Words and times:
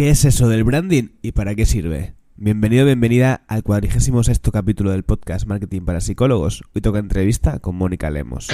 ¿Qué 0.00 0.08
es 0.08 0.24
eso 0.24 0.48
del 0.48 0.64
branding 0.64 1.08
y 1.20 1.32
para 1.32 1.54
qué 1.54 1.66
sirve? 1.66 2.14
Bienvenido, 2.36 2.86
bienvenida 2.86 3.42
al 3.48 3.62
cuadrigésimo 3.62 4.24
sexto 4.24 4.50
capítulo 4.50 4.92
del 4.92 5.02
podcast 5.02 5.44
Marketing 5.44 5.82
para 5.82 6.00
Psicólogos. 6.00 6.62
Hoy 6.74 6.80
toca 6.80 7.00
entrevista 7.00 7.58
con 7.58 7.76
Mónica 7.76 8.08
Lemos. 8.08 8.48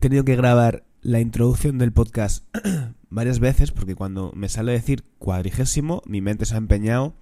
Tenido 0.00 0.24
que 0.24 0.34
grabar 0.34 0.84
la 1.02 1.20
introducción 1.20 1.78
del 1.78 1.92
podcast 1.92 2.44
varias 3.10 3.38
veces 3.38 3.70
porque 3.70 3.94
cuando 3.94 4.32
me 4.34 4.48
sale 4.48 4.72
decir 4.72 5.04
cuadrigésimo, 5.18 6.02
mi 6.06 6.20
mente 6.20 6.46
se 6.46 6.54
ha 6.54 6.58
empeñado 6.58 7.14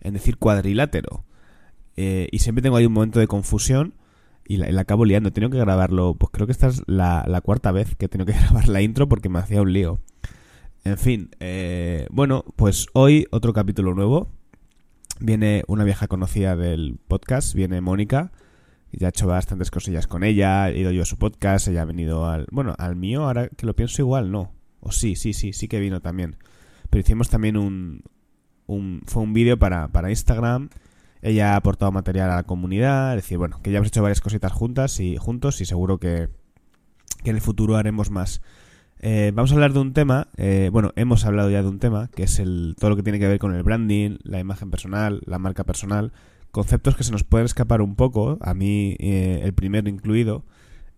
en 0.00 0.14
decir 0.14 0.36
cuadrilátero. 0.36 1.24
Eh, 1.96 2.28
y 2.32 2.40
siempre 2.40 2.62
tengo 2.62 2.76
ahí 2.76 2.86
un 2.86 2.92
momento 2.92 3.20
de 3.20 3.28
confusión 3.28 3.94
y 4.46 4.56
la, 4.56 4.70
la 4.70 4.82
acabo 4.82 5.04
liando. 5.04 5.28
He 5.28 5.32
tenido 5.32 5.50
que 5.50 5.58
grabarlo, 5.58 6.14
pues 6.14 6.30
creo 6.32 6.46
que 6.46 6.52
esta 6.52 6.66
es 6.66 6.82
la, 6.86 7.24
la 7.26 7.40
cuarta 7.40 7.72
vez 7.72 7.94
que 7.94 8.06
he 8.06 8.08
tenido 8.08 8.26
que 8.26 8.38
grabar 8.38 8.68
la 8.68 8.82
intro 8.82 9.08
porque 9.08 9.28
me 9.28 9.38
hacía 9.38 9.62
un 9.62 9.72
lío. 9.72 10.00
En 10.84 10.98
fin, 10.98 11.30
eh, 11.40 12.06
bueno, 12.10 12.44
pues 12.56 12.88
hoy 12.92 13.26
otro 13.30 13.52
capítulo 13.52 13.94
nuevo. 13.94 14.28
Viene 15.20 15.62
una 15.68 15.84
vieja 15.84 16.08
conocida 16.08 16.56
del 16.56 16.98
podcast, 17.06 17.54
viene 17.54 17.80
Mónica. 17.80 18.32
Ya 18.98 19.08
he 19.08 19.10
hecho 19.10 19.26
bastantes 19.26 19.70
cosillas 19.70 20.06
con 20.06 20.24
ella, 20.24 20.70
he 20.70 20.78
ido 20.78 20.90
yo 20.90 21.02
a 21.02 21.06
su 21.06 21.18
podcast, 21.18 21.68
ella 21.68 21.82
ha 21.82 21.84
venido 21.84 22.26
al... 22.26 22.46
Bueno, 22.50 22.74
al 22.78 22.96
mío, 22.96 23.24
ahora 23.24 23.48
que 23.48 23.66
lo 23.66 23.74
pienso 23.74 24.02
igual, 24.02 24.30
no. 24.30 24.52
O 24.80 24.92
sí, 24.92 25.16
sí, 25.16 25.32
sí, 25.32 25.52
sí 25.52 25.68
que 25.68 25.80
vino 25.80 26.00
también. 26.00 26.36
Pero 26.90 27.00
hicimos 27.00 27.28
también 27.28 27.56
un... 27.56 28.02
un 28.66 29.02
fue 29.06 29.22
un 29.22 29.32
vídeo 29.32 29.58
para, 29.58 29.88
para 29.88 30.10
Instagram. 30.10 30.70
Ella 31.22 31.54
ha 31.54 31.56
aportado 31.56 31.90
material 31.92 32.30
a 32.30 32.36
la 32.36 32.42
comunidad. 32.42 33.16
Es 33.16 33.24
decir, 33.24 33.38
bueno, 33.38 33.60
que 33.62 33.70
ya 33.70 33.78
hemos 33.78 33.88
hecho 33.88 34.02
varias 34.02 34.20
cositas 34.20 34.52
juntas 34.52 35.00
y 35.00 35.16
juntos 35.16 35.60
y 35.60 35.64
seguro 35.64 35.98
que, 35.98 36.28
que 37.22 37.30
en 37.30 37.36
el 37.36 37.42
futuro 37.42 37.76
haremos 37.76 38.10
más. 38.10 38.42
Eh, 39.06 39.32
vamos 39.34 39.50
a 39.50 39.54
hablar 39.54 39.74
de 39.74 39.80
un 39.80 39.92
tema, 39.92 40.28
eh, 40.38 40.70
bueno, 40.72 40.92
hemos 40.96 41.26
hablado 41.26 41.50
ya 41.50 41.62
de 41.62 41.68
un 41.68 41.78
tema, 41.78 42.08
que 42.14 42.22
es 42.22 42.38
el, 42.38 42.74
todo 42.78 42.88
lo 42.88 42.96
que 42.96 43.02
tiene 43.02 43.18
que 43.18 43.28
ver 43.28 43.38
con 43.38 43.54
el 43.54 43.62
branding, 43.62 44.16
la 44.22 44.40
imagen 44.40 44.70
personal, 44.70 45.20
la 45.26 45.38
marca 45.38 45.64
personal, 45.64 46.12
conceptos 46.54 46.94
que 46.94 47.02
se 47.02 47.10
nos 47.10 47.24
pueden 47.24 47.46
escapar 47.46 47.82
un 47.82 47.96
poco, 47.96 48.38
a 48.40 48.54
mí 48.54 48.94
eh, 49.00 49.40
el 49.42 49.54
primero 49.54 49.88
incluido, 49.88 50.44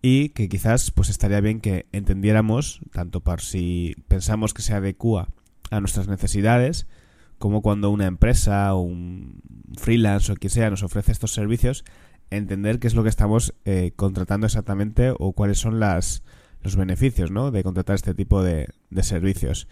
y 0.03 0.29
que 0.29 0.49
quizás 0.49 0.91
pues 0.91 1.09
estaría 1.09 1.41
bien 1.41 1.61
que 1.61 1.87
entendiéramos, 1.91 2.79
tanto 2.91 3.21
por 3.21 3.41
si 3.41 3.95
pensamos 4.07 4.53
que 4.53 4.61
se 4.61 4.75
adecua 4.75 5.29
a 5.71 5.79
nuestras 5.79 6.07
necesidades, 6.07 6.85
como 7.39 7.63
cuando 7.63 7.89
una 7.89 8.05
empresa 8.05 8.71
o 8.75 8.81
un 8.81 9.41
freelance 9.75 10.31
o 10.31 10.35
quien 10.35 10.51
sea 10.51 10.69
nos 10.69 10.83
ofrece 10.83 11.11
estos 11.11 11.33
servicios, 11.33 11.85
entender 12.29 12.77
qué 12.77 12.85
es 12.85 12.93
lo 12.93 13.01
que 13.01 13.09
estamos 13.09 13.55
eh, 13.65 13.93
contratando 13.95 14.45
exactamente 14.45 15.11
o 15.17 15.33
cuáles 15.33 15.57
son 15.57 15.79
las, 15.79 16.21
los 16.61 16.75
beneficios 16.75 17.31
¿no? 17.31 17.49
de 17.49 17.63
contratar 17.63 17.95
este 17.95 18.13
tipo 18.13 18.43
de, 18.43 18.67
de 18.91 19.01
servicios. 19.01 19.67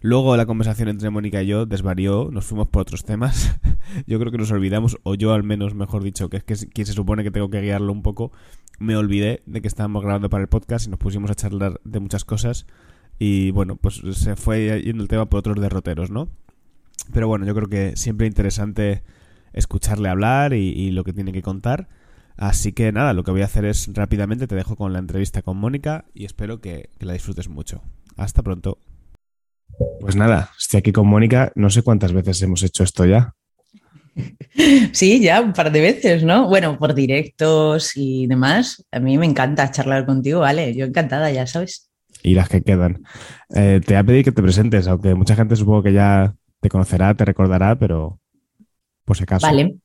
Luego 0.00 0.36
la 0.36 0.46
conversación 0.46 0.88
entre 0.88 1.10
Mónica 1.10 1.42
y 1.42 1.48
yo 1.48 1.66
desvarió, 1.66 2.30
nos 2.30 2.44
fuimos 2.44 2.68
por 2.68 2.82
otros 2.82 3.04
temas. 3.04 3.58
yo 4.06 4.18
creo 4.20 4.30
que 4.30 4.38
nos 4.38 4.50
olvidamos, 4.52 4.98
o 5.02 5.14
yo 5.14 5.32
al 5.32 5.42
menos, 5.42 5.74
mejor 5.74 6.02
dicho, 6.02 6.28
que 6.28 6.36
es 6.36 6.44
que 6.44 6.54
quien 6.54 6.86
se 6.86 6.92
supone 6.92 7.24
que 7.24 7.30
tengo 7.30 7.50
que 7.50 7.60
guiarlo 7.60 7.92
un 7.92 8.02
poco, 8.02 8.30
me 8.78 8.96
olvidé 8.96 9.42
de 9.46 9.60
que 9.60 9.68
estábamos 9.68 10.04
grabando 10.04 10.30
para 10.30 10.42
el 10.42 10.48
podcast 10.48 10.86
y 10.86 10.90
nos 10.90 11.00
pusimos 11.00 11.30
a 11.30 11.34
charlar 11.34 11.80
de 11.84 12.00
muchas 12.00 12.24
cosas. 12.24 12.66
Y 13.18 13.50
bueno, 13.50 13.74
pues 13.76 14.00
se 14.12 14.36
fue 14.36 14.80
yendo 14.84 15.02
el 15.02 15.08
tema 15.08 15.28
por 15.28 15.40
otros 15.40 15.60
derroteros, 15.60 16.10
¿no? 16.10 16.28
Pero 17.12 17.26
bueno, 17.26 17.46
yo 17.46 17.54
creo 17.54 17.68
que 17.68 17.96
siempre 17.96 18.26
interesante 18.26 19.02
escucharle 19.52 20.08
hablar 20.08 20.52
y, 20.52 20.90
lo 20.92 21.02
que 21.02 21.12
tiene 21.12 21.32
que 21.32 21.42
contar. 21.42 21.88
Así 22.36 22.72
que 22.72 22.92
nada, 22.92 23.14
lo 23.14 23.24
que 23.24 23.32
voy 23.32 23.42
a 23.42 23.46
hacer 23.46 23.64
es 23.64 23.90
rápidamente 23.92 24.46
te 24.46 24.54
dejo 24.54 24.76
con 24.76 24.92
la 24.92 25.00
entrevista 25.00 25.42
con 25.42 25.56
Mónica 25.56 26.04
y 26.14 26.24
espero 26.24 26.60
que 26.60 26.90
la 27.00 27.14
disfrutes 27.14 27.48
mucho. 27.48 27.82
Hasta 28.16 28.44
pronto. 28.44 28.78
Pues 30.00 30.16
nada, 30.16 30.50
estoy 30.58 30.78
aquí 30.78 30.92
con 30.92 31.06
Mónica. 31.06 31.52
No 31.54 31.70
sé 31.70 31.82
cuántas 31.82 32.12
veces 32.12 32.40
hemos 32.42 32.62
hecho 32.62 32.84
esto 32.84 33.04
ya. 33.04 33.34
Sí, 34.92 35.20
ya 35.20 35.40
un 35.40 35.52
par 35.52 35.70
de 35.70 35.80
veces, 35.80 36.24
¿no? 36.24 36.48
Bueno, 36.48 36.78
por 36.78 36.94
directos 36.94 37.92
y 37.96 38.26
demás. 38.26 38.84
A 38.90 38.98
mí 38.98 39.16
me 39.16 39.26
encanta 39.26 39.70
charlar 39.70 40.06
contigo, 40.06 40.40
vale. 40.40 40.74
Yo 40.74 40.86
encantada, 40.86 41.30
ya 41.30 41.46
sabes. 41.46 41.88
Y 42.22 42.34
las 42.34 42.48
que 42.48 42.62
quedan. 42.62 43.04
Eh, 43.54 43.80
te 43.84 43.94
voy 43.94 44.00
a 44.00 44.04
pedir 44.04 44.24
que 44.24 44.32
te 44.32 44.42
presentes, 44.42 44.88
aunque 44.88 45.14
mucha 45.14 45.36
gente 45.36 45.54
supongo 45.54 45.84
que 45.84 45.92
ya 45.92 46.34
te 46.60 46.68
conocerá, 46.68 47.14
te 47.14 47.24
recordará, 47.24 47.78
pero 47.78 48.18
por 49.04 49.16
si 49.16 49.22
acaso. 49.22 49.46
Vale. 49.46 49.76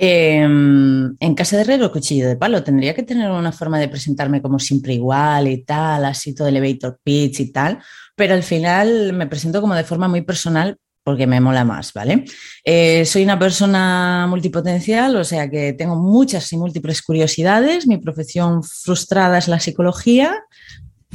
Eh, 0.00 0.42
en 0.42 1.34
casa 1.34 1.56
de 1.56 1.62
herrero, 1.62 1.90
cuchillo 1.90 2.28
de 2.28 2.36
palo. 2.36 2.62
Tendría 2.62 2.94
que 2.94 3.02
tener 3.02 3.30
una 3.30 3.52
forma 3.52 3.78
de 3.78 3.88
presentarme 3.88 4.40
como 4.40 4.58
siempre 4.58 4.94
igual 4.94 5.48
y 5.48 5.64
tal, 5.64 6.04
así 6.04 6.34
todo 6.34 6.48
elevator 6.48 7.00
pitch 7.02 7.40
y 7.40 7.52
tal, 7.52 7.78
pero 8.14 8.34
al 8.34 8.44
final 8.44 9.12
me 9.12 9.26
presento 9.26 9.60
como 9.60 9.74
de 9.74 9.84
forma 9.84 10.08
muy 10.08 10.22
personal 10.22 10.78
porque 11.08 11.26
me 11.26 11.40
mola 11.40 11.64
más, 11.64 11.94
¿vale? 11.94 12.26
Eh, 12.62 13.06
soy 13.06 13.22
una 13.22 13.38
persona 13.38 14.26
multipotencial, 14.28 15.16
o 15.16 15.24
sea 15.24 15.48
que 15.48 15.72
tengo 15.72 15.96
muchas 15.96 16.52
y 16.52 16.58
múltiples 16.58 17.00
curiosidades. 17.00 17.86
Mi 17.86 17.96
profesión 17.96 18.62
frustrada 18.62 19.38
es 19.38 19.48
la 19.48 19.58
psicología. 19.58 20.36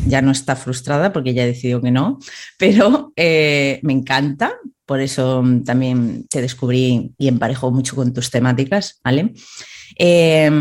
Ya 0.07 0.23
no 0.23 0.31
está 0.31 0.55
frustrada 0.55 1.13
porque 1.13 1.35
ya 1.35 1.43
he 1.43 1.47
decidido 1.47 1.79
que 1.79 1.91
no, 1.91 2.17
pero 2.57 3.13
eh, 3.15 3.79
me 3.83 3.93
encanta, 3.93 4.55
por 4.93 5.01
eso 5.01 5.43
también 5.65 6.27
te 6.29 6.39
descubrí 6.39 7.15
y 7.17 7.27
emparejo 7.27 7.71
mucho 7.71 7.95
con 7.95 8.13
tus 8.13 8.29
temáticas, 8.29 8.99
¿vale? 9.03 9.33
Eh, 9.97 10.51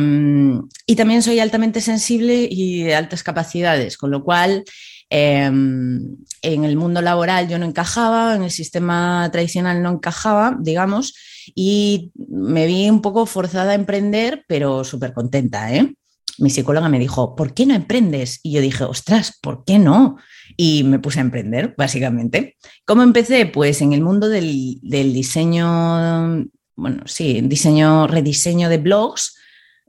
y 0.86 0.96
también 0.96 1.20
soy 1.20 1.38
altamente 1.38 1.82
sensible 1.82 2.48
y 2.50 2.82
de 2.82 2.94
altas 2.94 3.22
capacidades, 3.22 3.98
con 3.98 4.10
lo 4.10 4.24
cual 4.24 4.64
eh, 5.10 5.42
en 5.44 6.64
el 6.64 6.76
mundo 6.78 7.02
laboral 7.02 7.46
yo 7.46 7.58
no 7.58 7.66
encajaba, 7.66 8.34
en 8.34 8.44
el 8.44 8.50
sistema 8.50 9.28
tradicional 9.30 9.82
no 9.82 9.90
encajaba, 9.90 10.56
digamos, 10.58 11.12
y 11.54 12.10
me 12.16 12.66
vi 12.66 12.88
un 12.88 13.02
poco 13.02 13.26
forzada 13.26 13.72
a 13.72 13.74
emprender, 13.74 14.46
pero 14.48 14.82
súper 14.82 15.12
contenta, 15.12 15.74
¿eh? 15.74 15.92
Mi 16.38 16.48
psicóloga 16.48 16.88
me 16.88 16.98
dijo, 16.98 17.36
¿por 17.36 17.52
qué 17.52 17.66
no 17.66 17.74
emprendes? 17.74 18.40
Y 18.42 18.52
yo 18.52 18.62
dije, 18.62 18.84
ostras, 18.84 19.38
¿por 19.42 19.66
qué 19.66 19.78
no? 19.78 20.16
Y 20.56 20.84
me 20.84 20.98
puse 20.98 21.18
a 21.18 21.22
emprender, 21.22 21.74
básicamente. 21.76 22.56
¿Cómo 22.84 23.02
empecé? 23.02 23.46
Pues 23.46 23.80
en 23.80 23.92
el 23.92 24.00
mundo 24.02 24.28
del, 24.28 24.78
del 24.82 25.12
diseño, 25.12 26.46
bueno, 26.76 27.02
sí, 27.06 27.40
diseño, 27.42 28.06
rediseño 28.06 28.68
de 28.68 28.78
blogs, 28.78 29.36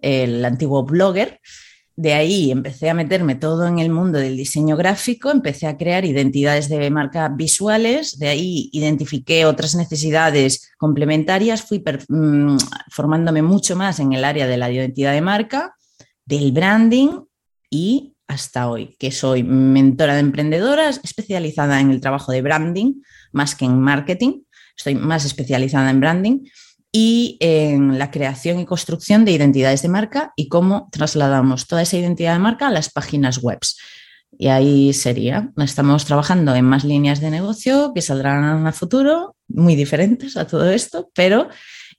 el 0.01 0.43
antiguo 0.45 0.83
blogger. 0.83 1.39
De 1.95 2.13
ahí 2.13 2.49
empecé 2.49 2.89
a 2.89 2.95
meterme 2.95 3.35
todo 3.35 3.67
en 3.67 3.77
el 3.77 3.91
mundo 3.91 4.17
del 4.17 4.35
diseño 4.35 4.75
gráfico, 4.75 5.29
empecé 5.29 5.67
a 5.67 5.77
crear 5.77 6.05
identidades 6.05 6.67
de 6.67 6.89
marca 6.89 7.29
visuales, 7.29 8.17
de 8.17 8.29
ahí 8.29 8.69
identifiqué 8.73 9.45
otras 9.45 9.75
necesidades 9.75 10.71
complementarias, 10.79 11.61
fui 11.61 11.83
mmm, 12.09 12.57
formándome 12.89 13.43
mucho 13.43 13.75
más 13.75 13.99
en 13.99 14.13
el 14.13 14.25
área 14.25 14.47
de 14.47 14.57
la 14.57 14.71
identidad 14.71 15.13
de 15.13 15.21
marca, 15.21 15.75
del 16.25 16.51
branding 16.51 17.19
y 17.69 18.12
hasta 18.27 18.69
hoy, 18.69 18.95
que 18.99 19.11
soy 19.11 19.43
mentora 19.43 20.15
de 20.15 20.21
emprendedoras 20.21 20.99
especializada 21.03 21.79
en 21.79 21.91
el 21.91 22.01
trabajo 22.01 22.31
de 22.31 22.41
branding 22.41 23.01
más 23.31 23.55
que 23.55 23.65
en 23.65 23.79
marketing, 23.79 24.41
estoy 24.75 24.95
más 24.95 25.25
especializada 25.25 25.89
en 25.89 25.99
branding 25.99 26.39
y 26.91 27.37
en 27.39 27.97
la 27.97 28.11
creación 28.11 28.59
y 28.59 28.65
construcción 28.65 29.25
de 29.25 29.31
identidades 29.31 29.81
de 29.81 29.89
marca 29.89 30.31
y 30.35 30.47
cómo 30.47 30.89
trasladamos 30.91 31.67
toda 31.67 31.81
esa 31.81 31.97
identidad 31.97 32.33
de 32.33 32.39
marca 32.39 32.67
a 32.67 32.71
las 32.71 32.91
páginas 32.91 33.41
web. 33.41 33.59
Y 34.37 34.47
ahí 34.47 34.93
sería, 34.93 35.51
estamos 35.57 36.05
trabajando 36.05 36.55
en 36.55 36.65
más 36.65 36.83
líneas 36.83 37.19
de 37.19 37.29
negocio 37.29 37.91
que 37.93 38.01
saldrán 38.01 38.65
a 38.65 38.71
futuro, 38.71 39.35
muy 39.47 39.75
diferentes 39.75 40.37
a 40.37 40.47
todo 40.47 40.69
esto, 40.69 41.09
pero 41.13 41.49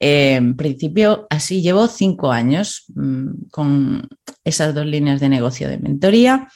eh, 0.06 0.34
en 0.34 0.54
principio 0.54 1.26
así 1.30 1.62
llevo 1.62 1.88
cinco 1.88 2.30
años 2.30 2.84
mmm, 2.94 3.48
con 3.50 4.06
esas 4.44 4.74
dos 4.74 4.84
líneas 4.84 5.18
de 5.18 5.30
negocio 5.30 5.66
de 5.66 5.78
mentoría 5.78 6.46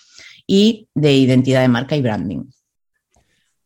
y 0.46 0.88
de 0.94 1.14
identidad 1.14 1.62
de 1.62 1.68
marca 1.68 1.96
y 1.96 2.02
branding. 2.02 2.44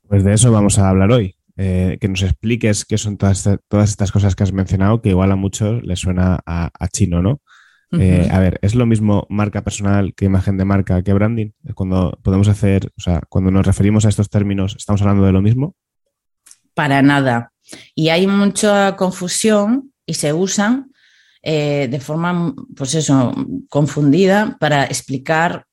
Pues 0.07 0.23
de 0.23 0.35
eso 0.35 0.53
vamos 0.53 0.79
a 0.79 0.89
hablar 0.89 1.11
hoy 1.11 1.35
eh, 1.57 1.99
que 2.01 2.07
nos 2.07 2.23
expliques 2.23 2.85
qué 2.85 2.97
son 2.97 3.17
todas, 3.17 3.43
todas, 3.67 3.91
estas 3.91 4.13
cosas 4.13 4.37
que 4.37 4.45
has 4.45 4.53
mencionado, 4.53 5.03
que 5.03 5.09
igual 5.09 5.33
a 5.33 5.37
muchos 5.37 5.83
les 5.83 5.99
suena 5.99 6.39
a, 6.47 6.71
a 6.79 6.89
chino, 6.89 7.21
¿no? 7.21 7.41
Uh 7.91 7.97
-huh. 7.97 8.03
eh, 8.03 8.29
a 8.31 8.39
ver, 8.39 8.61
¿es 8.63 8.77
lo 8.77 8.87
mismo 8.87 9.27
marca 9.29 9.63
personal 9.63 10.15
que 10.15 10.27
imagen 10.27 10.59
de 10.59 10.65
marca 10.65 11.03
que 11.03 11.13
branding? 11.13 11.51
Cuando 11.75 12.17
podemos 12.23 12.47
hacer, 12.47 12.93
o 12.97 13.01
sea, 13.01 13.21
cuando 13.29 13.51
nos 13.51 13.67
referimos 13.67 14.05
a 14.05 14.09
estos 14.09 14.31
términos, 14.31 14.77
¿estamos 14.77 15.03
hablando 15.03 15.25
de 15.27 15.33
lo 15.33 15.43
mismo? 15.43 15.75
Para 16.73 17.03
nada. 17.03 17.53
Y 17.95 18.09
hay 18.09 18.27
mucha 18.27 18.97
confusión 18.97 19.93
y 20.07 20.15
se 20.15 20.33
usan 20.33 20.93
eh, 21.43 21.89
de 21.91 22.01
forma, 22.01 22.55
pues 22.77 22.95
eso, 22.95 23.35
confundida 23.69 24.57
para 24.61 24.85
explicar 24.85 25.67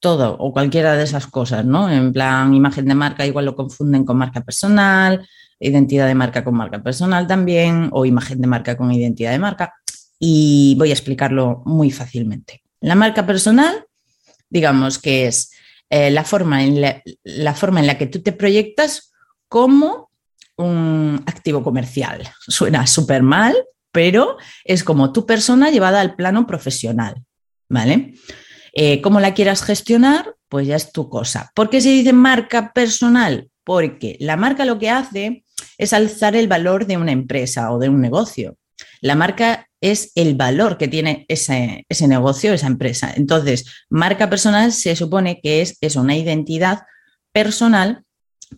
todo 0.00 0.36
o 0.38 0.52
cualquiera 0.52 0.94
de 0.94 1.04
esas 1.04 1.28
cosas, 1.28 1.64
¿no? 1.64 1.88
En 1.88 2.12
plan, 2.12 2.52
imagen 2.52 2.86
de 2.86 2.94
marca 2.94 3.24
igual 3.24 3.44
lo 3.44 3.54
confunden 3.54 4.04
con 4.04 4.16
marca 4.16 4.40
personal, 4.40 5.26
identidad 5.60 6.08
de 6.08 6.14
marca 6.16 6.42
con 6.42 6.56
marca 6.56 6.82
personal 6.82 7.26
también, 7.26 7.88
o 7.92 8.04
imagen 8.04 8.40
de 8.40 8.48
marca 8.48 8.76
con 8.76 8.90
identidad 8.90 9.30
de 9.30 9.38
marca. 9.38 9.74
Y 10.18 10.74
voy 10.76 10.90
a 10.90 10.94
explicarlo 10.94 11.62
muy 11.64 11.90
fácilmente. 11.90 12.62
La 12.80 12.96
marca 12.96 13.24
personal, 13.24 13.86
digamos 14.50 14.98
que 14.98 15.26
es 15.28 15.52
eh, 15.88 16.10
la, 16.10 16.24
forma 16.24 16.64
en 16.64 16.80
la, 16.80 17.54
forma 17.54 17.80
en 17.80 17.86
la 17.86 17.96
que 17.96 18.06
tú 18.06 18.22
te 18.22 18.32
proyectas 18.32 19.12
como 19.48 20.10
un 20.56 21.22
activo 21.26 21.62
comercial. 21.62 22.28
Suena 22.40 22.86
súper 22.86 23.22
mal, 23.22 23.54
pero 23.92 24.38
es 24.64 24.84
como 24.84 25.12
tu 25.12 25.26
persona 25.26 25.70
llevada 25.70 26.00
al 26.00 26.16
plano 26.16 26.46
profesional, 26.46 27.22
¿vale? 27.68 28.14
Eh, 28.74 29.02
cómo 29.02 29.20
la 29.20 29.34
quieras 29.34 29.62
gestionar, 29.62 30.34
pues 30.48 30.66
ya 30.66 30.76
es 30.76 30.92
tu 30.92 31.08
cosa. 31.08 31.50
¿Por 31.54 31.68
qué 31.70 31.80
se 31.80 31.90
dice 31.90 32.12
marca 32.12 32.72
personal? 32.72 33.50
Porque 33.64 34.16
la 34.18 34.36
marca 34.36 34.64
lo 34.64 34.78
que 34.78 34.90
hace 34.90 35.44
es 35.78 35.92
alzar 35.92 36.36
el 36.36 36.48
valor 36.48 36.86
de 36.86 36.96
una 36.96 37.12
empresa 37.12 37.70
o 37.70 37.78
de 37.78 37.88
un 37.88 38.00
negocio. 38.00 38.56
La 39.00 39.14
marca 39.14 39.68
es 39.80 40.12
el 40.14 40.34
valor 40.34 40.78
que 40.78 40.88
tiene 40.88 41.26
ese, 41.28 41.84
negocio, 42.06 42.52
esa 42.52 42.66
empresa. 42.66 43.12
Entonces, 43.14 43.64
marca 43.90 44.30
personal 44.30 44.72
se 44.72 44.96
supone 44.96 45.40
que 45.42 45.60
es 45.60 45.96
una 45.96 46.16
identidad 46.16 46.82
personal 47.32 48.04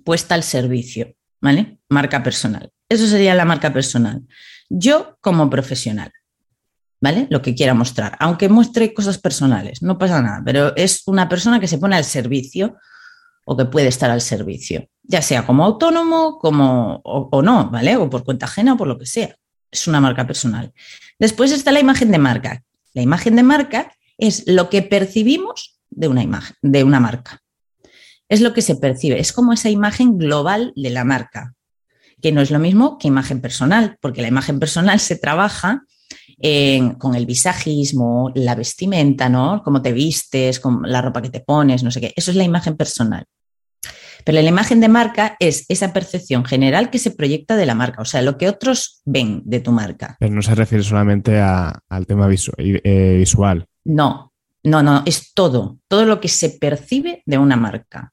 puesta 0.05 0.35
al 0.35 0.43
servicio, 0.43 1.15
¿vale? 1.45 1.79
Marca 1.91 2.23
personal. 2.23 2.73
Eso 2.89 3.07
sería 3.07 3.35
la 3.35 3.45
marca 3.45 3.71
personal. 3.71 4.23
Yo 4.71 5.19
como 5.21 5.51
profesional, 5.51 6.11
¿vale? 7.03 7.27
Lo 7.29 7.43
que 7.43 7.55
quiera 7.55 7.75
mostrar, 7.75 8.17
aunque 8.19 8.49
muestre 8.49 8.95
cosas 8.95 9.19
personales, 9.19 9.83
no 9.83 9.99
pasa 9.99 10.23
nada, 10.23 10.43
pero 10.43 10.75
es 10.75 11.03
una 11.07 11.29
persona 11.29 11.61
que 11.61 11.69
se 11.69 11.77
pone 11.77 11.97
al 11.97 12.05
servicio 12.05 12.79
o 13.45 13.59
que 13.59 13.67
puede 13.67 13.89
estar 13.89 14.11
al 14.11 14.23
servicio, 14.23 14.89
ya 15.03 15.21
sea 15.21 15.45
como 15.45 15.67
autónomo 15.67 16.39
como, 16.39 17.03
o, 17.05 17.43
no, 17.43 17.69
¿vale? 17.69 17.95
O 17.97 18.09
por 18.09 18.25
cuenta 18.25 18.47
ajena 18.47 18.73
o 18.73 18.77
por 18.79 18.89
lo 18.89 18.99
que 18.99 19.05
sea. 19.05 19.37
Es 19.71 19.87
una 19.87 20.01
marca 20.01 20.27
personal. 20.27 20.73
Después 21.19 21.53
está 21.53 21.73
la 21.73 21.81
imagen 21.81 22.11
de 22.11 22.19
marca. 22.19 22.63
La 22.95 23.03
imagen 23.03 23.37
de 23.37 23.43
marca 23.43 23.93
es 24.17 24.45
lo 24.47 24.71
que 24.71 24.81
percibimos 24.81 25.79
de 25.91 26.09
una 26.09 26.23
imagen, 26.23 26.57
de 26.63 26.85
una 26.85 27.01
marca. 27.01 27.44
Es 28.29 28.41
lo 28.41 28.53
que 28.53 28.63
se 28.63 28.77
percibe, 28.77 29.21
es 29.21 29.33
como 29.33 29.53
esa 29.53 29.71
imagen 29.71 30.19
global 30.19 30.73
de 30.77 30.91
la 30.91 31.05
marca, 31.05 31.55
que 32.23 32.33
no 32.33 32.41
es 32.41 32.51
lo 32.51 32.59
mismo 32.59 32.99
que 32.99 33.09
imagen 33.09 33.41
personal, 33.41 33.99
porque 34.01 34.23
la 34.23 34.29
imagen 34.29 34.59
personal 34.59 34.99
se 35.01 35.17
trabaja 35.17 35.83
con 36.99 37.15
el 37.15 37.27
visajismo, 37.27 38.31
la 38.35 38.55
vestimenta, 38.55 39.29
¿no? 39.29 39.63
Cómo 39.65 39.81
te 39.81 39.93
vistes, 39.93 40.61
con 40.61 40.83
la 40.83 41.01
ropa 41.01 41.23
que 41.23 41.31
te 41.31 41.41
pones, 41.41 41.83
no 41.83 41.91
sé 41.91 42.01
qué. 42.01 42.13
Eso 42.17 42.31
es 42.31 42.37
la 42.37 42.45
imagen 42.45 42.77
personal. 42.77 43.25
Pero 44.25 44.41
la 44.41 44.49
imagen 44.49 44.81
de 44.81 44.89
marca 44.89 45.37
es 45.39 45.67
esa 45.69 45.93
percepción 45.93 46.45
general 46.45 46.91
que 46.91 46.99
se 46.99 47.11
proyecta 47.11 47.57
de 47.57 47.67
la 47.67 47.75
marca, 47.75 48.01
o 48.01 48.05
sea, 48.05 48.23
lo 48.23 48.39
que 48.39 48.49
otros 48.49 49.03
ven 49.05 49.43
de 49.45 49.61
tu 49.61 49.71
marca. 49.71 50.17
Pero 50.19 50.35
no 50.35 50.43
se 50.43 50.55
refiere 50.55 50.83
solamente 50.83 51.39
al 51.39 52.07
tema 52.07 52.29
eh, 52.59 53.17
visual. 53.19 53.67
No, 53.85 54.33
no, 54.65 54.83
no, 54.83 55.03
es 55.07 55.33
todo, 55.35 55.79
todo 55.89 56.07
lo 56.07 56.21
que 56.21 56.29
se 56.29 56.51
percibe 56.51 57.23
de 57.27 57.39
una 57.39 57.57
marca. 57.57 58.13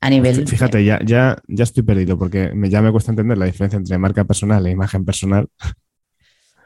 A 0.00 0.10
nivel. 0.10 0.46
Fíjate, 0.46 0.84
ya, 0.84 1.00
ya, 1.04 1.36
ya 1.48 1.64
estoy 1.64 1.82
perdido 1.82 2.16
porque 2.16 2.52
me, 2.54 2.70
ya 2.70 2.80
me 2.80 2.92
cuesta 2.92 3.10
entender 3.10 3.36
la 3.36 3.46
diferencia 3.46 3.76
entre 3.76 3.98
marca 3.98 4.24
personal 4.24 4.64
e 4.64 4.70
imagen 4.70 5.04
personal. 5.04 5.48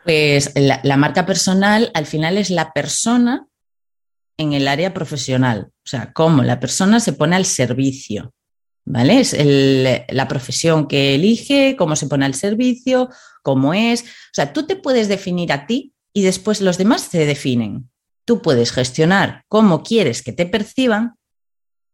Pues 0.05 0.52
la, 0.55 0.96
marca 0.99 1.25
personal 1.25 1.90
al 1.94 2.06
final 2.06 2.37
es 2.37 2.50
la 2.50 2.73
persona 2.73 3.46
en 4.37 4.52
el 4.52 4.69
área 4.69 4.93
profesional, 4.93 5.69
o 5.70 5.88
sea, 5.88 6.12
cómo 6.12 6.43
la 6.43 6.58
persona 6.58 7.00
se 7.00 7.12
pone 7.12 7.37
al 7.37 7.44
servicio, 7.46 8.34
¿vale? 8.84 9.20
Es 9.20 9.34
la 9.38 10.29
profesión 10.29 10.88
que 10.88 11.14
elige, 11.14 11.76
cómo 11.79 11.96
se 11.96 12.08
pone 12.08 12.26
al 12.26 12.34
servicio, 12.34 13.08
cómo 13.43 13.73
es. 13.73 14.02
O 14.02 14.34
sea, 14.34 14.52
tú 14.52 14.67
te 14.67 14.76
puedes 14.76 15.08
definir 15.08 15.52
a 15.52 15.67
ti 15.67 15.94
y 16.12 16.23
después 16.23 16.61
los 16.61 16.79
demás 16.79 17.08
te 17.08 17.25
definen. 17.25 17.88
Tú 18.24 18.42
puedes 18.42 18.72
gestionar 18.72 19.44
cómo 19.48 19.82
quieres 19.82 20.22
que 20.22 20.32
te 20.32 20.46
perciban, 20.46 21.14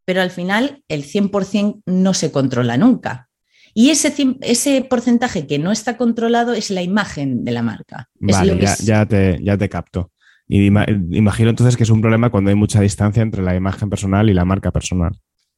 pero 0.05 0.23
al 0.23 0.31
final 0.31 0.83
el 0.89 1.05
100% 1.05 1.83
no 1.87 2.15
se 2.15 2.33
controla 2.33 2.77
nunca. 2.77 3.29
Y 3.75 3.91
ese, 3.91 4.13
ese 4.41 4.83
porcentaje 4.89 5.47
que 5.47 5.59
no 5.59 5.71
está 5.71 5.97
controlado 5.97 6.55
es 6.55 6.71
la 6.71 6.83
imagen 6.83 7.45
de 7.45 7.53
la 7.53 7.63
marca. 7.63 8.09
Vale, 8.19 8.59
ya, 8.83 9.07
te, 9.07 9.39
ya 9.43 9.57
te 9.57 9.69
capto. 9.69 10.11
Y 10.49 10.67
imagino 10.67 11.51
entonces 11.51 11.77
que 11.77 11.83
es 11.83 11.91
un 11.91 12.01
problema 12.01 12.31
cuando 12.31 12.49
hay 12.49 12.57
mucha 12.57 12.81
distancia 12.81 13.23
entre 13.23 13.43
la 13.43 13.55
imagen 13.55 13.91
personal 13.91 14.31
y 14.31 14.35
la 14.35 14.47
marca 14.47 14.73
personal. 14.73 15.13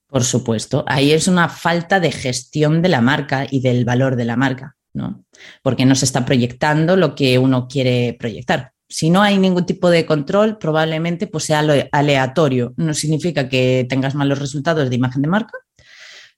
Por 0.08 0.24
supuesto, 0.24 0.84
ahí 0.88 1.12
es 1.12 1.28
una 1.28 1.48
falta 1.48 2.00
de 2.00 2.10
gestión 2.10 2.82
de 2.82 2.88
la 2.88 3.00
marca 3.00 3.46
y 3.48 3.60
del 3.60 3.84
valor 3.84 4.16
de 4.16 4.24
la 4.24 4.36
marca, 4.36 4.76
¿no? 4.92 5.24
Porque 5.62 5.86
no 5.86 5.94
se 5.94 6.04
está 6.04 6.26
proyectando 6.26 6.96
lo 6.96 7.14
que 7.14 7.38
uno 7.38 7.68
quiere 7.68 8.16
proyectar. 8.18 8.72
Si 8.90 9.08
no 9.08 9.22
hay 9.22 9.38
ningún 9.38 9.64
tipo 9.66 9.88
de 9.88 10.04
control, 10.04 10.58
probablemente 10.58 11.28
pues, 11.28 11.44
sea 11.44 11.62
aleatorio. 11.92 12.74
No 12.76 12.92
significa 12.92 13.48
que 13.48 13.86
tengas 13.88 14.16
malos 14.16 14.40
resultados 14.40 14.90
de 14.90 14.96
imagen 14.96 15.22
de 15.22 15.28
marca, 15.28 15.56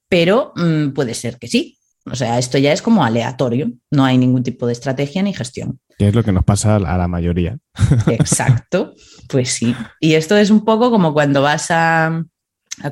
pero 0.06 0.52
mm, 0.54 0.90
puede 0.90 1.14
ser 1.14 1.38
que 1.38 1.48
sí. 1.48 1.78
O 2.04 2.14
sea, 2.14 2.38
esto 2.38 2.58
ya 2.58 2.72
es 2.72 2.82
como 2.82 3.04
aleatorio, 3.04 3.72
no 3.90 4.04
hay 4.04 4.18
ningún 4.18 4.42
tipo 4.42 4.66
de 4.66 4.74
estrategia 4.74 5.22
ni 5.22 5.32
gestión. 5.32 5.80
Que 5.96 6.08
es 6.08 6.14
lo 6.14 6.22
que 6.22 6.32
nos 6.32 6.44
pasa 6.44 6.76
a 6.76 6.98
la 6.98 7.08
mayoría. 7.08 7.56
Exacto, 8.08 8.94
pues 9.28 9.50
sí. 9.50 9.74
Y 9.98 10.14
esto 10.14 10.36
es 10.36 10.50
un 10.50 10.64
poco 10.64 10.90
como 10.90 11.14
cuando 11.14 11.40
vas 11.40 11.70
a, 11.70 12.24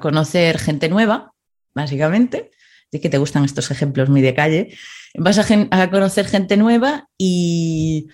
conocer 0.00 0.58
gente 0.58 0.88
nueva, 0.88 1.32
básicamente, 1.74 2.50
de 2.92 3.00
que 3.00 3.10
te 3.10 3.18
gustan 3.18 3.44
estos 3.44 3.70
ejemplos 3.70 4.08
muy 4.08 4.20
de 4.22 4.34
calle, 4.34 4.76
vas 5.18 5.38
a 5.38 5.90
conocer 5.90 6.26
gente 6.26 6.56
nueva 6.56 7.08
y 7.18 8.06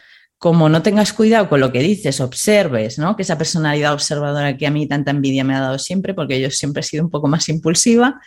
como 0.46 0.68
no 0.68 0.80
tengas 0.80 1.12
cuidado 1.12 1.48
con 1.48 1.58
lo 1.58 1.72
que 1.72 1.80
dices, 1.80 2.20
observes, 2.20 3.00
¿no? 3.00 3.16
Que 3.16 3.22
esa 3.22 3.36
personalidad 3.36 3.92
observadora 3.92 4.56
que 4.56 4.68
a 4.68 4.70
mí 4.70 4.86
tanta 4.86 5.10
envidia 5.10 5.42
me 5.42 5.56
ha 5.56 5.60
dado 5.60 5.76
siempre, 5.76 6.14
porque 6.14 6.40
yo 6.40 6.52
siempre 6.52 6.82
he 6.82 6.84
sido 6.84 7.02
un 7.02 7.10
poco 7.10 7.26
más 7.26 7.48
impulsiva, 7.48 8.20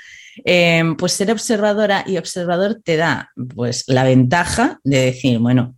em, 0.43 0.97
pues 0.97 1.13
ser 1.13 1.31
observadora 1.31 2.03
y 2.05 2.17
observador 2.17 2.81
te 2.83 2.97
da 2.97 3.31
pues 3.55 3.85
la 3.87 4.03
ventaja 4.03 4.81
de 4.83 4.97
decir, 4.99 5.39
bueno, 5.39 5.77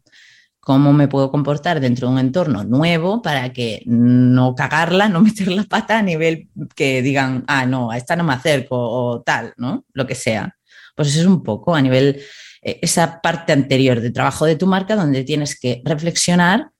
¿cómo 0.60 0.94
me 0.94 1.08
puedo 1.08 1.30
comportar 1.30 1.80
dentro 1.80 2.08
de 2.08 2.14
un 2.14 2.20
entorno 2.20 2.64
nuevo 2.64 3.22
para 3.22 3.54
que 3.54 3.84
no 3.86 4.56
cagarla, 4.56 5.10
no 5.10 5.22
meter 5.22 5.48
la 5.50 5.66
pata 5.66 6.00
a 6.00 6.02
nivel 6.02 6.50
que 6.76 7.04
digan, 7.04 7.44
ah, 7.46 7.68
no, 7.68 7.92
a 7.92 7.98
esta 7.98 8.16
no 8.16 8.24
me 8.24 8.34
acerco 8.34 8.78
o 8.80 9.22
tal, 9.22 9.54
¿no? 9.58 9.86
Lo 9.94 10.08
que 10.08 10.16
sea. 10.16 10.58
Pues 10.96 11.10
eso 11.10 11.20
es 11.20 11.28
un 11.28 11.44
poco 11.44 11.76
a 11.76 11.82
nivel 11.84 12.20
eh, 12.20 12.24
esa 12.62 13.22
parte 13.22 13.54
anterior 13.54 14.02
de 14.02 14.12
trabajo 14.12 14.46
de 14.46 14.56
tu 14.56 14.68
marca 14.68 14.96
donde 14.96 15.24
tienes 15.24 15.60
que 15.60 15.82
reflexionar 15.84 16.72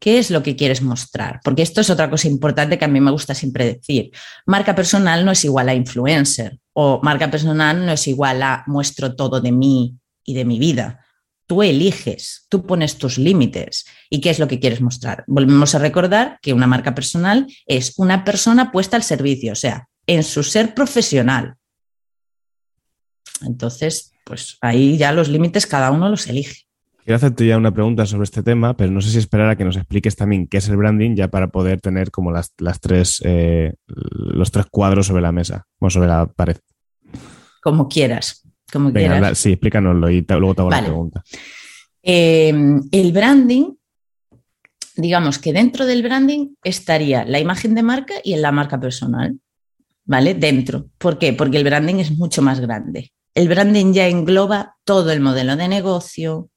qué 0.00 0.18
es 0.18 0.30
lo 0.30 0.42
que 0.42 0.56
quieres 0.56 0.82
mostrar. 0.82 1.40
Porque 1.44 1.62
esto 1.62 1.80
es 1.80 1.90
otra 1.90 2.10
cosa 2.10 2.26
importante 2.26 2.78
que 2.78 2.84
a 2.84 2.88
mí 2.88 3.00
me 3.00 3.10
gusta 3.10 3.34
siempre 3.34 3.66
decir. 3.66 4.10
Marca 4.46 4.74
personal 4.74 5.24
no 5.24 5.30
es 5.30 5.44
igual 5.44 5.68
a 5.68 5.74
influencer 5.74 6.58
o 6.72 7.00
marca 7.02 7.30
personal 7.30 7.84
no 7.84 7.92
es 7.92 8.08
igual 8.08 8.42
a 8.42 8.64
muestro 8.66 9.14
todo 9.14 9.40
de 9.40 9.52
mí 9.52 9.96
y 10.24 10.34
de 10.34 10.44
mi 10.44 10.58
vida. 10.58 11.04
Tú 11.46 11.62
eliges, 11.62 12.46
tú 12.48 12.64
pones 12.64 12.96
tus 12.96 13.18
límites 13.18 13.84
y 14.08 14.20
qué 14.20 14.30
es 14.30 14.38
lo 14.38 14.48
que 14.48 14.60
quieres 14.60 14.80
mostrar. 14.80 15.24
Volvemos 15.26 15.74
a 15.74 15.80
recordar 15.80 16.38
que 16.40 16.52
una 16.52 16.66
marca 16.66 16.94
personal 16.94 17.46
es 17.66 17.94
una 17.98 18.24
persona 18.24 18.72
puesta 18.72 18.96
al 18.96 19.02
servicio, 19.02 19.52
o 19.52 19.56
sea, 19.56 19.88
en 20.06 20.22
su 20.22 20.42
ser 20.42 20.74
profesional. 20.74 21.56
Entonces, 23.42 24.12
pues 24.30 24.58
ahí 24.60 24.96
ya 24.96 25.10
los 25.10 25.28
límites 25.28 25.66
cada 25.66 25.90
uno 25.90 26.08
los 26.08 26.28
elige. 26.28 26.62
Quiero 27.02 27.16
hacerte 27.16 27.48
ya 27.48 27.56
una 27.56 27.74
pregunta 27.74 28.06
sobre 28.06 28.22
este 28.22 28.44
tema, 28.44 28.76
pero 28.76 28.92
no 28.92 29.00
sé 29.00 29.10
si 29.10 29.18
esperar 29.18 29.50
a 29.50 29.56
que 29.56 29.64
nos 29.64 29.76
expliques 29.76 30.14
también 30.14 30.46
qué 30.46 30.58
es 30.58 30.68
el 30.68 30.76
branding 30.76 31.16
ya 31.16 31.26
para 31.26 31.48
poder 31.48 31.80
tener 31.80 32.12
como 32.12 32.30
las, 32.30 32.52
tres, 32.80 33.20
eh, 33.24 33.74
los 33.88 34.52
tres 34.52 34.66
cuadros 34.70 35.08
sobre 35.08 35.20
la 35.20 35.32
mesa, 35.32 35.66
o 35.80 35.90
sobre 35.90 36.06
la 36.06 36.26
pared. 36.26 36.58
Como 37.60 37.88
quieras, 37.88 38.46
como 38.72 38.92
quieras. 38.92 39.36
Sí, 39.36 39.50
explícanoslo 39.50 40.08
y 40.10 40.24
luego 40.28 40.54
te 40.54 40.60
hago 40.60 40.70
la 40.70 40.80
pregunta. 40.80 41.24
Eh, 42.00 42.54
el 42.92 43.12
branding, 43.12 43.72
digamos 44.94 45.40
que 45.40 45.52
dentro 45.52 45.86
del 45.86 46.04
branding 46.04 46.54
estaría 46.62 47.24
la 47.24 47.40
imagen 47.40 47.74
de 47.74 47.82
marca 47.82 48.14
y 48.22 48.34
en 48.34 48.42
la 48.42 48.52
marca 48.52 48.78
personal, 48.78 49.40
¿vale? 50.04 50.34
Dentro. 50.34 50.86
¿Por 50.98 51.18
qué? 51.18 51.32
Porque 51.32 51.56
el 51.56 51.64
branding 51.64 51.96
es 51.96 52.16
mucho 52.16 52.42
más 52.42 52.60
grande. 52.60 53.10
El 53.34 53.48
branding 53.48 53.92
ya 53.92 54.08
engloba 54.08 54.76
todo 54.84 55.10
el 55.12 55.20
modelo 55.20 55.56
de 55.56 55.68
negocio, 55.68 56.50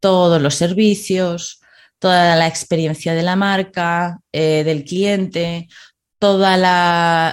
todos 0.00 0.40
los 0.40 0.54
servicios, 0.54 1.60
toda 1.98 2.36
la 2.36 2.46
experiencia 2.46 3.14
de 3.14 3.22
la 3.22 3.36
marca, 3.36 4.20
eh, 4.32 4.62
del 4.64 4.84
cliente, 4.84 5.68
todos 6.18 6.58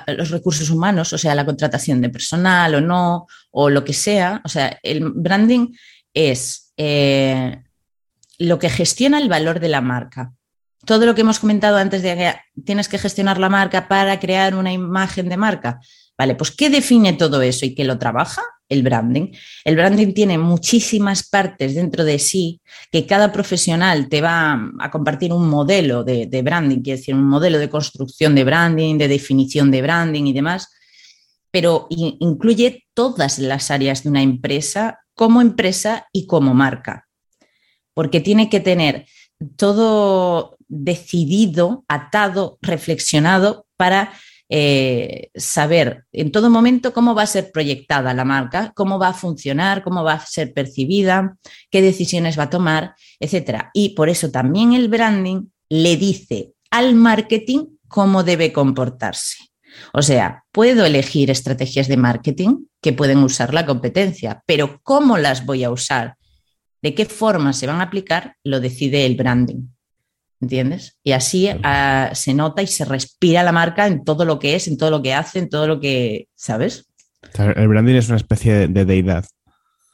los 0.07 0.29
recursos 0.29 0.69
humanos, 0.69 1.11
o 1.13 1.17
sea, 1.17 1.35
la 1.35 1.45
contratación 1.45 2.01
de 2.01 2.09
personal 2.09 2.75
o 2.75 2.81
no, 2.81 3.27
o 3.51 3.69
lo 3.69 3.83
que 3.83 3.93
sea. 3.93 4.41
O 4.43 4.49
sea, 4.49 4.77
el 4.83 5.09
branding 5.11 5.73
es 6.13 6.71
eh, 6.77 7.63
lo 8.37 8.59
que 8.59 8.69
gestiona 8.69 9.17
el 9.17 9.29
valor 9.29 9.59
de 9.59 9.69
la 9.69 9.81
marca. 9.81 10.33
todo 10.85 11.07
lo 11.07 11.15
que 11.15 11.21
hemos 11.21 11.39
comentado 11.39 11.77
antes 11.77 12.03
de 12.03 12.15
que 12.15 12.61
tienes 12.63 12.87
que 12.87 12.99
gestionar 12.99 13.39
la 13.39 13.49
marca 13.49 13.87
para 13.87 14.19
crear 14.19 14.53
una 14.53 14.71
imagen 14.71 15.29
de 15.29 15.37
marca. 15.37 15.79
Vale, 16.17 16.35
pues 16.35 16.51
¿qué 16.51 16.69
define 16.69 17.13
todo 17.13 17.41
eso 17.41 17.65
y 17.65 17.75
qué 17.75 17.83
lo 17.83 17.99
trabaja? 17.99 18.41
El 18.67 18.81
branding. 18.81 19.31
El 19.63 19.75
branding 19.75 20.13
tiene 20.13 20.37
muchísimas 20.37 21.27
partes 21.27 21.75
dentro 21.75 22.03
de 22.03 22.17
sí 22.19 22.61
que 22.91 23.05
cada 23.05 23.31
profesional 23.31 24.09
te 24.09 24.21
va 24.21 24.71
a 24.79 24.89
compartir 24.89 25.33
un 25.33 25.47
modelo 25.47 26.03
de, 26.03 26.25
de 26.25 26.41
branding, 26.41 26.81
quiere 26.81 26.97
decir, 26.97 27.13
un 27.13 27.27
modelo 27.27 27.59
de 27.59 27.69
construcción 27.69 28.33
de 28.33 28.43
branding, 28.43 28.97
de 28.97 29.07
definición 29.07 29.69
de 29.69 29.81
branding 29.81 30.23
y 30.25 30.33
demás, 30.33 30.69
pero 31.51 31.87
incluye 31.89 32.85
todas 32.93 33.39
las 33.39 33.71
áreas 33.71 34.03
de 34.03 34.09
una 34.09 34.21
empresa 34.21 34.99
como 35.13 35.41
empresa 35.41 36.07
y 36.11 36.27
como 36.27 36.53
marca, 36.53 37.07
porque 37.93 38.19
tiene 38.19 38.49
que 38.49 38.59
tener 38.59 39.05
todo 39.55 40.57
decidido, 40.67 41.85
atado, 41.87 42.57
reflexionado 42.61 43.67
para 43.77 44.13
eh, 44.49 45.29
saber 45.35 46.05
en 46.11 46.31
todo 46.31 46.49
momento 46.49 46.93
cómo 46.93 47.15
va 47.15 47.23
a 47.23 47.27
ser 47.27 47.51
proyectada 47.51 48.13
la 48.13 48.25
marca, 48.25 48.71
cómo 48.75 48.99
va 48.99 49.09
a 49.09 49.13
funcionar, 49.13 49.83
cómo 49.83 50.03
va 50.03 50.13
a 50.13 50.25
ser 50.25 50.53
percibida, 50.53 51.35
qué 51.71 51.81
decisiones 51.81 52.37
va 52.37 52.43
a 52.43 52.49
tomar, 52.49 52.95
etc. 53.19 53.65
Y 53.73 53.95
por 53.95 54.09
eso 54.09 54.29
también 54.29 54.73
el 54.73 54.87
branding 54.87 55.47
le 55.69 55.97
dice 55.97 56.53
al 56.69 56.93
marketing 56.93 57.65
cómo 57.87 58.23
debe 58.23 58.53
comportarse. 58.53 59.37
O 59.93 60.01
sea, 60.01 60.43
puedo 60.51 60.85
elegir 60.85 61.31
estrategias 61.31 61.87
de 61.87 61.97
marketing 61.97 62.65
que 62.81 62.93
pueden 62.93 63.19
usar 63.19 63.53
la 63.53 63.65
competencia, 63.65 64.43
pero 64.45 64.79
cómo 64.83 65.17
las 65.17 65.45
voy 65.45 65.63
a 65.63 65.71
usar, 65.71 66.17
de 66.81 66.93
qué 66.93 67.05
forma 67.05 67.51
se 67.51 67.67
van 67.67 67.81
a 67.81 67.85
aplicar, 67.85 68.35
lo 68.43 68.59
decide 68.59 69.05
el 69.05 69.15
branding. 69.15 69.74
¿Entiendes? 70.41 70.97
Y 71.03 71.13
así 71.13 71.49
ah, 71.63 72.11
se 72.13 72.33
nota 72.33 72.61
y 72.61 72.67
se 72.67 72.85
respira 72.85 73.43
la 73.43 73.51
marca 73.51 73.87
en 73.87 74.03
todo 74.03 74.25
lo 74.25 74.37
que 74.37 74.55
es, 74.55 74.67
en 74.67 74.77
todo 74.77 74.91
lo 74.91 75.01
que 75.01 75.13
hace, 75.13 75.39
en 75.39 75.49
todo 75.49 75.67
lo 75.67 75.79
que, 75.79 76.27
¿sabes? 76.35 76.89
El 77.55 77.67
branding 77.67 77.95
es 77.95 78.09
una 78.09 78.17
especie 78.17 78.67
de 78.67 78.85
deidad. 78.85 79.25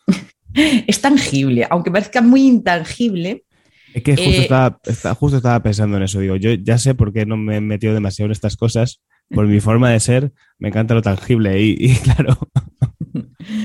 es 0.54 1.00
tangible, 1.00 1.68
aunque 1.70 1.92
parezca 1.92 2.22
muy 2.22 2.48
intangible, 2.48 3.46
es 3.94 4.04
que 4.04 4.16
justo, 4.16 4.32
eh, 4.32 4.42
estaba, 4.42 5.16
justo 5.16 5.38
estaba 5.38 5.62
pensando 5.62 5.98
en 5.98 6.04
eso. 6.04 6.20
Digo, 6.20 6.36
yo 6.36 6.54
ya 6.54 6.78
sé 6.78 6.96
por 6.96 7.12
qué 7.12 7.26
no 7.26 7.38
me 7.38 7.58
he 7.58 7.62
metido 7.62 7.94
demasiado 7.94 8.28
en 8.28 8.32
estas 8.32 8.56
cosas, 8.56 9.02
por 9.30 9.48
mi 9.48 9.60
forma 9.60 9.90
de 9.90 10.00
ser, 10.00 10.32
me 10.60 10.70
encanta 10.70 10.94
lo 10.94 11.02
tangible 11.02 11.62
y, 11.62 11.96
claro. 12.04 12.38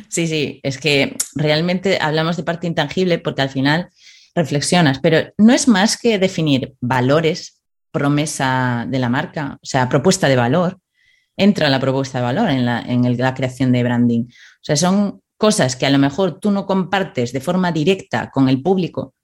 Sí, 0.09 0.26
sí, 0.26 0.61
es 0.62 0.78
que 0.78 1.16
realmente 1.35 1.99
hablamos 2.00 2.37
de 2.37 2.42
parte 2.42 2.66
intangible 2.66 3.18
porque 3.18 3.42
al 3.42 3.50
final 3.50 3.90
reflexionas, 4.37 5.00
pero 5.00 5.33
no 5.38 5.52
es 5.52 5.66
más 5.66 5.97
que 5.97 6.21
definir 6.21 6.75
valores, 6.81 7.61
promesa 7.90 8.87
de 8.88 9.00
la 9.00 9.09
marca, 9.09 9.59
o 9.61 9.66
sea, 9.66 9.88
propuesta 9.88 10.28
de 10.28 10.37
valor, 10.37 10.78
entra 11.37 11.69
la 11.69 11.81
propuesta 11.81 12.19
de 12.19 12.25
valor 12.25 12.50
en 12.50 12.64
la, 12.64 12.83
en 12.83 13.16
la 13.16 13.35
creación 13.35 13.73
de 13.73 13.83
branding. 13.83 14.25
O 14.25 14.62
sea, 14.62 14.76
son 14.76 15.21
cosas 15.37 15.75
que 15.75 15.87
a 15.87 15.90
lo 15.90 15.99
mejor 15.99 16.38
tú 16.38 16.52
no 16.52 16.66
compartes 16.66 17.33
de 17.33 17.40
forma 17.40 17.73
directa 17.73 18.31
con 18.31 18.49
el 18.49 18.62
público, 18.62 19.14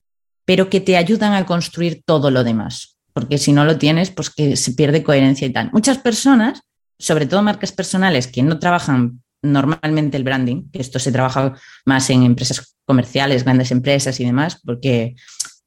pero 0.45 0.69
que 0.69 0.81
te 0.81 0.97
ayudan 0.97 1.35
a 1.35 1.47
construir 1.47 2.02
todo 2.04 2.31
lo 2.31 2.42
demás 2.42 2.92
porque 3.12 3.38
si 3.38 3.52
no 3.52 3.64
lo 3.64 3.78
tienes, 3.78 4.11
pues 4.11 4.31
que 4.31 4.57
se 4.57 4.73
pierde 4.73 5.02
coherencia 5.02 5.47
y 5.47 5.52
tal. 5.52 5.71
Muchas 5.73 5.99
personas, 5.99 6.62
sobre 6.99 7.26
todo 7.26 7.42
marcas 7.42 7.73
personales 7.73 8.26
que 8.26 8.42
no 8.42 8.59
trabajan 8.59 9.22
normalmente 9.42 10.16
el 10.16 10.25
branding, 10.25 10.70
que 10.70 10.80
esto 10.80 10.99
se 10.99 11.12
trabaja 11.12 11.54
más 11.84 12.08
en 12.11 12.22
empresas 12.22 12.76
comerciales, 12.84 13.44
grandes 13.44 13.70
empresas 13.70 14.18
y 14.20 14.25
demás, 14.25 14.61
porque 14.64 15.14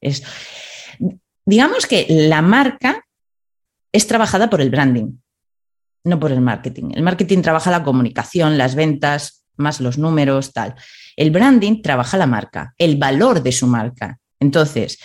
es, 0.01 0.23
digamos 1.45 1.85
que 1.85 2.05
la 2.09 2.41
marca 2.41 3.05
es 3.91 4.07
trabajada 4.07 4.49
por 4.49 4.61
el 4.61 4.69
branding, 4.69 5.17
no 6.03 6.19
por 6.19 6.31
el 6.31 6.41
marketing. 6.41 6.91
El 6.93 7.03
marketing 7.03 7.41
trabaja 7.41 7.71
la 7.71 7.83
comunicación, 7.83 8.57
las 8.57 8.75
ventas, 8.75 9.45
más 9.57 9.79
los 9.79 9.97
números, 9.97 10.53
tal. 10.53 10.75
El 11.15 11.31
branding 11.31 11.81
trabaja 11.81 12.17
la 12.17 12.27
marca, 12.27 12.73
el 12.77 12.97
valor 12.97 13.41
de 13.41 13.51
su 13.51 13.67
marca. 13.67 14.19
Entonces, 14.39 14.99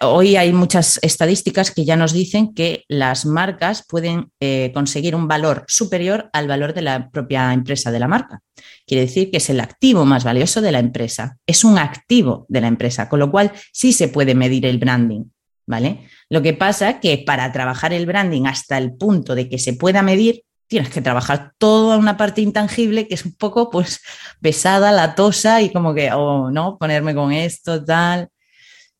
hoy 0.00 0.36
hay 0.36 0.52
muchas 0.52 0.98
estadísticas 1.02 1.70
que 1.70 1.84
ya 1.84 1.96
nos 1.96 2.12
dicen 2.12 2.54
que 2.54 2.84
las 2.88 3.26
marcas 3.26 3.84
pueden 3.88 4.30
eh, 4.40 4.70
conseguir 4.74 5.14
un 5.14 5.28
valor 5.28 5.64
superior 5.68 6.28
al 6.32 6.48
valor 6.48 6.74
de 6.74 6.82
la 6.82 7.10
propia 7.10 7.52
empresa 7.52 7.90
de 7.90 7.98
la 7.98 8.08
marca. 8.08 8.40
Quiere 8.86 9.02
decir 9.02 9.30
que 9.30 9.36
es 9.38 9.50
el 9.50 9.60
activo 9.60 10.04
más 10.04 10.24
valioso 10.24 10.60
de 10.60 10.72
la 10.72 10.80
empresa, 10.80 11.38
es 11.46 11.64
un 11.64 11.78
activo 11.78 12.46
de 12.48 12.60
la 12.60 12.68
empresa, 12.68 13.08
con 13.08 13.20
lo 13.20 13.30
cual 13.30 13.52
sí 13.72 13.92
se 13.92 14.08
puede 14.08 14.34
medir 14.34 14.66
el 14.66 14.78
branding, 14.78 15.24
¿vale? 15.66 16.08
Lo 16.28 16.42
que 16.42 16.52
pasa 16.52 17.00
que 17.00 17.22
para 17.24 17.52
trabajar 17.52 17.92
el 17.92 18.06
branding 18.06 18.46
hasta 18.46 18.78
el 18.78 18.94
punto 18.94 19.34
de 19.34 19.48
que 19.48 19.58
se 19.58 19.74
pueda 19.74 20.02
medir, 20.02 20.42
tienes 20.66 20.90
que 20.90 21.00
trabajar 21.00 21.52
toda 21.58 21.96
una 21.96 22.16
parte 22.16 22.40
intangible 22.40 23.06
que 23.06 23.14
es 23.14 23.24
un 23.24 23.36
poco 23.36 23.70
pues 23.70 24.00
pesada, 24.40 24.90
latosa 24.90 25.62
y 25.62 25.70
como 25.70 25.94
que, 25.94 26.12
oh, 26.12 26.50
no, 26.50 26.76
ponerme 26.76 27.14
con 27.14 27.30
esto, 27.30 27.84
tal. 27.84 28.30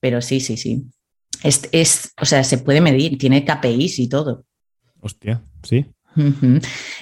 Pero 0.00 0.20
sí, 0.20 0.40
sí, 0.40 0.56
sí. 0.56 0.84
Es, 1.42 2.12
o 2.20 2.24
sea, 2.24 2.44
se 2.44 2.58
puede 2.58 2.80
medir, 2.80 3.18
tiene 3.18 3.44
KPIs 3.44 3.98
y 3.98 4.08
todo. 4.08 4.44
Hostia, 5.00 5.42
sí. 5.62 5.86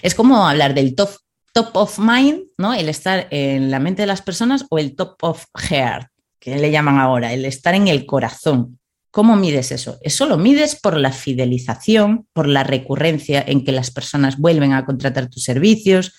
Es 0.02 0.14
como 0.14 0.48
hablar 0.48 0.74
del 0.74 0.94
top, 0.94 1.10
top 1.52 1.70
of 1.74 1.98
mind, 1.98 2.42
¿no? 2.58 2.74
El 2.74 2.88
estar 2.88 3.28
en 3.30 3.70
la 3.70 3.78
mente 3.78 4.02
de 4.02 4.06
las 4.06 4.22
personas 4.22 4.66
o 4.70 4.78
el 4.78 4.96
top 4.96 5.16
of 5.22 5.44
heart, 5.54 6.08
que 6.40 6.56
le 6.56 6.70
llaman 6.70 6.98
ahora, 6.98 7.32
el 7.32 7.44
estar 7.44 7.74
en 7.74 7.88
el 7.88 8.06
corazón. 8.06 8.78
¿Cómo 9.10 9.36
mides 9.36 9.70
eso? 9.70 9.98
Eso 10.02 10.26
lo 10.26 10.36
mides 10.36 10.74
por 10.74 10.96
la 10.96 11.12
fidelización, 11.12 12.26
por 12.32 12.48
la 12.48 12.64
recurrencia 12.64 13.44
en 13.46 13.64
que 13.64 13.70
las 13.70 13.92
personas 13.92 14.38
vuelven 14.38 14.72
a 14.72 14.84
contratar 14.84 15.30
tus 15.30 15.44
servicios. 15.44 16.14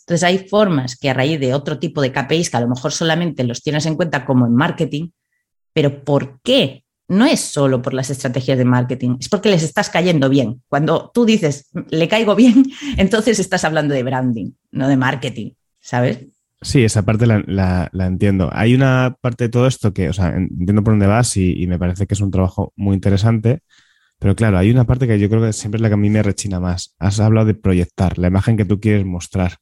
Entonces 0.00 0.24
hay 0.24 0.48
formas 0.48 0.96
que 0.96 1.10
a 1.10 1.14
raíz 1.14 1.38
de 1.38 1.52
otro 1.52 1.78
tipo 1.78 2.00
de 2.00 2.12
KPIs 2.12 2.48
que 2.48 2.56
a 2.56 2.62
lo 2.62 2.68
mejor 2.68 2.92
solamente 2.92 3.44
los 3.44 3.62
tienes 3.62 3.84
en 3.84 3.94
cuenta 3.94 4.24
como 4.24 4.46
en 4.46 4.54
marketing, 4.54 5.10
pero 5.80 6.04
¿por 6.04 6.42
qué? 6.42 6.84
No 7.08 7.24
es 7.24 7.40
solo 7.40 7.80
por 7.80 7.94
las 7.94 8.10
estrategias 8.10 8.58
de 8.58 8.66
marketing, 8.66 9.16
es 9.18 9.30
porque 9.30 9.48
les 9.48 9.62
estás 9.62 9.88
cayendo 9.88 10.28
bien. 10.28 10.62
Cuando 10.68 11.10
tú 11.14 11.24
dices, 11.24 11.70
le 11.88 12.06
caigo 12.06 12.36
bien, 12.36 12.66
entonces 12.98 13.38
estás 13.38 13.64
hablando 13.64 13.94
de 13.94 14.02
branding, 14.02 14.50
no 14.72 14.88
de 14.88 14.98
marketing, 14.98 15.52
¿sabes? 15.80 16.26
Sí, 16.60 16.84
esa 16.84 17.00
parte 17.00 17.26
la, 17.26 17.90
entiendo. 17.94 18.50
Hay 18.52 18.74
una 18.74 19.16
parte 19.22 19.44
de 19.44 19.48
todo 19.48 19.66
esto 19.66 19.94
que, 19.94 20.10
o 20.10 20.12
sea, 20.12 20.36
entiendo 20.36 20.84
por 20.84 20.92
dónde 20.92 21.06
vas 21.06 21.34
y, 21.38 21.66
me 21.66 21.78
parece 21.78 22.06
que 22.06 22.12
es 22.12 22.20
un 22.20 22.30
trabajo 22.30 22.74
muy 22.76 22.94
interesante, 22.94 23.60
pero 24.18 24.36
claro, 24.36 24.58
hay 24.58 24.70
una 24.70 24.84
parte 24.84 25.08
que 25.08 25.18
yo 25.18 25.30
creo 25.30 25.40
que 25.40 25.54
siempre 25.54 25.78
es 25.78 25.82
la 25.82 25.88
que 25.88 25.94
a 25.94 25.96
mí 25.96 26.10
me 26.10 26.22
rechina 26.22 26.60
más. 26.60 26.94
Has 26.98 27.20
hablado 27.20 27.46
de 27.46 27.54
proyectar, 27.54 28.18
la 28.18 28.28
imagen 28.28 28.58
que 28.58 28.66
tú 28.66 28.80
quieres 28.80 29.06
mostrar 29.06 29.56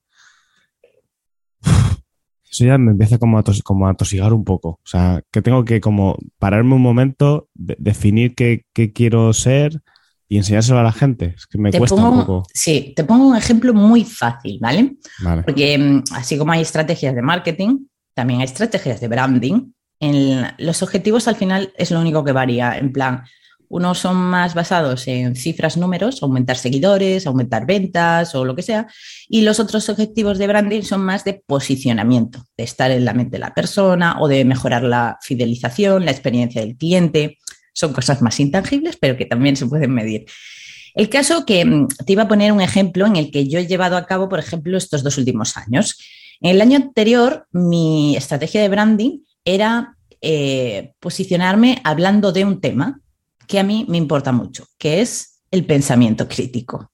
eso 2.58 2.66
ya 2.66 2.78
me 2.78 2.90
empieza 2.90 3.18
como 3.18 3.38
a, 3.38 3.44
como 3.62 3.88
a 3.88 3.94
tosigar 3.94 4.32
un 4.32 4.44
poco. 4.44 4.70
O 4.70 4.86
sea, 4.86 5.22
que 5.30 5.42
tengo 5.42 5.64
que 5.64 5.80
como 5.80 6.18
pararme 6.38 6.74
un 6.74 6.82
momento, 6.82 7.48
definir 7.54 8.34
qué, 8.34 8.64
quiero 8.92 9.32
ser 9.32 9.80
y 10.28 10.38
enseñárselo 10.38 10.80
a 10.80 10.82
la 10.82 10.92
gente. 10.92 11.34
Es 11.36 11.46
que 11.46 11.56
me 11.58 11.72
cuesta 11.72 11.94
un 11.94 12.20
poco. 12.20 12.42
Sí, 12.52 12.92
te 12.96 13.04
pongo 13.04 13.28
un 13.28 13.36
ejemplo 13.36 13.72
muy 13.72 14.04
fácil, 14.04 14.58
¿vale? 14.60 14.96
Porque 15.44 15.78
mm, 15.78 16.02
así 16.12 16.36
como 16.36 16.52
hay 16.52 16.62
estrategias 16.62 17.14
de 17.14 17.22
marketing, 17.22 17.86
también 18.14 18.40
hay 18.40 18.46
estrategias 18.46 19.00
de 19.00 19.08
branding. 19.08 19.72
En 20.00 20.46
los 20.58 20.82
objetivos 20.82 21.28
al 21.28 21.36
final 21.36 21.72
es 21.76 21.90
lo 21.90 22.00
único 22.00 22.24
que 22.24 22.32
varía. 22.32 22.76
En 22.76 22.92
plan, 22.92 23.22
unos 23.68 23.98
son 23.98 24.16
más 24.16 24.54
basados 24.54 25.06
en 25.08 25.36
cifras, 25.36 25.76
números, 25.76 26.22
aumentar 26.22 26.56
seguidores, 26.56 27.26
aumentar 27.26 27.66
ventas 27.66 28.34
o 28.34 28.44
lo 28.44 28.56
que 28.56 28.62
sea. 28.62 28.86
Y 29.28 29.42
los 29.42 29.60
otros 29.60 29.88
objetivos 29.88 30.38
de 30.38 30.46
branding 30.46 30.82
son 30.82 31.02
más 31.02 31.24
de 31.24 31.34
posicionamiento, 31.34 32.44
de 32.56 32.64
estar 32.64 32.90
en 32.90 33.04
la 33.04 33.14
mente 33.14 33.32
de 33.32 33.40
la 33.40 33.54
persona 33.54 34.16
o 34.20 34.28
de 34.28 34.44
mejorar 34.44 34.82
la 34.82 35.18
fidelización, 35.22 36.04
la 36.04 36.10
experiencia 36.10 36.60
del 36.60 36.76
cliente. 36.76 37.38
Son 37.74 37.92
cosas 37.92 38.22
más 38.22 38.40
intangibles, 38.40 38.96
pero 39.00 39.16
que 39.16 39.26
también 39.26 39.56
se 39.56 39.66
pueden 39.66 39.92
medir. 39.92 40.26
El 40.94 41.08
caso 41.08 41.44
que 41.44 41.64
mm, 41.64 41.88
te 42.06 42.12
iba 42.12 42.24
a 42.24 42.28
poner 42.28 42.52
un 42.52 42.60
ejemplo 42.60 43.06
en 43.06 43.16
el 43.16 43.30
que 43.30 43.46
yo 43.48 43.58
he 43.58 43.66
llevado 43.66 43.96
a 43.96 44.06
cabo, 44.06 44.28
por 44.28 44.38
ejemplo, 44.38 44.76
estos 44.76 45.02
dos 45.02 45.18
últimos 45.18 45.56
años. 45.56 45.98
En 46.40 46.50
el 46.50 46.60
año 46.60 46.76
anterior, 46.76 47.46
mi 47.52 48.16
estrategia 48.16 48.62
de 48.62 48.68
branding 48.68 49.18
era 49.44 49.96
eh, 50.20 50.92
posicionarme 51.00 51.80
hablando 51.84 52.32
de 52.32 52.44
un 52.44 52.60
tema, 52.60 53.00
que 53.48 53.58
a 53.58 53.64
mí 53.64 53.84
me 53.88 53.96
importa 53.96 54.30
mucho, 54.30 54.66
que 54.78 55.00
es 55.00 55.40
el 55.50 55.64
pensamiento 55.64 56.28
crítico. 56.28 56.92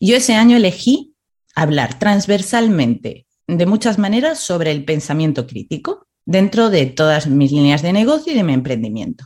Yo 0.00 0.16
ese 0.16 0.34
año 0.34 0.56
elegí 0.56 1.14
hablar 1.54 1.98
transversalmente 1.98 3.26
de 3.46 3.66
muchas 3.66 3.98
maneras 3.98 4.40
sobre 4.40 4.72
el 4.72 4.84
pensamiento 4.84 5.46
crítico 5.46 6.06
dentro 6.26 6.68
de 6.68 6.86
todas 6.86 7.28
mis 7.28 7.52
líneas 7.52 7.82
de 7.82 7.92
negocio 7.92 8.32
y 8.32 8.36
de 8.36 8.42
mi 8.42 8.52
emprendimiento. 8.52 9.24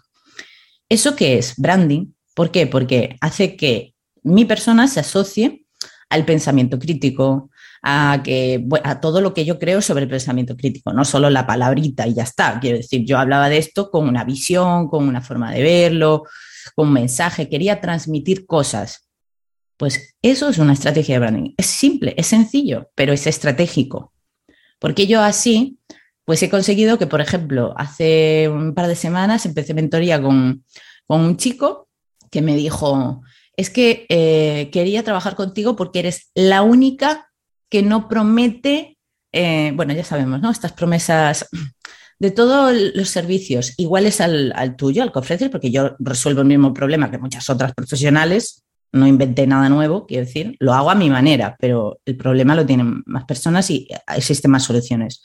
¿Eso 0.88 1.16
qué 1.16 1.38
es? 1.38 1.54
Branding. 1.56 2.12
¿Por 2.34 2.50
qué? 2.50 2.66
Porque 2.66 3.16
hace 3.20 3.56
que 3.56 3.94
mi 4.22 4.44
persona 4.44 4.86
se 4.86 5.00
asocie 5.00 5.64
al 6.10 6.24
pensamiento 6.24 6.78
crítico, 6.78 7.50
a, 7.82 8.20
que, 8.22 8.66
a 8.84 9.00
todo 9.00 9.20
lo 9.20 9.32
que 9.32 9.44
yo 9.44 9.58
creo 9.58 9.80
sobre 9.80 10.04
el 10.04 10.10
pensamiento 10.10 10.56
crítico, 10.56 10.92
no 10.92 11.04
solo 11.04 11.30
la 11.30 11.46
palabrita 11.46 12.06
y 12.06 12.14
ya 12.14 12.24
está. 12.24 12.60
Quiero 12.60 12.76
decir, 12.76 13.04
yo 13.06 13.18
hablaba 13.18 13.48
de 13.48 13.58
esto 13.58 13.90
con 13.90 14.08
una 14.08 14.24
visión, 14.24 14.88
con 14.88 15.08
una 15.08 15.22
forma 15.22 15.52
de 15.52 15.62
verlo, 15.62 16.24
con 16.74 16.92
mensaje, 16.92 17.48
quería 17.48 17.80
transmitir 17.80 18.46
cosas. 18.46 19.08
Pues 19.76 20.14
eso 20.22 20.48
es 20.48 20.58
una 20.58 20.74
estrategia 20.74 21.14
de 21.14 21.20
branding. 21.20 21.54
Es 21.56 21.66
simple, 21.66 22.14
es 22.16 22.26
sencillo, 22.26 22.90
pero 22.94 23.12
es 23.12 23.26
estratégico. 23.26 24.12
Porque 24.78 25.06
yo 25.06 25.22
así, 25.22 25.78
pues 26.24 26.42
he 26.42 26.50
conseguido 26.50 26.98
que, 26.98 27.06
por 27.06 27.20
ejemplo, 27.20 27.74
hace 27.76 28.48
un 28.48 28.74
par 28.74 28.88
de 28.88 28.96
semanas 28.96 29.46
empecé 29.46 29.74
mentoría 29.74 30.20
con, 30.20 30.64
con 31.06 31.20
un 31.20 31.36
chico 31.36 31.88
que 32.30 32.42
me 32.42 32.56
dijo, 32.56 33.22
es 33.56 33.70
que 33.70 34.06
eh, 34.08 34.70
quería 34.72 35.02
trabajar 35.02 35.34
contigo 35.34 35.76
porque 35.76 35.98
eres 36.00 36.30
la 36.34 36.62
única 36.62 37.30
que 37.68 37.82
no 37.82 38.08
promete, 38.08 38.98
eh, 39.32 39.72
bueno, 39.74 39.92
ya 39.92 40.04
sabemos, 40.04 40.40
¿no? 40.40 40.50
Estas 40.50 40.72
promesas 40.72 41.46
de 42.20 42.30
todos 42.30 42.76
los 42.94 43.08
servicios 43.08 43.72
iguales 43.78 44.20
al, 44.20 44.76
tuyo, 44.76 45.02
al 45.02 45.10
que 45.10 45.18
ofreces, 45.18 45.48
porque 45.48 45.70
yo 45.70 45.96
resuelvo 45.98 46.42
el 46.42 46.46
mismo 46.46 46.72
problema 46.74 47.10
que 47.10 47.18
muchas 47.18 47.48
otras 47.48 47.74
profesionales, 47.74 48.62
no 48.92 49.06
inventé 49.06 49.46
nada 49.46 49.68
nuevo, 49.68 50.06
quiero 50.06 50.26
decir, 50.26 50.54
lo 50.58 50.74
hago 50.74 50.90
a 50.90 50.94
mi 50.94 51.08
manera, 51.08 51.56
pero 51.58 51.98
el 52.04 52.16
problema 52.16 52.54
lo 52.54 52.66
tienen 52.66 53.02
más 53.06 53.24
personas 53.24 53.70
y 53.70 53.88
existen 54.14 54.50
más 54.50 54.64
soluciones. 54.64 55.22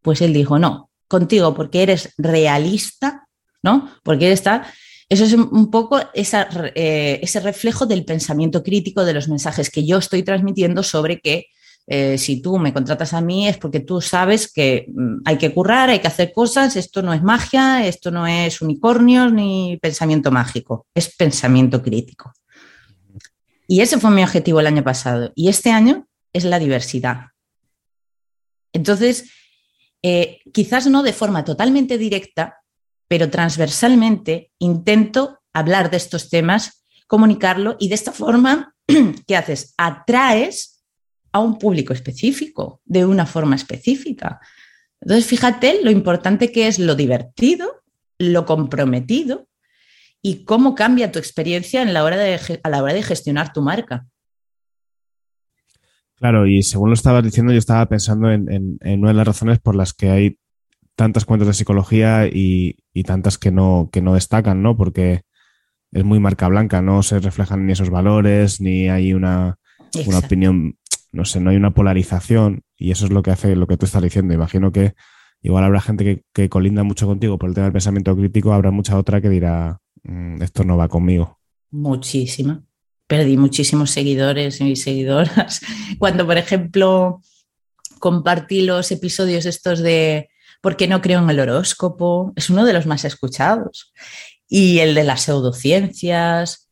Pues 0.00 0.22
él 0.22 0.32
dijo, 0.32 0.58
no, 0.58 0.88
contigo, 1.08 1.52
porque 1.54 1.82
eres 1.82 2.14
realista, 2.16 3.26
¿no? 3.62 3.90
Porque 4.04 4.34
tal. 4.36 4.62
Eso 5.08 5.24
es 5.24 5.32
un 5.32 5.70
poco 5.70 5.98
eh, 6.14 7.20
ese 7.22 7.40
reflejo 7.40 7.86
del 7.86 8.04
pensamiento 8.04 8.62
crítico 8.62 9.04
de 9.04 9.14
los 9.14 9.28
mensajes 9.28 9.70
que 9.70 9.86
yo 9.86 9.96
estoy 9.96 10.22
transmitiendo 10.22 10.82
sobre 10.82 11.18
que 11.20 11.46
eh, 11.90 12.18
si 12.18 12.42
tú 12.42 12.58
me 12.58 12.74
contratas 12.74 13.14
a 13.14 13.22
mí 13.22 13.48
es 13.48 13.56
porque 13.56 13.80
tú 13.80 14.02
sabes 14.02 14.52
que 14.52 14.86
mm, 14.94 15.22
hay 15.24 15.38
que 15.38 15.54
currar, 15.54 15.88
hay 15.88 16.00
que 16.00 16.08
hacer 16.08 16.32
cosas, 16.34 16.76
esto 16.76 17.00
no 17.00 17.14
es 17.14 17.22
magia, 17.22 17.86
esto 17.86 18.10
no 18.10 18.26
es 18.26 18.60
unicornios 18.60 19.32
ni 19.32 19.78
pensamiento 19.80 20.30
mágico, 20.30 20.86
es 20.94 21.16
pensamiento 21.16 21.82
crítico. 21.82 22.34
Y 23.66 23.80
ese 23.80 23.98
fue 23.98 24.10
mi 24.10 24.22
objetivo 24.22 24.60
el 24.60 24.66
año 24.66 24.84
pasado. 24.84 25.32
Y 25.34 25.48
este 25.48 25.70
año 25.70 26.06
es 26.34 26.44
la 26.44 26.58
diversidad. 26.58 27.28
Entonces, 28.74 29.30
eh, 30.02 30.40
quizás 30.52 30.86
no 30.88 31.02
de 31.02 31.14
forma 31.14 31.42
totalmente 31.44 31.96
directa, 31.96 32.60
pero 33.08 33.30
transversalmente 33.30 34.52
intento 34.58 35.40
hablar 35.54 35.90
de 35.90 35.96
estos 35.96 36.28
temas, 36.28 36.84
comunicarlo 37.06 37.76
y 37.80 37.88
de 37.88 37.94
esta 37.94 38.12
forma, 38.12 38.74
¿qué 39.26 39.36
haces? 39.36 39.72
Atraes 39.78 40.77
a 41.32 41.40
un 41.40 41.58
público 41.58 41.92
específico, 41.92 42.80
de 42.84 43.04
una 43.04 43.26
forma 43.26 43.56
específica. 43.56 44.40
Entonces, 45.00 45.26
fíjate 45.26 45.80
lo 45.82 45.90
importante 45.90 46.50
que 46.50 46.66
es 46.66 46.78
lo 46.78 46.94
divertido, 46.94 47.82
lo 48.18 48.44
comprometido 48.44 49.48
y 50.22 50.44
cómo 50.44 50.74
cambia 50.74 51.12
tu 51.12 51.18
experiencia 51.18 51.82
en 51.82 51.94
la 51.94 52.04
hora 52.04 52.16
de, 52.16 52.60
a 52.62 52.68
la 52.68 52.82
hora 52.82 52.94
de 52.94 53.02
gestionar 53.02 53.52
tu 53.52 53.62
marca. 53.62 54.06
Claro, 56.16 56.46
y 56.48 56.64
según 56.64 56.90
lo 56.90 56.94
estabas 56.94 57.22
diciendo, 57.22 57.52
yo 57.52 57.58
estaba 57.58 57.86
pensando 57.86 58.30
en, 58.32 58.78
una 58.82 59.08
de 59.08 59.14
las 59.14 59.26
razones 59.26 59.60
por 59.60 59.76
las 59.76 59.92
que 59.92 60.10
hay 60.10 60.38
tantas 60.96 61.24
cuentas 61.24 61.46
de 61.46 61.54
psicología 61.54 62.26
y, 62.26 62.76
tantas 63.06 63.38
que 63.38 63.52
no, 63.52 63.88
que 63.92 64.02
no 64.02 64.14
destacan, 64.14 64.60
¿no? 64.60 64.76
Porque 64.76 65.22
es 65.92 66.04
muy 66.04 66.18
marca 66.18 66.48
blanca, 66.48 66.82
no 66.82 67.04
se 67.04 67.20
reflejan 67.20 67.64
ni 67.64 67.72
esos 67.72 67.90
valores, 67.90 68.60
ni 68.60 68.88
hay 68.88 69.14
una, 69.14 69.58
una 70.06 70.18
opinión, 70.18 70.76
no 71.12 71.24
sé, 71.24 71.40
no 71.40 71.50
hay 71.50 71.56
una 71.56 71.74
polarización 71.74 72.62
y 72.76 72.90
eso 72.90 73.06
es 73.06 73.12
lo 73.12 73.22
que 73.22 73.30
hace 73.30 73.56
lo 73.56 73.66
que 73.66 73.76
tú 73.76 73.86
estás 73.86 74.02
diciendo. 74.02 74.34
Imagino 74.34 74.72
que 74.72 74.94
igual 75.42 75.64
habrá 75.64 75.80
gente 75.80 76.24
que, 76.32 76.48
colinda 76.48 76.82
mucho 76.82 77.06
contigo 77.06 77.38
por 77.38 77.48
el 77.48 77.54
tema 77.54 77.66
del 77.66 77.72
pensamiento 77.72 78.16
crítico, 78.16 78.52
habrá 78.52 78.70
mucha 78.70 78.96
otra 78.96 79.20
que 79.20 79.28
dirá, 79.28 79.80
mm, 80.04 80.42
esto 80.42 80.64
no 80.64 80.76
va 80.76 80.88
conmigo. 80.88 81.38
Muchísima. 81.70 82.62
Perdí 83.06 83.36
muchísimos 83.36 83.90
seguidores 83.90 84.60
y 84.60 84.76
seguidoras. 84.76 85.60
Cuando, 85.98 86.26
por 86.26 86.36
ejemplo, 86.36 87.20
compartí 87.98 88.62
los 88.62 88.90
episodios 88.92 89.46
estos 89.46 89.80
de 89.80 90.28
¿Por 90.60 90.76
qué 90.76 90.88
no 90.88 91.00
creo 91.00 91.20
en 91.20 91.30
el 91.30 91.40
horóscopo? 91.40 92.32
Es 92.36 92.50
uno 92.50 92.64
de 92.64 92.72
los 92.72 92.86
más 92.86 93.04
escuchados. 93.04 93.92
Y 94.48 94.80
el 94.80 94.94
de 94.94 95.04
las 95.04 95.22
pseudociencias, 95.22 96.68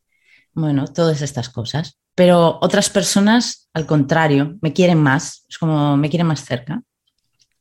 bueno, 0.53 0.87
todas 0.87 1.21
estas 1.21 1.49
cosas. 1.49 1.99
Pero 2.15 2.57
otras 2.61 2.89
personas, 2.89 3.66
al 3.77 3.85
contrario, 3.85 4.57
me 4.61 4.73
quieren 4.73 5.01
más, 5.01 5.45
es 5.47 5.57
como 5.57 5.95
me 5.97 6.09
quieren 6.09 6.27
más 6.27 6.43
cerca. 6.43 6.81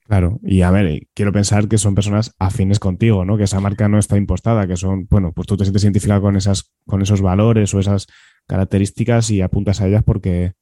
Claro, 0.06 0.40
y 0.42 0.62
a 0.62 0.70
ver, 0.70 1.08
quiero 1.14 1.32
pensar 1.32 1.68
que 1.68 1.78
son 1.78 1.94
personas 1.94 2.32
afines 2.38 2.78
contigo, 2.78 3.24
¿no? 3.24 3.36
Que 3.36 3.44
esa 3.44 3.60
marca 3.60 3.88
no 3.88 3.98
está 3.98 4.16
impostada, 4.16 4.66
que 4.66 4.76
son, 4.76 5.06
bueno, 5.10 5.32
pues 5.32 5.46
tú 5.46 5.56
te 5.56 5.64
sientes 5.64 5.82
identificado 5.82 6.22
con 6.22 6.36
esas, 6.36 6.72
con 6.86 7.02
esos 7.02 7.20
valores 7.20 7.74
o 7.74 7.80
esas 7.80 8.06
características 8.46 9.30
y 9.30 9.42
apuntas 9.42 9.80
a 9.80 9.88
ellas 9.88 10.04
porque 10.04 10.54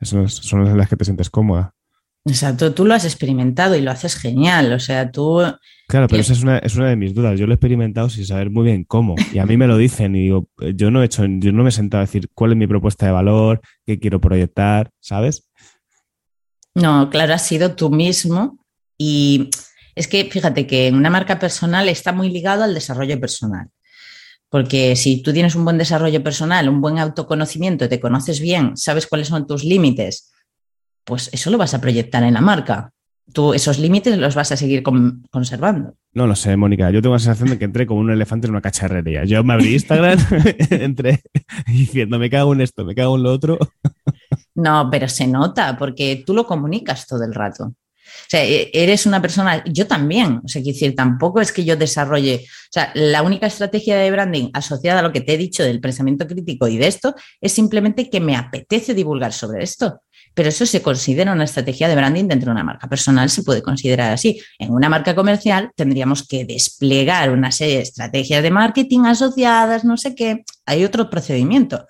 son, 0.00 0.28
son 0.28 0.76
las 0.76 0.88
que 0.88 0.96
te 0.96 1.04
sientes 1.04 1.30
cómoda. 1.30 1.75
Exacto, 2.26 2.74
tú 2.74 2.84
lo 2.84 2.94
has 2.94 3.04
experimentado 3.04 3.76
y 3.76 3.80
lo 3.80 3.92
haces 3.92 4.16
genial, 4.16 4.72
o 4.72 4.80
sea, 4.80 5.12
tú... 5.12 5.40
Claro, 5.86 6.08
pero 6.08 6.20
esa 6.20 6.32
es 6.32 6.42
una, 6.42 6.58
es 6.58 6.74
una 6.74 6.88
de 6.88 6.96
mis 6.96 7.14
dudas. 7.14 7.38
Yo 7.38 7.46
lo 7.46 7.52
he 7.52 7.54
experimentado 7.54 8.10
sin 8.10 8.26
saber 8.26 8.50
muy 8.50 8.64
bien 8.64 8.82
cómo. 8.82 9.14
Y 9.32 9.38
a 9.38 9.46
mí 9.46 9.56
me 9.56 9.68
lo 9.68 9.76
dicen 9.76 10.16
y 10.16 10.22
digo, 10.22 10.48
yo 10.74 10.90
no 10.90 11.00
he 11.00 11.04
hecho, 11.06 11.24
yo 11.24 11.52
no 11.52 11.62
me 11.62 11.68
he 11.68 11.72
sentado 11.72 12.02
a 12.02 12.06
decir 12.06 12.28
cuál 12.34 12.50
es 12.50 12.56
mi 12.56 12.66
propuesta 12.66 13.06
de 13.06 13.12
valor, 13.12 13.60
qué 13.86 14.00
quiero 14.00 14.20
proyectar, 14.20 14.90
¿sabes? 14.98 15.48
No, 16.74 17.08
claro, 17.10 17.32
has 17.32 17.46
sido 17.46 17.76
tú 17.76 17.90
mismo 17.90 18.58
y 18.98 19.48
es 19.94 20.08
que 20.08 20.24
fíjate 20.24 20.66
que 20.66 20.88
en 20.88 20.96
una 20.96 21.10
marca 21.10 21.38
personal 21.38 21.88
está 21.88 22.12
muy 22.12 22.28
ligado 22.28 22.64
al 22.64 22.74
desarrollo 22.74 23.20
personal. 23.20 23.68
Porque 24.48 24.96
si 24.96 25.22
tú 25.22 25.32
tienes 25.32 25.54
un 25.54 25.64
buen 25.64 25.78
desarrollo 25.78 26.24
personal, 26.24 26.68
un 26.68 26.80
buen 26.80 26.98
autoconocimiento, 26.98 27.88
te 27.88 28.00
conoces 28.00 28.40
bien, 28.40 28.76
sabes 28.76 29.06
cuáles 29.06 29.28
son 29.28 29.46
tus 29.46 29.62
límites, 29.62 30.32
pues 31.06 31.30
eso 31.32 31.50
lo 31.50 31.56
vas 31.56 31.72
a 31.72 31.80
proyectar 31.80 32.22
en 32.24 32.34
la 32.34 32.40
marca. 32.40 32.90
Tú 33.32 33.54
esos 33.54 33.78
límites 33.78 34.18
los 34.18 34.34
vas 34.34 34.52
a 34.52 34.56
seguir 34.56 34.82
conservando. 34.82 35.94
No 36.12 36.26
lo 36.26 36.34
sé, 36.34 36.56
Mónica. 36.56 36.90
Yo 36.90 37.00
tengo 37.00 37.14
la 37.14 37.20
sensación 37.20 37.50
de 37.50 37.58
que 37.58 37.64
entré 37.64 37.86
como 37.86 38.00
un 38.00 38.10
elefante 38.10 38.46
en 38.46 38.52
una 38.52 38.60
cacharrería. 38.60 39.24
Yo 39.24 39.42
me 39.44 39.54
abrí 39.54 39.74
Instagram, 39.74 40.18
entré 40.70 41.22
diciendo, 41.66 42.18
me 42.18 42.28
cago 42.28 42.52
en 42.54 42.60
esto, 42.60 42.84
me 42.84 42.94
cago 42.94 43.16
en 43.16 43.22
lo 43.22 43.32
otro. 43.32 43.58
no, 44.54 44.88
pero 44.90 45.08
se 45.08 45.26
nota 45.26 45.76
porque 45.78 46.24
tú 46.26 46.34
lo 46.34 46.44
comunicas 46.44 47.06
todo 47.06 47.24
el 47.24 47.34
rato. 47.34 47.64
O 47.66 48.28
sea, 48.28 48.44
e, 48.44 48.70
eres 48.72 49.06
una 49.06 49.22
persona, 49.22 49.62
yo 49.64 49.86
también, 49.86 50.40
o 50.44 50.48
sea, 50.48 50.62
quiero 50.62 50.74
decir, 50.74 50.94
tampoco 50.96 51.40
es 51.40 51.52
que 51.52 51.64
yo 51.64 51.76
desarrolle, 51.76 52.44
o 52.44 52.72
sea, 52.72 52.90
la 52.94 53.22
única 53.22 53.46
estrategia 53.46 53.96
de 53.96 54.10
branding 54.10 54.50
asociada 54.54 55.00
a 55.00 55.02
lo 55.02 55.12
que 55.12 55.20
te 55.20 55.34
he 55.34 55.38
dicho 55.38 55.62
del 55.62 55.80
pensamiento 55.80 56.26
crítico 56.26 56.68
y 56.68 56.78
de 56.78 56.86
esto 56.86 57.14
es 57.40 57.52
simplemente 57.52 58.08
que 58.10 58.20
me 58.20 58.36
apetece 58.36 58.94
divulgar 58.94 59.32
sobre 59.32 59.62
esto 59.62 60.00
pero 60.36 60.50
eso 60.50 60.66
se 60.66 60.82
considera 60.82 61.32
una 61.32 61.44
estrategia 61.44 61.88
de 61.88 61.96
branding 61.96 62.24
dentro 62.24 62.48
de 62.48 62.52
una 62.52 62.62
marca 62.62 62.86
personal, 62.88 63.30
se 63.30 63.42
puede 63.42 63.62
considerar 63.62 64.12
así. 64.12 64.38
En 64.58 64.70
una 64.70 64.90
marca 64.90 65.14
comercial 65.14 65.70
tendríamos 65.74 66.28
que 66.28 66.44
desplegar 66.44 67.30
una 67.30 67.50
serie 67.50 67.76
de 67.76 67.82
estrategias 67.84 68.42
de 68.42 68.50
marketing 68.50 69.06
asociadas, 69.06 69.86
no 69.86 69.96
sé 69.96 70.14
qué, 70.14 70.44
hay 70.66 70.84
otro 70.84 71.08
procedimiento. 71.08 71.86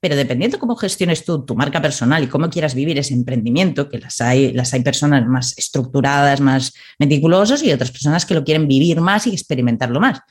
Pero 0.00 0.16
dependiendo 0.16 0.58
cómo 0.58 0.74
gestiones 0.74 1.24
tú 1.24 1.44
tu 1.44 1.54
marca 1.54 1.80
personal 1.80 2.24
y 2.24 2.26
cómo 2.26 2.50
quieras 2.50 2.74
vivir 2.74 2.98
ese 2.98 3.14
emprendimiento, 3.14 3.88
que 3.88 3.98
las 3.98 4.20
hay, 4.20 4.52
las 4.52 4.74
hay 4.74 4.82
personas 4.82 5.24
más 5.24 5.56
estructuradas, 5.56 6.40
más 6.40 6.74
meticulosas 6.98 7.62
y 7.62 7.70
otras 7.70 7.92
personas 7.92 8.26
que 8.26 8.34
lo 8.34 8.42
quieren 8.42 8.66
vivir 8.66 9.00
más 9.00 9.28
y 9.28 9.30
experimentarlo 9.32 10.00
más. 10.00 10.22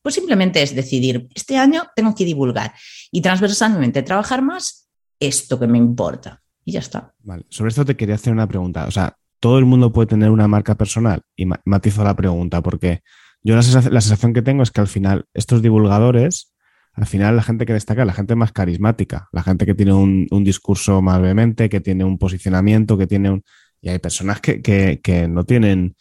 Pues 0.00 0.14
simplemente 0.14 0.62
es 0.62 0.74
decidir, 0.74 1.28
este 1.34 1.58
año 1.58 1.84
tengo 1.94 2.14
que 2.14 2.24
divulgar 2.24 2.72
y 3.10 3.20
transversalmente 3.20 4.02
trabajar 4.02 4.40
más 4.40 4.88
esto 5.20 5.60
que 5.60 5.66
me 5.66 5.76
importa 5.76 6.41
y 6.64 6.72
ya 6.72 6.80
está. 6.80 7.14
Vale. 7.22 7.44
Sobre 7.48 7.70
esto 7.70 7.84
te 7.84 7.96
quería 7.96 8.14
hacer 8.14 8.32
una 8.32 8.46
pregunta. 8.46 8.86
O 8.86 8.90
sea, 8.90 9.16
¿todo 9.40 9.58
el 9.58 9.64
mundo 9.64 9.92
puede 9.92 10.06
tener 10.06 10.30
una 10.30 10.48
marca 10.48 10.76
personal? 10.76 11.22
Y 11.36 11.46
matizo 11.64 12.04
la 12.04 12.16
pregunta, 12.16 12.62
porque 12.62 13.02
yo 13.42 13.56
la 13.56 13.62
sensación, 13.62 14.32
que 14.32 14.42
tengo 14.42 14.62
es 14.62 14.70
que 14.70 14.80
al 14.80 14.86
final 14.86 15.26
estos 15.34 15.62
divulgadores, 15.62 16.54
al 16.92 17.06
final 17.06 17.36
la 17.36 17.42
gente 17.42 17.66
que 17.66 17.72
destaca, 17.72 18.04
la 18.04 18.12
gente 18.12 18.36
más 18.36 18.52
carismática, 18.52 19.28
la 19.32 19.42
gente 19.42 19.66
que 19.66 19.74
tiene 19.74 19.92
un, 19.94 20.44
discurso 20.44 21.02
más 21.02 21.20
vehemente, 21.20 21.68
que 21.68 21.80
tiene 21.80 22.04
un 22.04 22.18
posicionamiento, 22.18 22.96
que 22.96 23.06
tiene 23.06 23.30
un... 23.30 23.42
Y 23.80 23.88
hay 23.88 23.98
personas 23.98 24.40
que, 24.40 24.62
que 24.62 25.28
no 25.28 25.44
tienen 25.44 25.96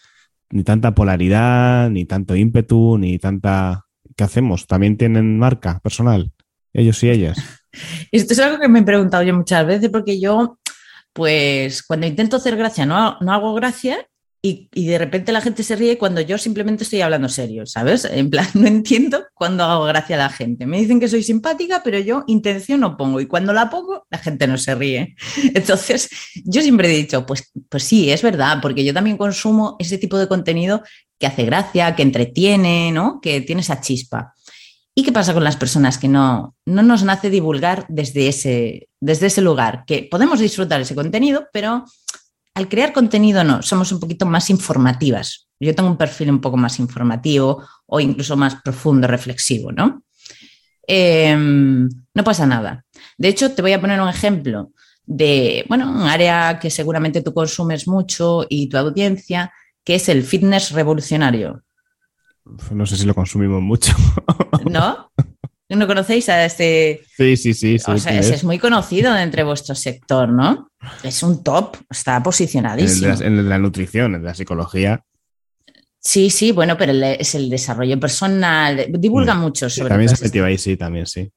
ni 0.52 0.64
tanta 0.64 0.94
polaridad, 0.94 1.90
ni 1.90 2.06
tanto 2.06 2.36
ímpetu, 2.36 2.98
ni 3.00 3.18
tanta... 3.18 3.86
¿Qué 4.16 4.24
hacemos? 4.24 4.68
¿También 4.68 4.98
tienen 4.98 5.40
marca 5.40 5.80
personal? 5.80 6.32
Ellos 6.74 7.02
y 7.04 7.10
ellas. 7.10 7.38
Esto 8.12 8.34
es 8.34 8.40
algo 8.40 8.60
que 8.60 8.68
me 8.68 8.80
he 8.80 8.84
preguntado 8.84 9.24
yo 9.24 9.34
muchas 9.36 9.66
veces 9.66 9.90
porque 9.90 10.20
yo, 10.20 10.58
pues 11.14 11.84
cuando 11.84 12.08
intento 12.08 12.38
hacer 12.38 12.56
gracia 12.58 12.86
no, 12.86 13.18
no 13.20 13.34
hago 13.34 13.54
gracia 13.54 14.08
y, 14.44 14.70
de 14.74 14.98
repente 14.98 15.32
la 15.32 15.42
gente 15.42 15.62
se 15.62 15.76
ríe 15.76 16.00
cuando 16.00 16.20
yo 16.20 16.40
simplemente 16.40 16.84
estoy 16.84 17.02
hablando 17.02 17.30
serio, 17.30 17.68
¿sabes? 17.68 18.06
En 18.06 18.32
plan, 18.32 18.48
no 18.56 18.66
entiendo 18.66 19.24
cuando 19.36 19.64
hago 19.64 19.86
gracia 19.86 20.16
a 20.16 20.20
la 20.20 20.30
gente. 20.30 20.66
Me 20.66 20.80
dicen 20.80 21.00
que 21.00 21.08
soy 21.08 21.22
simpática, 21.22 21.82
pero 21.84 22.00
yo 22.00 22.24
intención 22.26 22.80
no 22.80 22.98
pongo 22.98 23.22
y 23.22 23.28
cuando 23.28 23.54
la 23.54 23.70
pongo 23.70 24.08
la 24.10 24.18
gente 24.18 24.48
no 24.48 24.58
se 24.58 24.74
ríe. 24.74 25.16
Entonces, 25.54 26.10
yo 26.44 26.62
siempre 26.62 26.92
he 26.92 26.98
dicho, 26.98 27.24
pues, 27.26 27.52
pues 27.70 27.84
sí, 27.84 28.10
es 28.12 28.24
verdad, 28.24 28.58
porque 28.62 28.84
yo 28.84 28.94
también 28.94 29.18
consumo 29.18 29.76
ese 29.78 30.00
tipo 30.00 30.18
de 30.18 30.28
contenido 30.28 30.82
que 31.20 31.28
hace 31.28 31.46
gracia, 31.46 31.96
que 31.96 32.02
entretiene, 32.02 32.92
¿no? 32.92 33.20
Que 33.22 33.42
tiene 33.42 33.62
esa 33.62 33.80
chispa. 33.80 34.34
¿Y 34.94 35.04
qué 35.04 35.12
pasa 35.12 35.34
con 35.34 35.44
las 35.44 35.56
personas 35.56 35.98
que 35.98 36.08
no, 36.08 36.56
no 36.66 36.84
nos 36.84 37.04
nace 37.04 37.30
divulgar 37.30 37.86
desde 37.88 38.28
ese, 38.28 38.90
desde 39.00 39.28
ese 39.28 39.42
lugar? 39.42 39.86
Que 39.86 40.08
podemos 40.10 40.40
disfrutar 40.40 40.82
ese 40.82 40.96
contenido, 40.96 41.48
pero 41.54 41.86
al 42.54 42.68
crear 42.68 42.92
contenido 42.92 43.44
no, 43.44 43.62
somos 43.62 43.92
un 43.92 44.00
poquito 44.00 44.26
más 44.26 44.50
informativas. 44.50 45.48
Yo 45.60 45.74
tengo 45.74 45.90
un 45.90 45.98
perfil 45.98 46.30
un 46.32 46.42
poco 46.42 46.58
más 46.58 46.80
informativo 46.80 47.64
o 47.86 48.00
incluso 48.00 48.36
más 48.36 48.56
profundo, 48.62 49.08
reflexivo, 49.08 49.72
¿no? 49.72 50.04
Em, 50.86 51.88
no 52.14 52.24
pasa 52.24 52.46
nada. 52.46 52.84
De 53.18 53.30
hecho, 53.30 53.52
te 53.54 53.62
voy 53.62 53.72
a 53.72 53.80
poner 53.80 54.02
un 54.02 54.10
ejemplo 54.10 54.72
de, 55.06 55.66
bueno, 55.70 55.90
un 55.90 56.08
área 56.08 56.60
que 56.60 56.70
seguramente 56.70 57.22
tú 57.22 57.34
consumes 57.34 57.88
mucho 57.88 58.46
y 58.50 58.68
tu 58.68 58.78
audiencia, 58.78 59.54
que 59.86 59.96
es 59.96 60.10
el 60.10 60.24
fitness 60.24 60.72
revolucionario. 60.72 61.64
No 62.72 62.86
sé 62.86 62.98
si 62.98 63.06
lo 63.06 63.14
consumimos 63.14 63.62
mucho. 63.62 63.94
¿No? 64.70 65.12
¿No 65.70 65.88
conocéis 65.88 66.28
a 66.28 66.44
este? 66.44 67.02
Sí, 67.16 67.38
sí, 67.38 67.54
sí. 67.54 67.78
o 67.86 67.98
sea, 67.98 68.20
es. 68.20 68.44
muy 68.44 68.60
conocido 68.60 69.16
entre 69.16 69.44
vuestro 69.44 69.74
sector, 69.74 70.28
¿no? 70.30 70.70
Es 71.02 71.24
un 71.24 71.44
top, 71.44 71.78
está 71.90 72.22
posicionadísimo. 72.22 73.14
En 73.22 73.48
la, 73.48 73.58
nutrición, 73.58 74.16
en 74.16 74.24
la 74.24 74.34
psicología. 74.34 75.06
Sí, 75.98 76.30
sí, 76.30 76.52
bueno, 76.52 76.78
pero 76.78 76.92
es 76.92 77.36
el 77.36 77.50
desarrollo 77.50 78.00
personal, 78.00 78.88
divulga 78.90 79.34
mm. 79.34 79.40
mucho 79.40 79.70
sobre 79.70 79.90
También 79.90 80.16
se 80.16 80.24
metió 80.24 80.44
ahí, 80.44 80.58
sí, 80.58 80.76
también, 80.76 81.06
sí. 81.06 81.32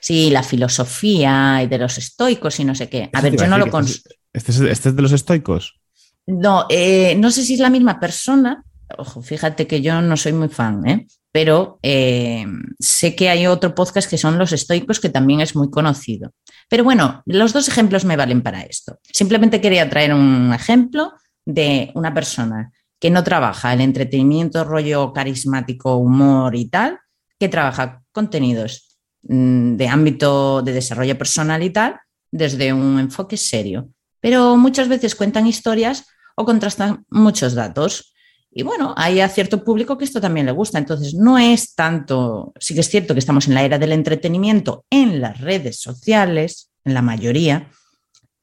Sí, 0.00 0.30
la 0.30 0.42
filosofía 0.42 1.62
y 1.62 1.66
de 1.66 1.78
los 1.78 1.98
estoicos 1.98 2.58
y 2.60 2.64
no 2.64 2.74
sé 2.74 2.88
qué. 2.88 3.10
A 3.12 3.20
ver, 3.20 3.36
yo 3.36 3.46
no 3.46 3.58
lo. 3.58 3.66
Este, 3.66 4.16
¿Este, 4.32 4.70
es, 4.70 4.96
de 4.96 5.02
los 5.02 5.12
estoicos? 5.12 5.78
No, 6.26 6.66
eh, 6.70 7.14
no 7.16 7.30
sé 7.30 7.42
si 7.42 7.54
es 7.54 7.60
la 7.60 7.68
misma 7.68 8.00
persona. 8.00 8.64
Ojo, 8.98 9.22
fíjate 9.22 9.66
que 9.66 9.82
yo 9.82 10.00
no 10.00 10.16
soy 10.16 10.32
muy 10.32 10.48
fan, 10.48 10.86
¿eh? 10.86 11.06
pero 11.36 11.78
eh, 11.82 12.46
sé 12.78 13.14
que 13.14 13.28
hay 13.28 13.46
otro 13.46 13.74
podcast 13.74 14.08
que 14.08 14.16
son 14.16 14.38
Los 14.38 14.52
Estoicos, 14.52 15.00
que 15.00 15.10
también 15.10 15.42
es 15.42 15.54
muy 15.54 15.70
conocido. 15.70 16.32
Pero 16.66 16.82
bueno, 16.82 17.22
los 17.26 17.52
dos 17.52 17.68
ejemplos 17.68 18.06
me 18.06 18.16
valen 18.16 18.42
para 18.42 18.62
esto. 18.62 19.00
Simplemente 19.12 19.60
quería 19.60 19.90
traer 19.90 20.14
un 20.14 20.52
ejemplo 20.54 21.12
de 21.44 21.92
una 21.94 22.14
persona 22.14 22.72
que 22.98 23.10
no 23.10 23.22
trabaja 23.22 23.74
el 23.74 23.82
entretenimiento, 23.82 24.64
rollo 24.64 25.12
carismático, 25.12 25.96
humor 25.96 26.56
y 26.56 26.70
tal, 26.70 27.00
que 27.38 27.50
trabaja 27.50 28.02
contenidos 28.12 28.98
mm, 29.24 29.76
de 29.76 29.88
ámbito 29.88 30.62
de 30.62 30.72
desarrollo 30.72 31.18
personal 31.18 31.62
y 31.62 31.68
tal, 31.68 32.00
desde 32.30 32.72
un 32.72 32.98
enfoque 32.98 33.36
serio. 33.36 33.90
Pero 34.20 34.56
muchas 34.56 34.88
veces 34.88 35.14
cuentan 35.14 35.46
historias 35.46 36.06
o 36.34 36.46
contrastan 36.46 37.04
muchos 37.10 37.54
datos. 37.54 38.14
Y 38.58 38.62
bueno, 38.62 38.94
hay 38.96 39.20
a 39.20 39.28
cierto 39.28 39.62
público 39.62 39.98
que 39.98 40.06
esto 40.06 40.18
también 40.18 40.46
le 40.46 40.52
gusta. 40.52 40.78
Entonces, 40.78 41.12
no 41.12 41.36
es 41.36 41.74
tanto, 41.74 42.54
sí 42.58 42.72
que 42.72 42.80
es 42.80 42.88
cierto 42.88 43.12
que 43.12 43.20
estamos 43.20 43.48
en 43.48 43.54
la 43.54 43.62
era 43.62 43.78
del 43.78 43.92
entretenimiento 43.92 44.86
en 44.88 45.20
las 45.20 45.38
redes 45.42 45.78
sociales, 45.78 46.70
en 46.82 46.94
la 46.94 47.02
mayoría, 47.02 47.70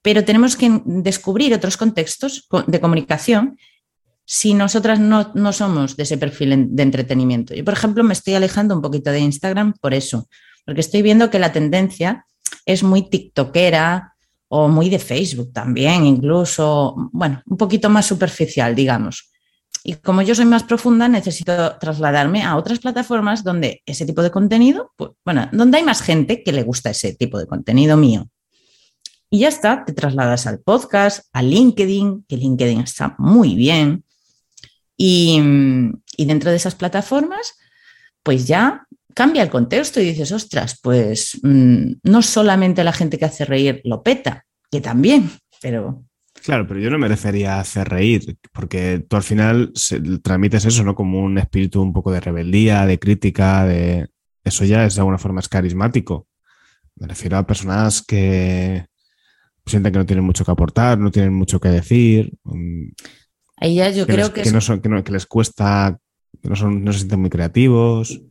pero 0.03 0.23
tenemos 0.23 0.55
que 0.55 0.81
descubrir 0.85 1.51
otros 1.55 1.77
contextos 1.77 2.47
de 2.67 2.79
comunicación 2.79 3.57
si 4.23 4.53
nosotras 4.53 4.99
no, 4.99 5.31
no 5.33 5.51
somos 5.51 5.97
de 5.97 6.03
ese 6.03 6.19
perfil 6.19 6.67
de 6.75 6.83
entretenimiento. 6.83 7.55
Yo, 7.55 7.65
por 7.65 7.73
ejemplo, 7.73 8.03
me 8.03 8.13
estoy 8.13 8.35
alejando 8.35 8.75
un 8.75 8.83
poquito 8.83 9.09
de 9.09 9.19
Instagram 9.19 9.73
por 9.81 9.95
eso, 9.95 10.29
porque 10.63 10.81
estoy 10.81 11.01
viendo 11.01 11.31
que 11.31 11.39
la 11.39 11.51
tendencia 11.51 12.27
es 12.67 12.83
muy 12.83 13.09
tiktokera 13.09 14.13
o 14.47 14.67
muy 14.67 14.89
de 14.91 14.99
Facebook 14.99 15.51
también, 15.51 16.05
incluso, 16.05 17.09
bueno, 17.11 17.41
un 17.47 17.57
poquito 17.57 17.89
más 17.89 18.05
superficial, 18.05 18.75
digamos. 18.75 19.32
Y 19.85 19.95
como 19.95 20.21
yo 20.21 20.33
soy 20.33 20.45
más 20.45 20.63
profunda, 20.63 21.09
necesito 21.09 21.75
trasladarme 21.77 22.43
a 22.43 22.55
otras 22.55 22.79
plataformas 22.79 23.43
donde 23.43 23.81
ese 23.85 24.05
tipo 24.05 24.23
de 24.23 24.31
contenido, 24.31 24.93
pues, 24.95 25.11
bueno, 25.25 25.49
donde 25.51 25.77
hay 25.77 25.83
más 25.83 26.01
gente 26.01 26.41
que 26.41 26.53
le 26.53 26.63
gusta 26.63 26.91
ese 26.91 27.13
tipo 27.13 27.37
de 27.37 27.47
contenido 27.47 27.97
mío. 27.97 28.29
Y 29.29 29.39
ya 29.39 29.49
está, 29.49 29.83
te 29.83 29.93
trasladas 29.93 30.47
al 30.47 30.59
podcast, 30.59 31.25
a 31.33 31.41
LinkedIn, 31.41 32.25
que 32.29 32.37
LinkedIn 32.37 32.79
está 32.79 33.15
muy 33.17 33.55
bien. 33.55 34.05
Y, 34.95 35.41
dentro 36.17 36.49
de 36.49 36.55
esas 36.55 36.75
plataformas, 36.75 37.55
pues 38.21 38.47
ya 38.47 38.85
cambia 39.13 39.43
el 39.43 39.49
contexto 39.49 39.99
y 39.99 40.05
dices, 40.05 40.31
ostras, 40.31 40.79
pues 40.81 41.39
mm, 41.43 41.93
no 42.03 42.21
solamente 42.21 42.83
la 42.83 42.93
gente 42.93 43.17
que 43.17 43.25
hace 43.25 43.43
reír 43.43 43.81
lo 43.83 44.01
peta, 44.01 44.45
que 44.71 44.79
también, 44.79 45.29
pero 45.61 46.05
Claro, 46.43 46.67
pero 46.67 46.81
yo 46.81 46.89
no 46.89 46.99
me 46.99 47.07
refería 47.07 47.55
a 47.55 47.61
hacer 47.61 47.87
reír, 47.87 48.37
porque 48.51 49.01
tú 49.07 49.15
al 49.15 49.23
final 49.23 49.71
transmites 50.21 50.65
eso, 50.65 50.83
¿no? 50.83 50.93
Como 50.93 51.21
un 51.21 51.37
espíritu 51.37 51.81
un 51.81 51.93
poco 51.93 52.11
de 52.11 52.19
rebeldía, 52.19 52.85
de 52.85 52.99
crítica, 52.99 53.65
de... 53.65 54.09
Eso 54.43 54.65
ya 54.65 54.85
es 54.85 54.95
de 54.95 55.01
alguna 55.01 55.17
forma 55.17 55.39
es 55.39 55.47
carismático. 55.47 56.27
Me 56.97 57.07
refiero 57.07 57.37
a 57.37 57.47
personas 57.47 58.01
que 58.01 58.85
sienten 59.65 59.93
que 59.93 59.99
no 59.99 60.05
tienen 60.05 60.25
mucho 60.25 60.43
que 60.43 60.51
aportar, 60.51 60.99
no 60.99 61.11
tienen 61.11 61.33
mucho 61.33 61.61
que 61.61 61.69
decir. 61.69 62.33
Mm, 62.43 62.89
Ahí 63.55 63.75
ya 63.75 63.89
yo 63.91 64.05
creo 64.05 64.33
que... 64.33 64.41
Que, 64.41 64.51
no 64.51 64.59
son, 64.59 64.81
que, 64.81 65.11
les 65.13 65.25
cuesta, 65.25 65.97
que 66.41 66.49
no, 66.49 66.57
son, 66.57 66.83
no 66.83 66.91
se 66.91 66.99
sienten 66.99 67.21
muy 67.21 67.29
creativos. 67.29 68.21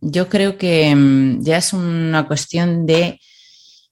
Yo 0.00 0.28
creo 0.28 0.58
que 0.58 0.92
mm, 0.92 1.44
ya 1.44 1.58
es 1.58 1.72
una 1.72 2.26
cuestión 2.26 2.84
de... 2.84 3.20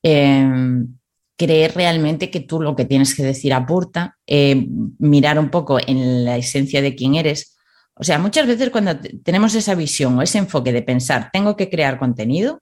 Em, 0.03 0.98
creer 1.39 1.75
realmente 1.75 2.31
que 2.31 2.41
tú 2.41 2.61
lo 2.61 2.75
que 2.75 2.85
tienes 2.85 3.15
que 3.15 3.23
decir 3.23 3.55
aporta, 3.55 4.19
eh, 4.27 4.67
mirar 4.99 5.39
un 5.39 5.51
poco 5.51 5.79
en 5.79 6.25
la 6.25 6.37
esencia 6.37 6.83
de 6.83 6.97
quién 6.97 7.15
eres. 7.15 7.57
O 7.95 8.03
sea, 8.03 8.19
muchas 8.19 8.47
veces 8.47 8.71
cuando 8.71 8.99
tenemos 9.23 9.55
esa 9.55 9.77
visión 9.77 10.19
o 10.19 10.23
ese 10.23 10.39
enfoque 10.39 10.73
de 10.73 10.83
pensar, 10.83 11.31
tengo 11.33 11.57
que 11.57 11.71
crear 11.71 11.99
contenido, 11.99 12.61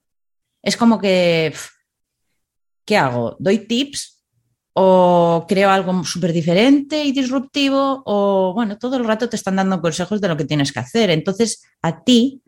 es 0.62 0.76
como 0.76 0.98
que, 0.98 1.54
¿qué 2.84 2.96
hago? 2.98 3.36
¿Doy 3.38 3.66
tips? 3.66 4.24
¿O 4.74 5.46
creo 5.48 5.70
algo 5.70 6.04
súper 6.04 6.34
diferente 6.34 7.02
y 7.02 7.12
disruptivo? 7.12 8.02
O, 8.04 8.52
bueno, 8.54 8.76
todo 8.76 8.98
el 8.98 9.06
rato 9.06 9.30
te 9.30 9.36
están 9.36 9.56
dando 9.56 9.80
consejos 9.80 10.20
de 10.20 10.28
lo 10.28 10.36
que 10.36 10.44
tienes 10.44 10.70
que 10.70 10.80
hacer. 10.80 11.08
Entonces, 11.08 11.62
a 11.80 12.04
ti, 12.04 12.42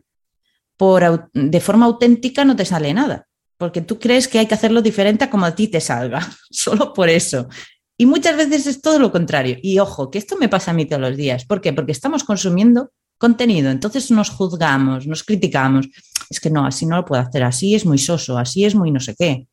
por, 0.77 1.31
de 1.33 1.59
forma 1.59 1.87
auténtica, 1.87 2.45
no 2.45 2.55
te 2.55 2.65
sale 2.65 2.93
nada 2.93 3.28
porque 3.59 3.81
tú 3.81 3.99
crees 3.99 4.29
que 4.29 4.39
hay 4.39 4.47
que 4.47 4.53
hacerlo 4.53 4.81
diferente 4.81 5.25
a 5.25 5.29
como 5.29 5.45
a 5.45 5.53
ti 5.53 5.67
te 5.67 5.81
salga, 5.81 6.25
solo 6.49 6.93
por 6.93 7.09
eso. 7.09 7.49
Y 7.97 8.05
muchas 8.05 8.37
veces 8.37 8.65
es 8.65 8.81
todo 8.81 8.97
lo 8.97 9.11
contrario. 9.11 9.57
Y 9.61 9.79
ojo, 9.79 10.09
que 10.09 10.17
esto 10.17 10.37
me 10.37 10.47
pasa 10.47 10.71
a 10.71 10.73
mí 10.73 10.85
todos 10.85 11.01
los 11.01 11.17
días. 11.17 11.43
¿Por 11.45 11.59
qué? 11.59 11.73
Porque 11.73 11.91
estamos 11.91 12.23
consumiendo 12.23 12.91
contenido, 13.17 13.69
entonces 13.69 14.09
nos 14.11 14.29
juzgamos, 14.29 15.05
nos 15.05 15.25
criticamos. 15.25 15.89
Es 16.29 16.39
que 16.39 16.49
no, 16.49 16.65
así 16.65 16.85
no 16.85 16.95
lo 16.95 17.05
puedo 17.05 17.21
hacer, 17.21 17.43
así 17.43 17.75
es 17.75 17.85
muy 17.85 17.97
soso, 17.97 18.37
así 18.37 18.63
es 18.63 18.75
muy 18.75 18.91
no 18.91 19.01
sé 19.01 19.13
qué. 19.19 19.47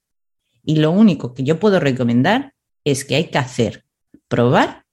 Y 0.65 0.77
lo 0.77 0.93
único 0.93 1.35
que 1.35 1.43
yo 1.43 1.59
puedo 1.59 1.81
recomendar 1.81 2.55
es 2.85 3.05
que 3.05 3.17
hay 3.17 3.25
que 3.25 3.39
hacer, 3.39 3.85
probar 4.29 4.85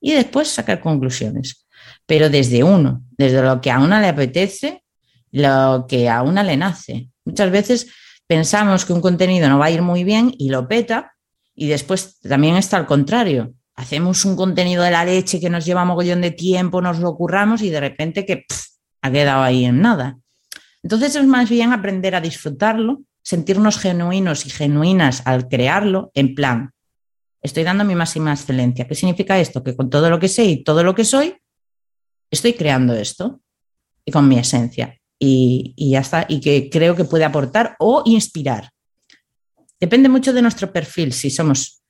y 0.00 0.12
después 0.12 0.46
sacar 0.46 0.80
conclusiones. 0.80 1.66
Pero 2.06 2.30
desde 2.30 2.62
uno, 2.62 3.02
desde 3.18 3.42
lo 3.42 3.60
que 3.60 3.72
a 3.72 3.80
una 3.80 4.00
le 4.00 4.06
apetece, 4.06 4.84
lo 5.32 5.86
que 5.88 6.08
a 6.08 6.22
una 6.22 6.44
le 6.44 6.56
nace. 6.56 7.10
Muchas 7.24 7.50
veces 7.50 7.88
pensamos 8.26 8.84
que 8.84 8.92
un 8.92 9.00
contenido 9.00 9.48
no 9.48 9.58
va 9.58 9.66
a 9.66 9.70
ir 9.70 9.82
muy 9.82 10.04
bien 10.04 10.34
y 10.36 10.50
lo 10.50 10.68
peta, 10.68 11.14
y 11.54 11.68
después 11.68 12.20
también 12.20 12.56
está 12.56 12.76
al 12.76 12.86
contrario. 12.86 13.54
Hacemos 13.74 14.24
un 14.24 14.36
contenido 14.36 14.82
de 14.82 14.90
la 14.90 15.04
leche 15.04 15.40
que 15.40 15.50
nos 15.50 15.64
lleva 15.64 15.84
mogollón 15.84 16.20
de 16.20 16.30
tiempo, 16.30 16.82
nos 16.82 16.98
lo 16.98 17.14
curramos 17.16 17.62
y 17.62 17.70
de 17.70 17.80
repente 17.80 18.24
que 18.26 18.44
ha 19.02 19.10
quedado 19.10 19.42
ahí 19.42 19.64
en 19.64 19.80
nada. 19.80 20.18
Entonces 20.82 21.16
es 21.16 21.26
más 21.26 21.48
bien 21.48 21.72
aprender 21.72 22.14
a 22.14 22.20
disfrutarlo, 22.20 23.02
sentirnos 23.22 23.78
genuinos 23.78 24.46
y 24.46 24.50
genuinas 24.50 25.22
al 25.26 25.48
crearlo, 25.48 26.10
en 26.14 26.34
plan, 26.34 26.72
estoy 27.42 27.64
dando 27.64 27.84
mi 27.84 27.94
máxima 27.94 28.32
excelencia. 28.32 28.86
¿Qué 28.86 28.94
significa 28.94 29.38
esto? 29.38 29.62
Que 29.62 29.74
con 29.74 29.90
todo 29.90 30.10
lo 30.10 30.18
que 30.18 30.28
sé 30.28 30.44
y 30.44 30.62
todo 30.62 30.82
lo 30.82 30.94
que 30.94 31.04
soy, 31.04 31.36
estoy 32.30 32.54
creando 32.54 32.94
esto 32.94 33.40
y 34.04 34.12
con 34.12 34.28
mi 34.28 34.38
esencia 34.38 34.96
y, 35.18 35.74
ya 35.76 36.00
está, 36.00 36.26
y 36.28 36.40
que 36.40 36.68
creo 36.70 36.94
que 36.94 37.04
puede 37.04 37.24
aportar 37.24 37.76
o 37.78 38.02
inspirar. 38.04 38.70
Depende 39.80 40.08
mucho 40.08 40.32
de 40.32 40.42
nuestro 40.42 40.72
perfil, 40.72 41.12
si 41.12 41.30
somos 41.30 41.82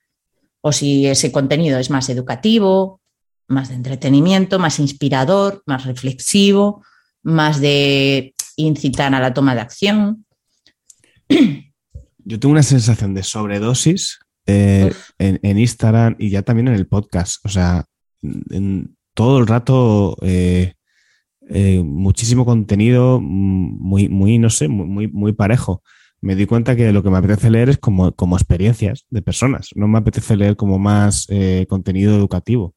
o 0.60 0.72
si 0.72 1.06
ese 1.06 1.30
contenido 1.30 1.78
es 1.78 1.90
más 1.90 2.08
educativo, 2.08 3.00
más 3.48 3.68
de 3.68 3.76
entretenimiento, 3.76 4.58
más 4.58 4.80
inspirador, 4.80 5.62
más 5.66 5.84
reflexivo, 5.84 6.84
más 7.22 7.60
de 7.60 8.34
incitar 8.56 9.14
a 9.14 9.20
la 9.20 9.32
toma 9.32 9.54
de 9.54 9.60
acción. 9.60 10.26
Yo 12.18 12.40
tengo 12.40 12.52
una 12.52 12.62
sensación 12.64 13.14
de 13.14 13.22
sobredosis 13.22 14.18
eh, 14.46 14.92
en, 15.18 15.58
Instagram 15.58 16.16
y 16.18 16.30
ya 16.30 16.42
también 16.42 16.68
en 16.68 16.74
el 16.74 16.88
podcast. 16.88 17.44
O 17.44 17.48
sea, 17.48 17.84
en, 18.22 18.96
todo 19.14 19.38
el 19.38 19.46
rato 19.46 20.16
eh, 20.22 20.74
eh, 21.48 21.82
muchísimo 21.84 22.44
contenido 22.44 23.20
muy, 23.20 24.08
muy, 24.08 24.38
no 24.38 24.50
sé, 24.50 24.68
muy, 24.68 25.08
muy 25.08 25.32
parejo. 25.32 25.82
Me 26.20 26.34
di 26.34 26.46
cuenta 26.46 26.74
que 26.74 26.92
lo 26.92 27.02
que 27.02 27.10
me 27.10 27.18
apetece 27.18 27.50
leer 27.50 27.68
es 27.68 27.78
como, 27.78 28.12
como 28.12 28.36
experiencias 28.36 29.06
de 29.10 29.22
personas. 29.22 29.70
No 29.74 29.86
me 29.86 29.98
apetece 29.98 30.36
leer 30.36 30.56
como 30.56 30.78
más 30.78 31.26
eh, 31.28 31.66
contenido 31.68 32.16
educativo. 32.16 32.74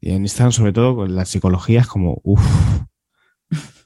Y 0.00 0.10
en 0.10 0.22
Instagram, 0.22 0.52
sobre 0.52 0.72
todo, 0.72 1.06
la 1.06 1.24
psicología 1.24 1.80
es 1.80 1.86
como, 1.86 2.20
uff. 2.24 2.42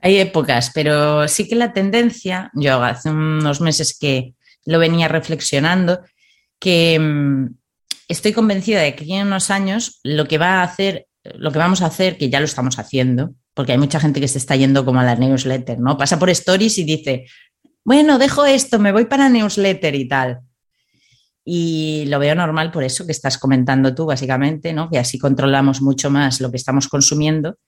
Hay 0.00 0.16
épocas, 0.16 0.72
pero 0.74 1.28
sí 1.28 1.46
que 1.46 1.54
la 1.54 1.72
tendencia, 1.72 2.50
yo 2.54 2.82
hace 2.82 3.10
unos 3.10 3.60
meses 3.60 3.96
que 3.96 4.34
lo 4.64 4.80
venía 4.80 5.06
reflexionando, 5.06 6.00
que 6.58 6.98
mm, 6.98 7.54
estoy 8.08 8.32
convencida 8.32 8.80
de 8.80 8.96
que 8.96 9.04
en 9.04 9.28
unos 9.28 9.50
años 9.50 10.00
lo 10.02 10.26
que 10.26 10.38
va 10.38 10.60
a 10.60 10.62
hacer, 10.64 11.06
lo 11.24 11.52
que 11.52 11.58
vamos 11.58 11.82
a 11.82 11.86
hacer, 11.86 12.18
que 12.18 12.30
ya 12.30 12.40
lo 12.40 12.46
estamos 12.46 12.78
haciendo, 12.78 13.34
porque 13.54 13.72
hay 13.72 13.78
mucha 13.78 14.00
gente 14.00 14.20
que 14.20 14.28
se 14.28 14.38
está 14.38 14.56
yendo 14.56 14.84
como 14.84 15.00
a 15.00 15.04
la 15.04 15.14
newsletter, 15.14 15.78
¿no? 15.78 15.96
Pasa 15.96 16.18
por 16.18 16.30
stories 16.30 16.78
y 16.78 16.84
dice, 16.84 17.26
bueno, 17.84 18.18
dejo 18.18 18.44
esto, 18.44 18.78
me 18.78 18.92
voy 18.92 19.06
para 19.06 19.28
newsletter 19.28 19.94
y 19.94 20.08
tal. 20.08 20.40
Y 21.44 22.04
lo 22.06 22.18
veo 22.18 22.34
normal 22.34 22.70
por 22.70 22.84
eso 22.84 23.04
que 23.04 23.12
estás 23.12 23.38
comentando 23.38 23.94
tú, 23.94 24.06
básicamente, 24.06 24.72
¿no? 24.72 24.88
Que 24.88 24.98
así 24.98 25.18
controlamos 25.18 25.82
mucho 25.82 26.10
más 26.10 26.40
lo 26.40 26.50
que 26.50 26.56
estamos 26.56 26.88
consumiendo. 26.88 27.58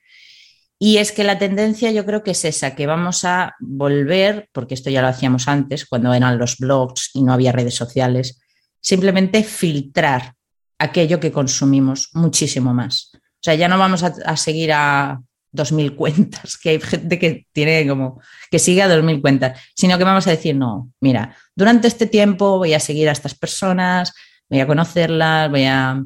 Y 0.79 0.99
es 0.99 1.13
que 1.13 1.25
la 1.25 1.39
tendencia 1.39 1.91
yo 1.93 2.05
creo 2.05 2.23
que 2.23 2.33
es 2.33 2.45
esa, 2.45 2.75
que 2.75 2.87
vamos 2.87 3.25
a 3.25 3.55
volver, 3.61 4.49
porque 4.53 4.75
esto 4.75 4.91
ya 4.91 5.03
lo 5.03 5.09
hacíamos 5.09 5.49
antes, 5.49 5.87
cuando 5.87 6.13
eran 6.13 6.39
los 6.39 6.59
blogs 6.59 7.11
y 7.15 7.23
no 7.23 7.33
había 7.33 7.53
redes 7.53 7.75
sociales, 7.75 8.41
simplemente 8.81 9.43
filtrar 9.45 10.35
aquello 10.79 11.21
que 11.21 11.33
consumimos 11.33 12.11
muchísimo 12.13 12.75
más. 12.75 13.13
O 13.45 13.47
sea, 13.47 13.55
ya 13.57 13.69
no 13.69 13.77
vamos 13.77 14.03
a, 14.03 14.37
seguir 14.39 14.73
a 14.73 15.21
2.000 15.53 15.97
cuentas, 15.97 16.57
que 16.57 16.71
hay 16.71 16.81
gente 16.81 17.19
que 17.19 17.47
tiene 17.53 17.87
como, 17.87 18.23
que 18.51 18.59
sigue 18.59 18.81
a 18.81 18.89
2.000 18.89 19.21
cuentas, 19.21 19.61
sino 19.75 19.99
que 19.99 20.05
vamos 20.05 20.27
a 20.27 20.31
decir, 20.31 20.57
no, 20.57 20.91
mira, 20.99 21.37
durante 21.55 21.87
este 21.87 22.07
tiempo 22.07 22.57
voy 22.57 22.73
a 22.73 22.81
seguir 22.81 23.07
a 23.07 23.13
estas 23.13 23.35
personas, 23.35 24.15
voy 24.49 24.61
a 24.61 24.67
conocerlas, 24.67 25.51
voy 25.51 25.65
a, 25.65 26.03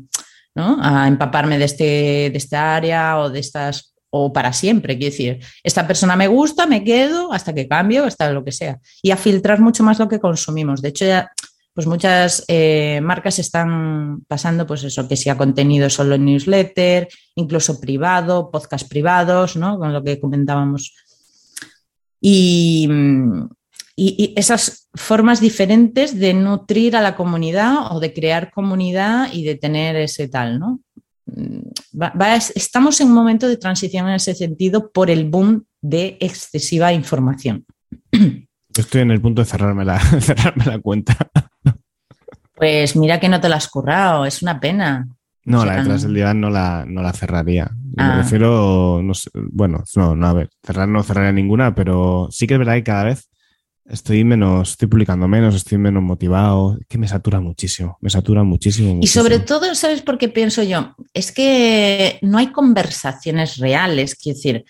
empaparme 1.07 1.59
de, 1.59 1.67
este, 1.67 1.85
de 1.85 2.33
esta 2.35 2.75
área 2.75 3.21
o 3.21 3.31
de 3.31 3.39
estas 3.39 3.95
o 4.11 4.33
para 4.33 4.53
siempre. 4.53 4.99
Quiero 4.99 5.13
decir, 5.13 5.39
esta 5.63 5.87
persona 5.87 6.17
me 6.17 6.27
gusta, 6.27 6.67
me 6.67 6.83
quedo 6.83 7.33
hasta 7.33 7.55
que 7.55 7.69
cambio, 7.69 8.05
hasta 8.05 8.33
lo 8.33 8.45
que 8.45 8.51
sea. 8.51 8.81
Y 9.01 9.13
a 9.13 9.17
filtrar 9.17 9.61
mucho 9.61 9.85
más 9.85 10.01
lo 10.01 10.09
que 10.09 10.19
consumimos. 10.19 10.83
De 10.83 10.89
hecho, 10.89 11.05
ya 11.05 11.31
pues 11.79 11.87
muchas 11.87 12.45
eh, 12.49 13.01
marcas 13.05 13.39
están 13.39 14.23
pasando, 14.27 14.67
pues 14.67 14.83
eso, 14.83 15.07
que 15.07 15.15
sea 15.15 15.39
contenido 15.39 15.89
solo 15.89 16.17
en 16.17 16.25
newsletter, 16.25 17.07
incluso 17.37 17.79
privado, 17.79 18.51
podcast 18.51 18.89
privados, 18.89 19.55
¿no? 19.55 19.79
Con 19.79 19.93
lo 19.93 20.03
que 20.03 20.19
comentábamos. 20.19 20.93
Y, 22.21 22.89
y, 23.95 24.35
esas 24.35 24.89
formas 24.93 25.41
diferentes 25.41 26.19
de 26.19 26.35
nutrir 26.35 26.97
a 26.97 27.01
la 27.01 27.15
comunidad 27.15 27.93
o 27.95 28.01
de 28.01 28.13
crear 28.13 28.51
comunidad 28.51 29.33
y 29.33 29.45
de 29.45 29.55
tener 29.55 29.95
ese 29.95 30.27
tal, 30.27 30.59
¿no? 30.59 30.81
estamos 32.57 33.01
en 33.01 33.07
un 33.07 33.15
momento 33.15 33.47
de 33.47 33.57
transición 33.57 34.09
en 34.09 34.15
ese 34.15 34.35
sentido 34.35 34.91
por 34.91 35.11
el 35.11 35.27
boom 35.27 35.65
de 35.81 36.17
excesiva 36.19 36.93
información. 36.93 37.65
Estoy 38.79 39.01
en 39.01 39.11
el 39.11 39.21
punto 39.21 39.43
de 39.43 39.47
cerrarme 39.47 39.85
la, 39.85 39.99
cerrarme 40.21 40.65
la 40.65 40.79
cuenta. 40.79 41.17
Pues 42.59 42.97
mira 42.97 43.21
que 43.21 43.29
no 43.29 43.41
te 43.41 43.49
la 43.49 43.57
has 43.57 43.69
currado, 43.69 44.25
es 44.25 44.43
una 44.43 44.61
pena. 44.61 45.07
No, 45.45 45.65
la 45.65 45.77
detrás 45.77 46.03
del 46.03 46.15
diván 46.15 46.41
no 46.41 46.51
la, 46.51 46.85
no 46.87 47.01
la 47.01 47.13
cerraría. 47.13 47.71
Me 47.97 48.03
ah. 48.03 48.17
refiero, 48.19 49.01
no 49.03 49.13
bueno, 49.51 49.83
no, 49.97 50.15
no, 50.15 50.27
a 50.27 50.33
ver, 50.35 50.51
cerrar 50.63 50.89
no 50.89 51.03
cerraría 51.03 51.33
ninguna, 51.33 51.75
pero 51.75 52.29
sí 52.31 52.47
que 52.47 52.55
es 52.55 52.59
verdad 52.59 52.75
que 52.75 52.85
cada 52.85 53.05
vez 53.05 53.29
estoy 53.89 54.25
menos, 54.25 54.73
estoy 54.73 54.89
publicando 54.89 55.27
menos, 55.27 55.55
estoy 55.55 55.79
menos 55.79 56.03
motivado, 56.03 56.79
que 56.89 56.99
me 56.99 57.09
satura 57.09 57.41
muchísimo, 57.41 57.97
me 58.01 58.11
satura 58.11 58.43
muchísimo. 58.43 58.99
Y 59.03 59.07
sobre 59.07 59.39
todo, 59.39 59.75
¿sabes 59.75 60.03
por 60.03 60.19
qué 60.19 60.29
pienso 60.29 60.63
yo? 60.63 60.95
Es 61.15 61.33
que 61.33 62.19
no 62.23 62.39
hay 62.39 62.49
conversaciones 62.49 63.57
reales, 63.57 64.15
quiero 64.15 64.37
decir, 64.37 64.65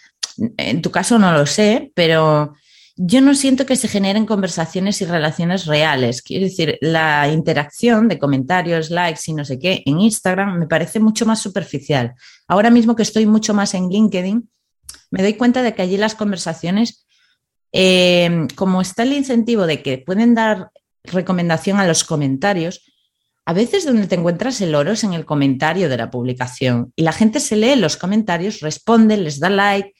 en 0.57 0.83
tu 0.83 0.91
caso 0.91 1.19
no 1.19 1.33
lo 1.33 1.47
sé, 1.47 1.91
pero 1.95 2.55
yo 3.01 3.21
no 3.21 3.33
siento 3.37 3.65
que 3.65 3.77
se 3.77 3.87
generen 3.87 4.27
conversaciones 4.27 5.01
y 5.01 5.05
relaciones 5.05 5.67
reales. 5.67 6.21
Quiero 6.21 6.47
decir, 6.47 6.79
la 6.81 7.29
interacción 7.33 8.09
de 8.09 8.19
comentarios, 8.19 8.91
likes 8.91 9.21
y 9.27 9.35
no 9.35 9.45
sé 9.45 9.61
qué 9.61 9.85
en 9.87 10.01
Instagram 10.01 10.59
me 10.59 10.67
parece 10.67 10.99
mucho 10.99 11.25
más 11.25 11.41
superficial. 11.41 12.15
Ahora 12.49 12.71
mismo 12.71 12.97
que 12.97 13.05
estoy 13.05 13.25
mucho 13.25 13.55
más 13.55 13.75
en 13.75 13.89
LinkedIn, 13.89 14.51
me 15.13 15.23
doy 15.23 15.35
cuenta 15.35 15.63
de 15.63 15.75
que 15.75 15.83
allí 15.83 15.97
las 15.97 16.17
conversaciones, 16.17 17.07
eh, 17.71 18.49
como 18.57 18.81
está 18.81 19.05
el 19.05 19.13
incentivo 19.13 19.69
de 19.69 19.81
que 19.81 19.99
pueden 19.99 20.35
dar 20.35 20.73
recomendación 21.05 21.79
a 21.79 21.87
los 21.87 22.03
comentarios, 22.03 22.83
a 23.47 23.53
veces 23.53 23.87
donde 23.87 24.09
te 24.09 24.17
encuentras 24.17 24.61
el 24.61 24.75
oro 24.75 24.91
es 24.91 25.05
en 25.05 25.13
el 25.13 25.25
comentario 25.25 25.89
de 25.89 25.97
la 25.97 26.11
publicación 26.11 26.93
y 26.97 27.03
la 27.03 27.13
gente 27.13 27.39
se 27.39 27.55
lee 27.55 27.77
los 27.77 27.97
comentarios, 27.97 28.59
responde, 28.59 29.17
les 29.17 29.39
da 29.39 29.51
like. 29.51 29.95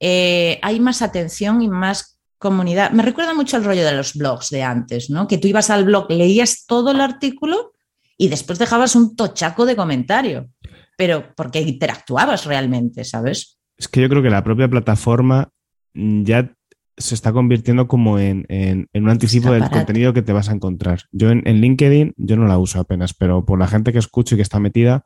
Eh, 0.00 0.58
hay 0.62 0.80
más 0.80 1.02
atención 1.02 1.60
y 1.60 1.68
más 1.68 2.12
comunidad. 2.42 2.90
Me 2.90 3.02
recuerda 3.02 3.32
mucho 3.32 3.56
el 3.56 3.64
rollo 3.64 3.84
de 3.84 3.96
los 3.96 4.14
blogs 4.14 4.50
de 4.50 4.62
antes, 4.62 5.08
¿no? 5.08 5.26
Que 5.26 5.38
tú 5.38 5.48
ibas 5.48 5.70
al 5.70 5.84
blog, 5.84 6.10
leías 6.10 6.66
todo 6.66 6.90
el 6.90 7.00
artículo 7.00 7.72
y 8.18 8.28
después 8.28 8.58
dejabas 8.58 8.94
un 8.94 9.16
tochaco 9.16 9.64
de 9.64 9.76
comentario, 9.76 10.50
pero 10.98 11.32
porque 11.34 11.60
interactuabas 11.60 12.44
realmente, 12.44 13.04
¿sabes? 13.04 13.58
Es 13.78 13.88
que 13.88 14.02
yo 14.02 14.08
creo 14.08 14.22
que 14.22 14.30
la 14.30 14.44
propia 14.44 14.68
plataforma 14.68 15.48
ya 15.94 16.52
se 16.96 17.14
está 17.14 17.32
convirtiendo 17.32 17.88
como 17.88 18.18
en, 18.18 18.46
un 18.92 19.08
anticipo 19.08 19.52
del 19.52 19.68
contenido 19.70 20.12
que 20.12 20.22
te 20.22 20.32
vas 20.32 20.48
a 20.48 20.52
encontrar. 20.52 21.02
Yo 21.10 21.30
en, 21.30 21.42
LinkedIn, 21.44 22.14
yo 22.16 22.36
no 22.36 22.46
la 22.46 22.58
uso 22.58 22.80
apenas, 22.80 23.14
pero 23.14 23.44
por 23.44 23.58
la 23.58 23.66
gente 23.66 23.92
que 23.92 23.98
escucho 23.98 24.34
y 24.34 24.38
que 24.38 24.42
está 24.42 24.60
metida, 24.60 25.04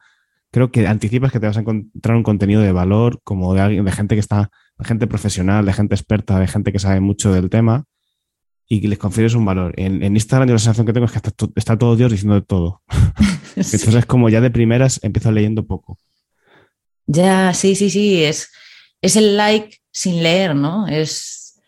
creo 0.51 0.71
que 0.71 0.87
anticipas 0.87 1.33
que 1.33 1.41
te 1.41 1.47
vas 1.47 1.57
a 1.57 1.61
encontrar 1.61 2.17
un 2.17 2.23
contenido 2.23 2.61
de 2.61 2.73
valor, 2.73 3.21
como 3.25 3.55
de 3.55 3.61
alguien, 3.61 3.85
de 3.85 3.93
gente 3.93 4.17
que 4.17 4.21
está 4.21 4.51
de 4.79 4.85
gente 4.85 5.07
profesional, 5.07 5.65
de 5.65 5.73
gente 5.73 5.95
experta, 5.95 6.39
de 6.39 6.47
gente 6.47 6.73
que 6.73 6.79
sabe 6.79 7.01
mucho 7.01 7.33
del 7.33 7.51
tema 7.51 7.85
y 8.69 8.81
que 8.81 8.89
les 8.89 8.99
confieres 8.99 9.35
un 9.35 9.45
valor. 9.45 9.73
En, 9.77 10.03
Instagram 10.03 10.49
yo 10.49 10.55
la 10.55 10.59
sensación 10.59 10.87
que 10.87 10.93
tengo 10.93 11.07
es 11.07 11.13
que 11.13 11.21
está, 11.55 11.79
todo 11.79 11.97
Dios 11.97 12.11
diciendo 12.11 12.35
de 12.35 12.43
todo. 12.43 12.83
Entonces 13.57 14.07
como 14.07 14.29
ya 14.29 14.41
de 14.41 14.51
primeras 14.51 15.01
empiezo 15.03 15.33
leyendo 15.33 15.67
poco. 15.67 15.99
Ya, 17.07 17.55
sí, 17.55 17.77
sí, 17.77 17.89
sí, 17.89 18.25
es, 18.25 18.51
es 19.01 19.17
el 19.17 19.37
like 19.37 19.79
sin 19.93 20.23
leer, 20.23 20.55
¿no? 20.55 20.87
Es... 20.89 21.61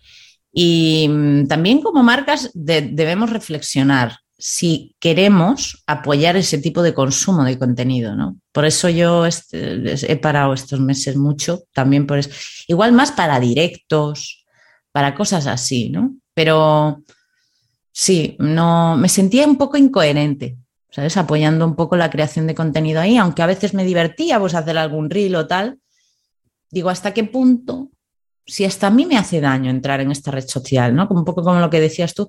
Y 0.52 1.06
mm, 1.08 1.46
también 1.46 1.80
como 1.80 2.02
marcas 2.02 2.50
debemos 2.54 3.30
reflexionar 3.30 4.18
si 4.38 4.94
queremos 5.00 5.82
apoyar 5.88 6.36
ese 6.36 6.58
tipo 6.58 6.82
de 6.82 6.94
consumo 6.94 7.42
de 7.42 7.58
contenido, 7.58 8.14
¿no? 8.14 8.38
Por 8.52 8.64
eso 8.64 8.88
yo 8.88 9.26
este, 9.26 9.82
he 10.10 10.16
parado 10.16 10.54
estos 10.54 10.78
meses 10.78 11.16
mucho, 11.16 11.64
también 11.72 12.06
por 12.06 12.18
eso. 12.18 12.30
Igual 12.68 12.92
más 12.92 13.10
para 13.10 13.40
directos, 13.40 14.46
para 14.92 15.16
cosas 15.16 15.48
así, 15.48 15.90
¿no? 15.90 16.14
Pero 16.34 17.02
sí, 17.92 18.36
no, 18.38 18.96
me 18.96 19.08
sentía 19.08 19.44
un 19.44 19.58
poco 19.58 19.76
incoherente, 19.76 20.56
¿sabes? 20.88 21.16
Apoyando 21.16 21.66
un 21.66 21.74
poco 21.74 21.96
la 21.96 22.10
creación 22.10 22.46
de 22.46 22.54
contenido 22.54 23.00
ahí, 23.00 23.16
aunque 23.16 23.42
a 23.42 23.46
veces 23.46 23.74
me 23.74 23.84
divertía 23.84 24.38
pues 24.38 24.54
hacer 24.54 24.78
algún 24.78 25.10
reel 25.10 25.34
o 25.34 25.48
tal. 25.48 25.80
Digo, 26.70 26.90
¿hasta 26.90 27.12
qué 27.12 27.24
punto? 27.24 27.90
Si 28.46 28.64
hasta 28.64 28.86
a 28.86 28.90
mí 28.90 29.04
me 29.04 29.18
hace 29.18 29.40
daño 29.40 29.68
entrar 29.68 30.00
en 30.00 30.12
esta 30.12 30.30
red 30.30 30.46
social, 30.46 30.94
¿no? 30.94 31.08
Un 31.10 31.24
poco 31.24 31.42
como 31.42 31.58
lo 31.58 31.70
que 31.70 31.80
decías 31.80 32.14
tú, 32.14 32.28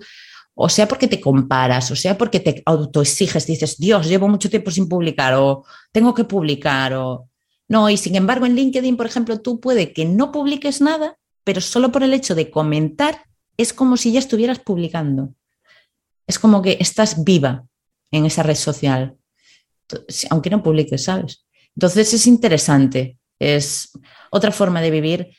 o 0.62 0.68
sea 0.68 0.90
porque 0.90 1.08
te 1.08 1.22
comparas, 1.22 1.90
o 1.90 1.96
sea 1.96 2.18
porque 2.18 2.42
te 2.42 2.62
autoexiges, 2.66 3.48
dices, 3.48 3.78
Dios, 3.78 4.10
llevo 4.10 4.28
mucho 4.28 4.50
tiempo 4.50 4.72
sin 4.72 4.90
publicar 4.90 5.34
o 5.36 5.64
tengo 5.94 6.14
que 6.14 6.26
publicar 6.26 6.94
o 6.96 7.30
no, 7.70 7.90
y 7.90 7.96
sin 7.96 8.16
embargo 8.16 8.46
en 8.46 8.56
LinkedIn, 8.56 8.98
por 8.98 9.06
ejemplo, 9.06 9.40
tú 9.40 9.62
puede 9.62 9.94
que 9.94 10.04
no 10.04 10.34
publiques 10.34 10.82
nada, 10.82 11.18
pero 11.46 11.62
solo 11.62 11.94
por 11.94 12.04
el 12.04 12.14
hecho 12.14 12.36
de 12.36 12.50
comentar 12.52 13.24
es 13.56 13.72
como 13.72 13.96
si 13.96 14.12
ya 14.12 14.20
estuvieras 14.20 14.60
publicando. 14.60 15.34
Es 16.28 16.38
como 16.38 16.62
que 16.62 16.78
estás 16.82 17.24
viva 17.24 17.66
en 18.12 18.26
esa 18.26 18.44
red 18.44 18.56
social, 18.56 19.16
aunque 20.30 20.50
no 20.50 20.62
publiques, 20.62 21.06
¿sabes? 21.06 21.46
Entonces 21.74 22.14
es 22.14 22.28
interesante, 22.28 23.18
es 23.40 23.92
otra 24.30 24.52
forma 24.52 24.82
de 24.82 24.92
vivir 24.92 25.30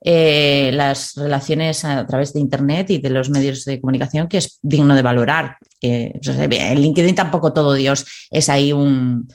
eh, 0.00 0.70
las 0.72 1.14
relaciones 1.14 1.84
a 1.84 2.06
través 2.06 2.32
de 2.32 2.40
Internet 2.40 2.90
y 2.90 2.98
de 2.98 3.10
los 3.10 3.30
medios 3.30 3.64
de 3.64 3.80
comunicación 3.80 4.28
que 4.28 4.38
es 4.38 4.58
digno 4.62 4.94
de 4.94 5.02
valorar. 5.02 5.56
Que, 5.80 6.18
en 6.22 6.80
LinkedIn 6.80 7.14
tampoco 7.14 7.52
todo 7.52 7.74
Dios 7.74 8.06
es 8.30 8.48
ahí 8.48 8.72
un 8.72 9.28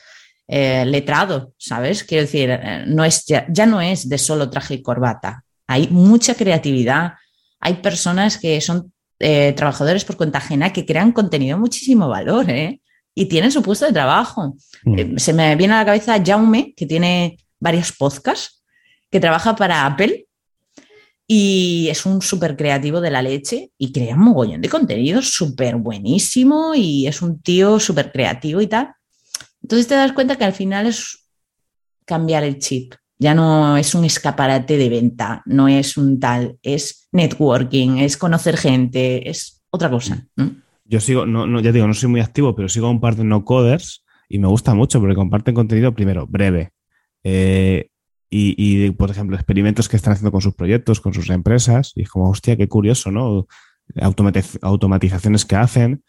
eh, 0.47 0.85
letrado, 0.85 1.53
¿sabes? 1.57 2.03
Quiero 2.03 2.23
decir, 2.23 2.49
eh, 2.51 2.83
no 2.87 3.03
es, 3.03 3.25
ya, 3.25 3.65
no 3.65 3.81
es 3.81 4.07
de 4.07 4.17
solo 4.17 4.49
traje 4.49 4.75
y 4.75 4.81
corbata. 4.81 5.43
Hay 5.67 5.87
mucha 5.87 6.35
creatividad. 6.35 7.13
Hay 7.59 7.75
personas 7.75 8.37
que 8.37 8.59
son 8.61 8.91
trabajadores 9.55 10.03
por 10.03 10.17
cuenta 10.17 10.39
ajena 10.39 10.73
que 10.73 10.83
crean 10.83 11.11
contenido 11.11 11.55
de 11.55 11.61
muchísimo 11.61 12.09
valor, 12.09 12.49
¿eh? 12.49 12.81
y 13.13 13.25
tiene 13.25 13.51
su 13.51 13.61
puesto 13.61 13.85
de 13.85 13.93
trabajo. 13.93 14.55
Mm. 14.83 14.99
Eh, 14.99 15.13
Se 15.17 15.33
me 15.33 15.55
viene 15.55 15.73
a 15.73 15.77
la 15.77 15.85
cabeza 15.85 16.21
Jaume, 16.23 16.73
que 16.75 16.85
tiene 16.85 17.37
varios 17.59 17.91
podcasts, 17.91 18.63
que 19.09 19.19
trabaja 19.19 19.55
para 19.55 19.85
Apple 19.85 20.25
y 21.33 21.87
es 21.87 22.05
un 22.05 22.21
súper 22.21 22.57
creativo 22.57 22.99
de 22.99 23.09
la 23.09 23.21
leche 23.21 23.71
y 23.77 23.93
crea 23.93 24.15
un 24.15 24.23
mogollón 24.23 24.59
de 24.59 24.67
contenido 24.67 25.21
súper 25.21 25.77
buenísimo 25.77 26.75
y 26.75 27.07
es 27.07 27.21
un 27.21 27.41
tío 27.41 27.79
súper 27.79 28.11
creativo 28.11 28.59
y 28.59 28.67
tal. 28.67 28.95
Entonces 29.61 29.87
te 29.87 29.95
das 29.95 30.11
cuenta 30.11 30.35
que 30.35 30.43
al 30.43 30.51
final 30.51 30.87
es 30.87 31.29
cambiar 32.03 32.43
el 32.43 32.59
chip. 32.59 32.95
Ya 33.17 33.33
no 33.33 33.77
es 33.77 33.95
un 33.95 34.03
escaparate 34.03 34.77
de 34.77 34.89
venta, 34.89 35.41
no 35.45 35.69
es 35.69 35.95
un 35.95 36.19
tal, 36.19 36.57
es 36.63 37.07
networking, 37.13 37.99
es 37.99 38.17
conocer 38.17 38.57
gente, 38.57 39.29
es 39.29 39.63
otra 39.69 39.89
cosa. 39.89 40.27
¿no? 40.35 40.51
Yo 40.83 40.99
sigo, 40.99 41.25
no, 41.25 41.47
no, 41.47 41.61
ya 41.61 41.71
digo, 41.71 41.87
no 41.87 41.93
soy 41.93 42.09
muy 42.09 42.19
activo, 42.19 42.53
pero 42.57 42.67
sigo 42.67 42.87
a 42.87 42.91
un 42.91 42.99
par 42.99 43.15
de 43.15 43.23
no 43.23 43.45
coders 43.45 44.03
y 44.27 44.37
me 44.37 44.49
gusta 44.49 44.73
mucho 44.73 44.99
porque 44.99 45.15
comparten 45.15 45.55
contenido 45.55 45.95
primero 45.95 46.27
breve. 46.27 46.73
eh, 47.23 47.87
y, 48.31 48.55
y, 48.57 48.89
por 48.91 49.11
ejemplo, 49.11 49.35
experimentos 49.35 49.89
que 49.89 49.97
están 49.97 50.13
haciendo 50.13 50.31
con 50.31 50.41
sus 50.41 50.55
proyectos, 50.55 51.01
con 51.01 51.13
sus 51.13 51.29
empresas. 51.29 51.91
Y 51.95 52.03
es 52.03 52.09
como, 52.09 52.29
hostia, 52.29 52.55
qué 52.55 52.67
curioso, 52.67 53.11
¿no? 53.11 53.45
Automatiz- 53.95 54.57
automatizaciones 54.61 55.45
que 55.45 55.55
hacen. 55.57 56.03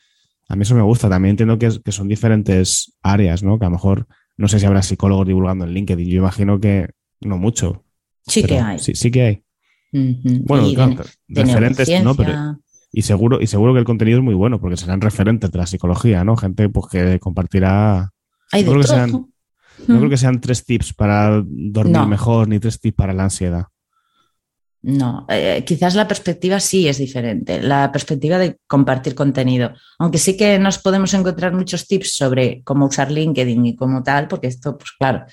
A 0.49 0.55
mí 0.57 0.63
eso 0.63 0.75
me 0.77 0.83
gusta. 0.83 1.09
También 1.11 1.31
entiendo 1.33 1.59
que, 1.59 1.67
es- 1.67 1.81
que 1.81 1.91
son 1.93 2.07
diferentes 2.09 2.95
áreas, 3.03 3.43
¿no? 3.43 3.59
Que 3.59 3.65
a 3.65 3.69
lo 3.69 3.73
mejor, 3.73 4.07
no 4.37 4.47
sé 4.49 4.61
si 4.61 4.67
habrá 4.67 4.83
psicólogos 4.83 5.27
divulgando 5.27 5.65
en 5.65 5.73
LinkedIn. 5.75 6.09
Yo 6.09 6.19
imagino 6.21 6.61
que 6.61 6.91
no 7.21 7.39
mucho. 7.39 7.85
Sí 8.27 8.43
que 8.45 8.55
hay. 8.61 8.79
Sí, 8.79 8.95
sí 8.95 9.11
que 9.11 9.23
hay. 9.23 9.43
Bueno, 10.47 10.69
Y 10.69 10.75
claro, 10.77 10.91
de 11.29 11.41
referentes, 11.55 11.89
no, 12.05 12.15
pero 12.15 12.31
y 12.93 13.03
seguro, 13.03 13.41
y 13.41 13.47
seguro 13.49 13.73
que 13.73 13.81
el 13.81 13.85
contenido 13.85 14.19
es 14.19 14.25
muy 14.25 14.35
bueno, 14.35 14.61
porque 14.61 14.77
serán 14.77 15.01
referentes 15.01 15.51
de 15.51 15.59
la 15.59 15.67
psicología, 15.67 16.23
¿no? 16.25 16.37
Gente 16.37 16.69
pues, 16.69 16.87
que 16.87 17.19
compartirá. 17.19 18.13
Hay 18.53 18.63
de 18.63 18.71
todo. 19.13 19.29
No 19.87 19.99
creo 19.99 20.11
que 20.11 20.17
sean 20.17 20.41
tres 20.41 20.65
tips 20.65 20.95
para 20.95 21.43
dormir 21.45 21.97
No. 21.97 22.07
mejor, 22.07 22.49
ni 22.49 22.59
tres 22.59 22.79
tips 22.81 22.97
para 22.97 23.13
la 23.13 23.25
ansiedad. 23.25 23.65
No, 24.83 25.27
eh, 25.29 25.63
quizás 25.65 25.95
la 25.95 26.09
perspectiva 26.09 26.59
sí 26.59 26.89
es 26.89 26.99
diferente, 26.99 27.63
la 27.63 27.93
perspectiva 27.93 28.37
de 28.37 28.59
compartir 28.67 29.15
contenido, 29.15 29.73
aunque 30.01 30.19
sí 30.19 30.37
que 30.37 30.59
nos 30.59 30.79
podemos 30.79 31.15
encontrar 31.15 31.53
muchos 31.53 31.87
tips 31.87 32.15
sobre 32.15 32.63
cómo 32.65 32.87
usar 32.87 33.13
LinkedIn 33.13 33.65
y 33.65 33.77
cómo 33.77 34.03
tal, 34.03 34.27
porque 34.27 34.49
esto, 34.49 34.77
pues 34.77 34.91
claro, 34.99 35.25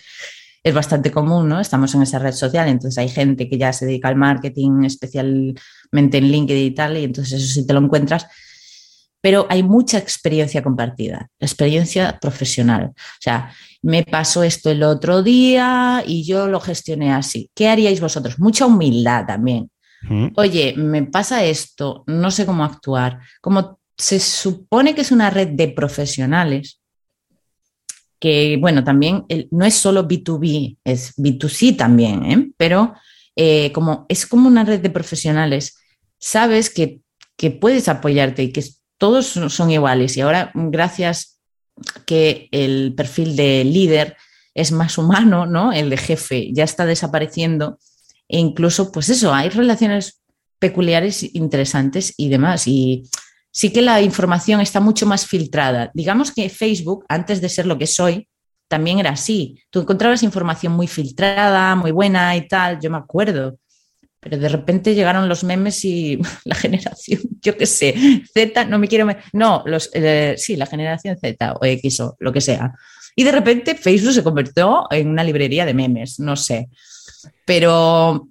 es 0.63 0.73
bastante 0.73 1.09
común, 1.09 1.49
¿no? 1.49 1.59
Estamos 1.59 1.95
en 1.95 2.03
esa 2.03 2.19
red 2.19 2.33
social, 2.33 2.67
entonces 2.67 2.99
hay 2.99 3.09
gente 3.09 3.49
que 3.49 3.57
ya 3.57 3.73
se 3.73 3.87
dedica 3.87 4.07
al 4.07 4.17
marketing, 4.17 4.83
especialmente 4.83 6.19
en 6.19 6.31
LinkedIn 6.31 6.65
y 6.67 6.71
tal, 6.71 6.97
y 6.97 7.05
entonces 7.05 7.41
eso 7.41 7.51
sí 7.51 7.65
te 7.65 7.73
lo 7.73 7.79
encuentras, 7.79 8.27
pero 9.21 9.45
hay 9.49 9.63
mucha 9.63 9.97
experiencia 9.97 10.63
compartida, 10.63 11.29
experiencia 11.39 12.17
profesional. 12.19 12.91
O 12.95 13.21
sea, 13.21 13.53
me 13.81 14.03
pasó 14.03 14.43
esto 14.43 14.69
el 14.71 14.83
otro 14.83 15.23
día 15.23 16.03
y 16.05 16.23
yo 16.25 16.47
lo 16.47 16.59
gestioné 16.59 17.13
así. 17.13 17.49
¿Qué 17.53 17.67
haríais 17.67 17.99
vosotros? 18.01 18.39
Mucha 18.39 18.65
humildad 18.65 19.25
también. 19.25 19.69
¿Mm? 20.03 20.27
Oye, 20.35 20.73
me 20.77 21.03
pasa 21.03 21.43
esto, 21.43 22.03
no 22.07 22.31
sé 22.31 22.45
cómo 22.45 22.63
actuar. 22.63 23.19
Como 23.41 23.79
se 23.97 24.19
supone 24.19 24.95
que 24.95 25.01
es 25.01 25.11
una 25.11 25.29
red 25.29 25.49
de 25.49 25.67
profesionales, 25.69 26.79
que 28.19 28.57
bueno, 28.59 28.83
también 28.83 29.25
el- 29.29 29.47
no 29.51 29.65
es 29.65 29.75
solo 29.75 30.07
B2B, 30.07 30.77
es 30.83 31.13
B2C 31.17 31.75
también, 31.77 32.25
¿eh? 32.25 32.51
pero 32.57 32.93
eh, 33.35 33.71
como 33.71 34.05
es 34.09 34.25
como 34.25 34.47
una 34.47 34.65
red 34.65 34.81
de 34.81 34.89
profesionales, 34.89 35.77
sabes 36.17 36.69
que, 36.69 36.99
que 37.37 37.51
puedes 37.51 37.87
apoyarte 37.87 38.43
y 38.43 38.51
que 38.51 38.63
todos 38.99 39.25
son 39.27 39.71
iguales. 39.71 40.15
Y 40.15 40.21
ahora, 40.21 40.51
gracias 40.53 41.39
que 42.05 42.47
el 42.51 42.93
perfil 42.95 43.35
de 43.35 43.63
líder 43.63 44.15
es 44.53 44.71
más 44.71 44.99
humano, 44.99 45.47
¿no? 45.47 45.71
El 45.71 45.89
de 45.89 45.97
jefe 45.97 46.49
ya 46.53 46.65
está 46.65 46.85
desapareciendo 46.85 47.79
e 48.29 48.37
incluso, 48.37 48.91
pues 48.91 49.09
eso, 49.09 49.33
hay 49.33 49.49
relaciones 49.49 50.21
peculiares, 50.59 51.33
interesantes 51.33 52.13
y 52.15 52.29
demás. 52.29 52.67
Y 52.67 53.03
sí 53.51 53.73
que 53.73 53.81
la 53.81 54.01
información 54.01 54.61
está 54.61 54.79
mucho 54.79 55.07
más 55.07 55.25
filtrada. 55.25 55.89
Digamos 55.95 56.31
que 56.31 56.49
Facebook, 56.49 57.05
antes 57.09 57.41
de 57.41 57.49
ser 57.49 57.65
lo 57.65 57.77
que 57.77 57.87
soy, 57.87 58.27
también 58.67 58.99
era 58.99 59.11
así. 59.11 59.59
Tú 59.71 59.79
encontrabas 59.79 60.21
información 60.21 60.73
muy 60.73 60.87
filtrada, 60.87 61.75
muy 61.75 61.91
buena 61.91 62.35
y 62.35 62.47
tal, 62.47 62.79
yo 62.79 62.91
me 62.91 62.97
acuerdo. 62.97 63.57
Pero 64.21 64.37
de 64.37 64.49
repente 64.49 64.95
llegaron 64.95 65.29
los 65.29 65.43
memes 65.43 65.83
y 65.85 66.19
la 66.45 66.55
generación, 66.55 67.21
yo 67.41 67.57
qué 67.57 67.65
sé, 67.65 67.95
Z, 68.33 68.65
no 68.65 68.79
me 68.79 68.87
quiero... 68.87 69.07
No, 69.33 69.63
los, 69.65 69.89
eh, 69.93 70.35
sí, 70.37 70.55
la 70.55 70.65
generación 70.65 71.17
Z 71.17 71.53
o 71.53 71.65
X 71.65 71.99
o 72.01 72.15
lo 72.19 72.31
que 72.33 72.41
sea. 72.41 72.73
Y 73.15 73.23
de 73.23 73.31
repente 73.31 73.75
Facebook 73.75 74.13
se 74.13 74.23
convirtió 74.23 74.87
en 74.91 75.09
una 75.09 75.23
librería 75.23 75.65
de 75.65 75.73
memes, 75.73 76.19
no 76.19 76.35
sé. 76.35 76.69
Pero 77.45 78.29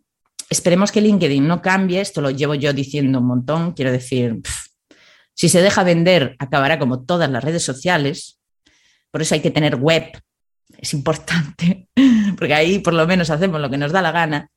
esperemos 0.50 0.92
que 0.92 1.00
LinkedIn 1.00 1.46
no 1.46 1.60
cambie, 1.60 2.00
esto 2.00 2.20
lo 2.20 2.30
llevo 2.30 2.54
yo 2.54 2.72
diciendo 2.72 3.18
un 3.18 3.26
montón, 3.26 3.72
quiero 3.72 3.92
decir, 3.92 4.40
si 5.34 5.48
se 5.48 5.62
deja 5.62 5.84
vender, 5.84 6.36
acabará 6.38 6.78
como 6.78 7.04
todas 7.04 7.30
las 7.30 7.44
redes 7.44 7.62
sociales, 7.62 8.40
por 9.10 9.22
eso 9.22 9.34
hay 9.34 9.40
que 9.40 9.50
tener 9.50 9.76
web, 9.76 10.10
es 10.78 10.94
importante, 10.94 11.88
porque 12.38 12.54
ahí 12.54 12.78
por 12.78 12.94
lo 12.94 13.06
menos 13.06 13.30
hacemos 13.30 13.60
lo 13.60 13.70
que 13.70 13.78
nos 13.78 13.92
da 13.92 14.02
la 14.02 14.12
gana, 14.12 14.50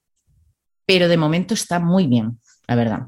pero 0.86 1.08
de 1.08 1.18
momento 1.18 1.54
está 1.54 1.80
muy 1.80 2.08
bien, 2.08 2.40
la 2.68 2.76
verdad. 2.76 3.08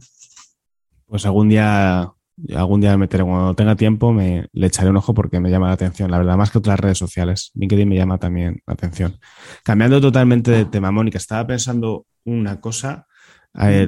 Pues 1.05 1.25
algún 1.25 1.49
día, 1.49 2.11
algún 2.55 2.81
día 2.81 2.91
me 2.91 2.97
meteré, 2.97 3.23
cuando 3.23 3.53
tenga 3.55 3.75
tiempo, 3.75 4.11
me 4.13 4.47
le 4.51 4.67
echaré 4.67 4.89
un 4.89 4.97
ojo 4.97 5.13
porque 5.13 5.39
me 5.39 5.49
llama 5.51 5.67
la 5.67 5.73
atención, 5.73 6.09
la 6.09 6.17
verdad, 6.17 6.37
más 6.37 6.49
que 6.51 6.57
otras 6.57 6.79
redes 6.79 6.97
sociales. 6.97 7.51
LinkedIn 7.55 7.87
me 7.87 7.95
llama 7.95 8.17
también 8.17 8.61
la 8.65 8.73
atención. 8.73 9.17
Cambiando 9.63 10.01
totalmente 10.01 10.51
de 10.51 10.65
tema, 10.65 10.91
Mónica, 10.91 11.17
estaba 11.17 11.45
pensando 11.45 12.05
una 12.25 12.59
cosa. 12.61 13.05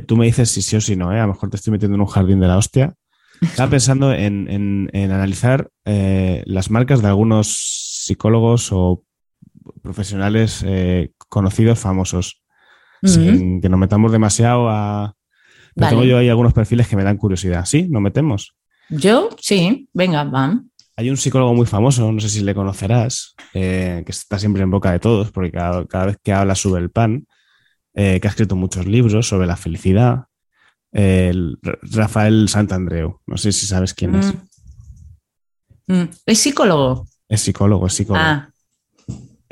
Tú 0.05 0.15
me 0.17 0.25
dices 0.25 0.49
si 0.51 0.61
sí 0.61 0.75
o 0.75 0.81
si 0.81 0.95
no, 0.95 1.11
¿eh? 1.11 1.19
a 1.19 1.25
lo 1.25 1.33
mejor 1.33 1.49
te 1.49 1.55
estoy 1.57 1.71
metiendo 1.71 1.95
en 1.95 2.01
un 2.01 2.07
jardín 2.07 2.39
de 2.39 2.47
la 2.47 2.57
hostia. 2.57 2.93
Estaba 3.41 3.69
pensando 3.71 4.13
en, 4.13 4.47
en- 4.49 4.89
en 4.93 5.11
analizar 5.11 5.69
eh, 5.85 6.43
las 6.45 6.69
marcas 6.69 7.01
de 7.01 7.07
algunos 7.07 7.47
psicólogos 8.05 8.69
o 8.71 9.03
profesionales 9.81 10.63
eh, 10.65 11.11
conocidos, 11.29 11.79
famosos, 11.79 12.43
Sin 13.05 13.61
que 13.61 13.69
nos 13.69 13.79
metamos 13.79 14.11
demasiado 14.11 14.69
a... 14.69 15.15
Pero 15.73 15.85
Vale. 15.85 15.89
tengo 15.89 16.03
yo 16.03 16.17
ahí 16.17 16.29
algunos 16.29 16.53
perfiles 16.53 16.87
que 16.87 16.95
me 16.95 17.03
dan 17.03 17.17
curiosidad. 17.17 17.65
¿Sí? 17.65 17.87
¿Nos 17.89 18.01
metemos? 18.01 18.55
Yo, 18.89 19.29
sí, 19.39 19.89
venga, 19.93 20.23
van. 20.23 20.71
Hay 20.97 21.09
un 21.09 21.17
psicólogo 21.17 21.53
muy 21.53 21.65
famoso, 21.65 22.09
no 22.11 22.21
sé 22.21 22.29
si 22.29 22.41
le 22.41 22.55
conocerás, 22.55 23.35
eh, 23.53 24.03
que 24.05 24.11
está 24.11 24.39
siempre 24.39 24.63
en 24.63 24.71
boca 24.71 24.91
de 24.91 24.99
todos, 24.99 25.31
porque 25.31 25.51
cada, 25.51 25.85
cada 25.85 26.05
vez 26.05 26.17
que 26.23 26.31
habla 26.31 26.55
sube 26.55 26.79
el 26.79 26.89
pan, 26.89 27.27
eh, 27.93 28.19
que 28.21 28.27
ha 28.27 28.29
escrito 28.29 28.55
muchos 28.55 28.85
libros 28.85 29.27
sobre 29.27 29.47
la 29.47 29.57
felicidad, 29.57 30.25
eh, 30.93 31.29
el 31.31 31.59
Rafael 31.81 32.47
Santandreu. 32.47 33.19
No 33.27 33.37
sé 33.37 33.51
si 33.51 33.65
sabes 33.65 33.93
quién 33.93 34.15
es. 34.15 34.33
Mm. 35.87 35.93
Mm. 35.93 36.09
¿Es 36.25 36.39
psicólogo? 36.39 37.07
Es 37.27 37.41
psicólogo, 37.41 37.87
es 37.87 37.93
psicólogo. 37.93 38.25
Ah, 38.25 38.49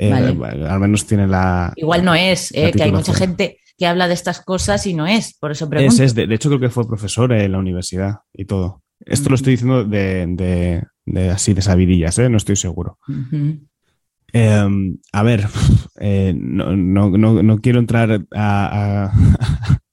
Eh, 0.08 0.32
vale. 0.32 0.66
Al 0.68 0.80
menos 0.80 1.06
tiene 1.06 1.26
la... 1.26 1.72
igual 1.76 2.04
no 2.04 2.14
es, 2.14 2.52
eh, 2.54 2.70
que 2.74 2.82
hay 2.82 2.92
mucha 2.92 3.14
gente 3.14 3.58
que 3.76 3.86
habla 3.86 4.06
de 4.08 4.14
estas 4.14 4.40
cosas 4.40 4.86
y 4.86 4.94
no 4.94 5.06
es, 5.06 5.36
por 5.38 5.50
eso 5.50 5.64
Es, 5.64 5.70
pregunto. 5.70 6.02
es 6.02 6.14
de, 6.14 6.26
de 6.26 6.34
hecho, 6.34 6.48
creo 6.48 6.60
que 6.60 6.70
fue 6.70 6.86
profesor 6.86 7.32
en 7.32 7.52
la 7.52 7.58
universidad 7.58 8.18
y 8.32 8.44
todo. 8.44 8.82
Esto 9.00 9.28
lo 9.30 9.34
estoy 9.34 9.52
diciendo 9.54 9.84
de, 9.84 10.26
de- 10.28 10.82
de 11.06 11.30
así, 11.30 11.52
de 11.54 11.60
sabidillas, 11.62 12.18
¿eh? 12.18 12.28
no 12.30 12.36
estoy 12.38 12.56
seguro. 12.56 12.98
Eh, 14.32 14.68
a 15.12 15.22
ver, 15.22 15.46
no, 16.34 16.76
no- 16.76 17.10
no- 17.10 17.42
no 17.42 17.58
quiero 17.58 17.78
entrar 17.78 18.10
a, 18.34 19.10
a- 19.12 19.12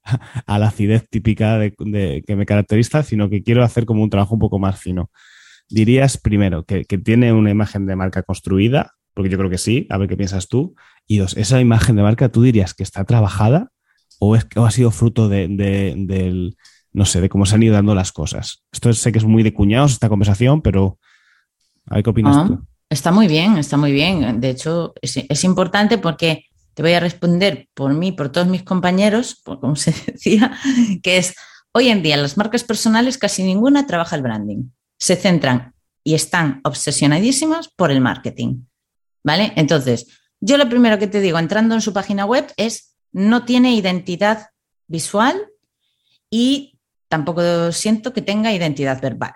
a 0.46 0.60
la 0.60 0.68
acidez 0.68 1.08
típica 1.10 1.60
que 1.70 2.36
me 2.36 2.46
caracteriza, 2.46 3.04
sino 3.04 3.30
que 3.30 3.44
quiero 3.44 3.64
hacer 3.64 3.86
como 3.86 4.04
un 4.04 4.10
trabajo 4.10 4.34
un 4.36 4.40
poco 4.40 4.60
más 4.60 4.80
fino. 4.80 5.10
Dirías 5.70 6.18
primero 6.18 6.64
que, 6.66 6.84
que 6.86 6.98
tiene 6.98 7.32
una 7.34 7.50
imagen 7.52 7.86
de 7.86 7.96
marca 7.96 8.24
construida, 8.24 8.92
porque 9.14 9.30
yo 9.30 9.38
creo 9.38 9.50
que 9.50 9.58
sí, 9.58 9.88
a 9.90 9.98
ver 9.98 10.08
qué 10.10 10.18
piensas 10.18 10.48
tú. 10.48 10.76
Y 11.08 11.18
dos, 11.18 11.36
esa 11.38 11.60
imagen 11.60 11.96
de 11.96 12.04
marca, 12.04 12.30
¿tú 12.30 12.42
dirías 12.44 12.74
que 12.74 12.84
está 12.84 13.04
trabajada 13.06 13.70
o, 14.20 14.36
es, 14.36 14.48
o 14.56 14.66
ha 14.66 14.72
sido 14.72 14.92
fruto 14.92 15.28
de, 15.30 15.48
de- 15.48 15.96
del, 15.98 16.56
no 16.94 17.06
sé, 17.06 17.22
de 17.22 17.30
cómo 17.30 17.46
se 17.46 17.56
han 17.56 17.64
ido 17.64 17.74
dando 17.74 17.96
las 17.96 18.12
cosas? 18.12 18.64
Esto 18.72 18.92
sé 18.94 19.12
que 19.12 19.18
es 19.20 19.26
muy 19.26 19.44
de 19.44 19.54
cuñados 19.54 19.94
esta 19.94 20.10
conversación, 20.10 20.62
pero 20.62 21.00
a 21.88 21.96
ver 21.96 22.04
qué 22.04 22.10
opinas 22.10 22.38
Ah, 22.38 22.46
tú. 22.48 22.60
Está 22.90 23.12
muy 23.12 23.28
bien, 23.28 23.58
está 23.58 23.78
muy 23.78 23.92
bien. 23.92 24.40
De 24.42 24.50
hecho, 24.50 24.94
es, 25.02 25.18
es 25.18 25.44
importante 25.44 25.98
porque 25.98 26.46
te 26.74 26.82
voy 26.84 26.94
a 26.94 27.00
responder 27.00 27.68
por 27.74 27.94
mí, 27.94 28.12
por 28.12 28.30
todos 28.30 28.48
mis 28.48 28.64
compañeros, 28.64 29.42
por 29.44 29.60
como 29.60 29.76
se 29.76 29.92
decía, 30.12 30.58
que 31.04 31.18
es, 31.18 31.34
hoy 31.74 31.90
en 31.90 32.02
día 32.04 32.18
las 32.18 32.38
marcas 32.38 32.64
personales 32.64 33.18
casi 33.18 33.44
ninguna 33.44 33.88
trabaja 33.88 34.16
el 34.16 34.22
branding. 34.22 34.70
Se 35.00 35.16
centran 35.16 35.74
y 36.04 36.14
están 36.16 36.62
obsesionadísimas 36.64 37.70
por 37.70 37.92
el 37.92 38.02
marketing. 38.02 38.64
¿Vale? 39.24 39.54
Entonces, 39.56 40.08
yo 40.40 40.58
lo 40.58 40.70
primero 40.70 40.98
que 40.98 41.08
te 41.08 41.22
digo 41.22 41.38
entrando 41.38 41.76
en 41.76 41.82
su 41.82 41.94
página 41.94 42.26
web 42.26 42.52
es, 42.58 42.96
no 43.12 43.46
tiene 43.46 43.76
identidad 43.76 44.48
visual 44.88 45.48
y 46.30 46.80
tampoco 47.08 47.72
siento 47.72 48.14
que 48.14 48.22
tenga 48.22 48.54
identidad 48.54 49.02
verbal. 49.02 49.34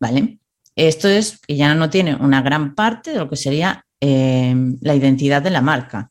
¿Vale? 0.00 0.40
Esto 0.74 1.08
es 1.08 1.38
que 1.40 1.56
ya 1.56 1.74
no 1.74 1.90
tiene 1.90 2.14
una 2.16 2.42
gran 2.42 2.74
parte 2.74 3.12
de 3.12 3.18
lo 3.18 3.28
que 3.28 3.36
sería 3.36 3.84
eh, 4.00 4.54
la 4.80 4.94
identidad 4.94 5.42
de 5.42 5.50
la 5.50 5.60
marca, 5.60 6.10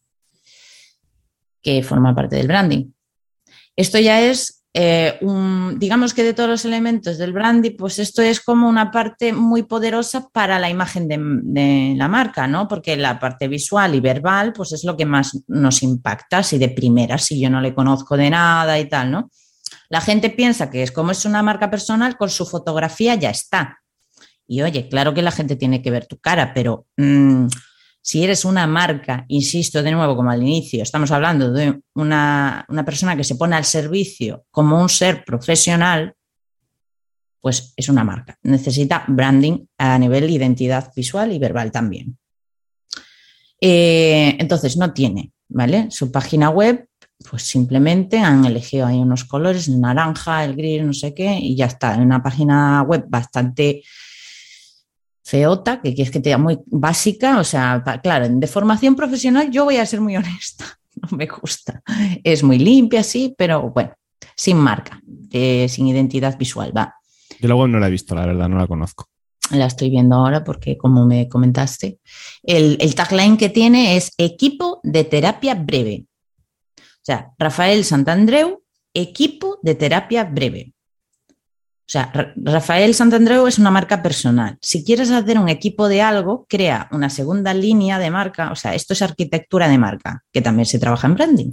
que 1.61 1.82
forma 1.82 2.13
parte 2.13 2.36
del 2.36 2.47
branding. 2.47 2.91
Esto 3.75 3.97
ya 3.97 4.21
es, 4.21 4.59
eh, 4.72 5.20
digamos 5.78 6.13
que 6.13 6.24
de 6.24 6.34
todos 6.34 6.49
los 6.49 6.65
elementos 6.65 7.17
del 7.17 7.34
branding, 7.34 7.76
pues 7.76 7.97
esto 7.97 8.22
es 8.22 8.39
como 8.39 8.70
una 8.70 8.91
parte 8.91 9.34
muy 9.34 9.63
poderosa 9.63 10.30
para 10.30 10.59
la 10.59 10.70
imagen 10.70 11.07
de, 11.07 11.95
la 11.97 12.07
marca, 12.07 12.47
¿no? 12.47 12.67
Porque 12.67 12.95
la 12.95 13.20
parte 13.20 13.47
visual 13.47 13.95
y 13.95 13.99
verbal, 13.99 14.53
pues 14.53 14.74
es 14.74 14.84
lo 14.84 14.95
que 14.95 15.05
más 15.05 15.39
nos 15.47 15.82
impacta, 15.82 16.43
si 16.43 16.57
de 16.59 16.70
primera, 16.70 17.17
si 17.17 17.39
yo 17.39 17.49
no 17.49 17.61
le 17.61 17.74
conozco 17.74 18.15
de 18.15 18.30
nada 18.30 18.80
y 18.80 18.88
tal, 18.88 19.11
¿no? 19.11 19.32
La 19.89 20.01
gente 20.01 20.30
piensa 20.30 20.70
que 20.70 20.84
es 20.84 20.91
como 20.91 21.11
es 21.11 21.26
una 21.26 21.41
marca 21.41 21.72
personal, 21.72 22.15
con 22.15 22.30
su 22.30 22.45
fotografía 22.45 23.15
ya 23.15 23.32
está. 23.32 23.80
Y 24.47 24.61
oye, 24.61 24.88
claro 24.88 25.13
que 25.13 25.22
la 25.24 25.32
gente 25.32 25.55
tiene 25.55 25.82
que 25.82 25.91
ver 25.91 26.05
tu 26.05 26.20
cara, 26.20 26.53
pero 26.53 26.86
mmm, 26.97 27.47
si 28.02 28.24
eres 28.24 28.45
una 28.45 28.66
marca, 28.66 29.26
insisto 29.28 29.84
de 29.84 29.91
nuevo 29.91 30.16
como 30.16 30.32
al 30.32 30.41
inicio, 30.41 30.84
estamos 30.84 31.12
hablando 31.12 31.52
de 31.52 31.82
una, 31.95 32.66
una 32.70 32.86
persona 32.86 33.16
que 33.16 33.24
se 33.24 33.36
pone 33.36 33.56
al 33.56 33.66
servicio 33.66 34.45
como 34.52 34.82
un 34.82 34.89
ser 34.89 35.24
profesional, 35.26 36.16
pues 37.41 37.74
es 37.76 37.89
una 37.89 38.04
marca. 38.04 38.38
Necesita 38.43 39.06
branding 39.08 39.66
a 39.78 39.97
nivel 39.97 40.28
de 40.28 40.34
identidad 40.34 40.91
visual 40.95 41.32
y 41.32 41.39
verbal 41.39 41.72
también. 41.72 42.18
Eh, 43.62 44.36
entonces, 44.39 44.78
no 44.78 44.93
tiene, 44.93 45.32
¿vale? 45.50 45.88
Su 45.91 46.12
página 46.12 46.50
web, 46.50 46.88
pues 47.30 47.43
simplemente 47.43 48.20
han 48.20 48.45
elegido 48.45 48.88
ahí 48.88 48.97
unos 48.97 49.26
colores, 49.26 49.68
el 49.68 49.82
naranja, 49.82 50.43
el 50.45 50.56
gris, 50.56 50.84
no 50.84 50.93
sé 50.93 51.14
qué, 51.14 51.38
y 51.39 51.56
ya 51.56 51.66
está. 51.66 51.95
En 51.95 52.02
una 52.02 52.24
página 52.24 52.82
web 52.84 53.06
bastante 53.08 53.84
feota, 55.30 55.80
que 55.80 55.93
quieres 55.93 56.11
que 56.11 56.19
te 56.19 56.36
muy 56.38 56.57
básica, 56.65 57.39
o 57.39 57.43
sea, 57.43 57.84
claro, 58.01 58.27
de 58.27 58.47
formación 58.47 58.95
profesional 58.95 59.51
yo 59.51 59.65
voy 59.65 59.77
a 59.77 59.86
ser 59.86 60.01
muy 60.01 60.17
honesta, 60.21 60.65
no 60.95 61.15
me 61.17 61.27
gusta. 61.27 61.82
Es 62.23 62.43
muy 62.43 62.57
limpia, 62.57 63.03
sí, 63.03 63.36
pero 63.38 63.69
bueno, 63.69 63.93
sin 64.36 64.57
marca, 64.57 64.99
eh, 65.32 65.67
sin 65.69 65.88
identidad 65.88 66.38
visual, 66.38 66.75
va. 66.75 66.95
Yo 67.39 67.47
la 67.47 67.55
web 67.55 67.69
no 67.69 67.80
la 67.80 67.88
he 67.88 67.91
visto, 67.91 68.15
la 68.15 68.25
verdad, 68.25 68.49
no 68.49 68.57
la 68.57 68.67
conozco. 68.67 69.05
La 69.51 69.65
estoy 69.65 69.89
viendo 69.89 70.15
ahora 70.15 70.43
porque, 70.43 70.77
como 70.77 71.05
me 71.05 71.27
comentaste, 71.30 71.99
el, 72.43 72.77
el 72.80 72.95
tagline 72.95 73.38
que 73.38 73.49
tiene 73.49 73.97
es 73.97 74.11
equipo 74.17 74.80
de 74.84 75.03
terapia 75.03 75.55
breve. 75.55 76.05
O 76.77 77.03
sea, 77.03 77.32
Rafael 77.38 77.86
Santandreu, 77.86 78.63
equipo 78.93 79.59
de 79.61 79.75
terapia 79.75 80.23
breve. 80.23 80.73
O 81.90 81.92
sea, 81.92 82.12
Rafael 82.36 82.94
Santandreu 82.94 83.48
es 83.48 83.58
una 83.58 83.72
marca 83.72 84.04
personal. 84.04 84.60
Si 84.62 84.86
quieres 84.86 85.10
hacer 85.10 85.40
un 85.40 85.50
equipo 85.50 85.88
de 85.88 86.04
algo, 86.04 86.46
crea 86.48 86.88
una 86.92 87.10
segunda 87.10 87.52
línea 87.52 87.98
de 87.98 88.12
marca. 88.12 88.52
O 88.52 88.56
sea, 88.56 88.76
esto 88.76 88.94
es 88.94 89.02
arquitectura 89.02 89.68
de 89.68 89.80
marca, 89.80 90.24
que 90.32 90.44
también 90.44 90.68
se 90.68 90.78
trabaja 90.78 91.08
en 91.08 91.16
branding. 91.16 91.52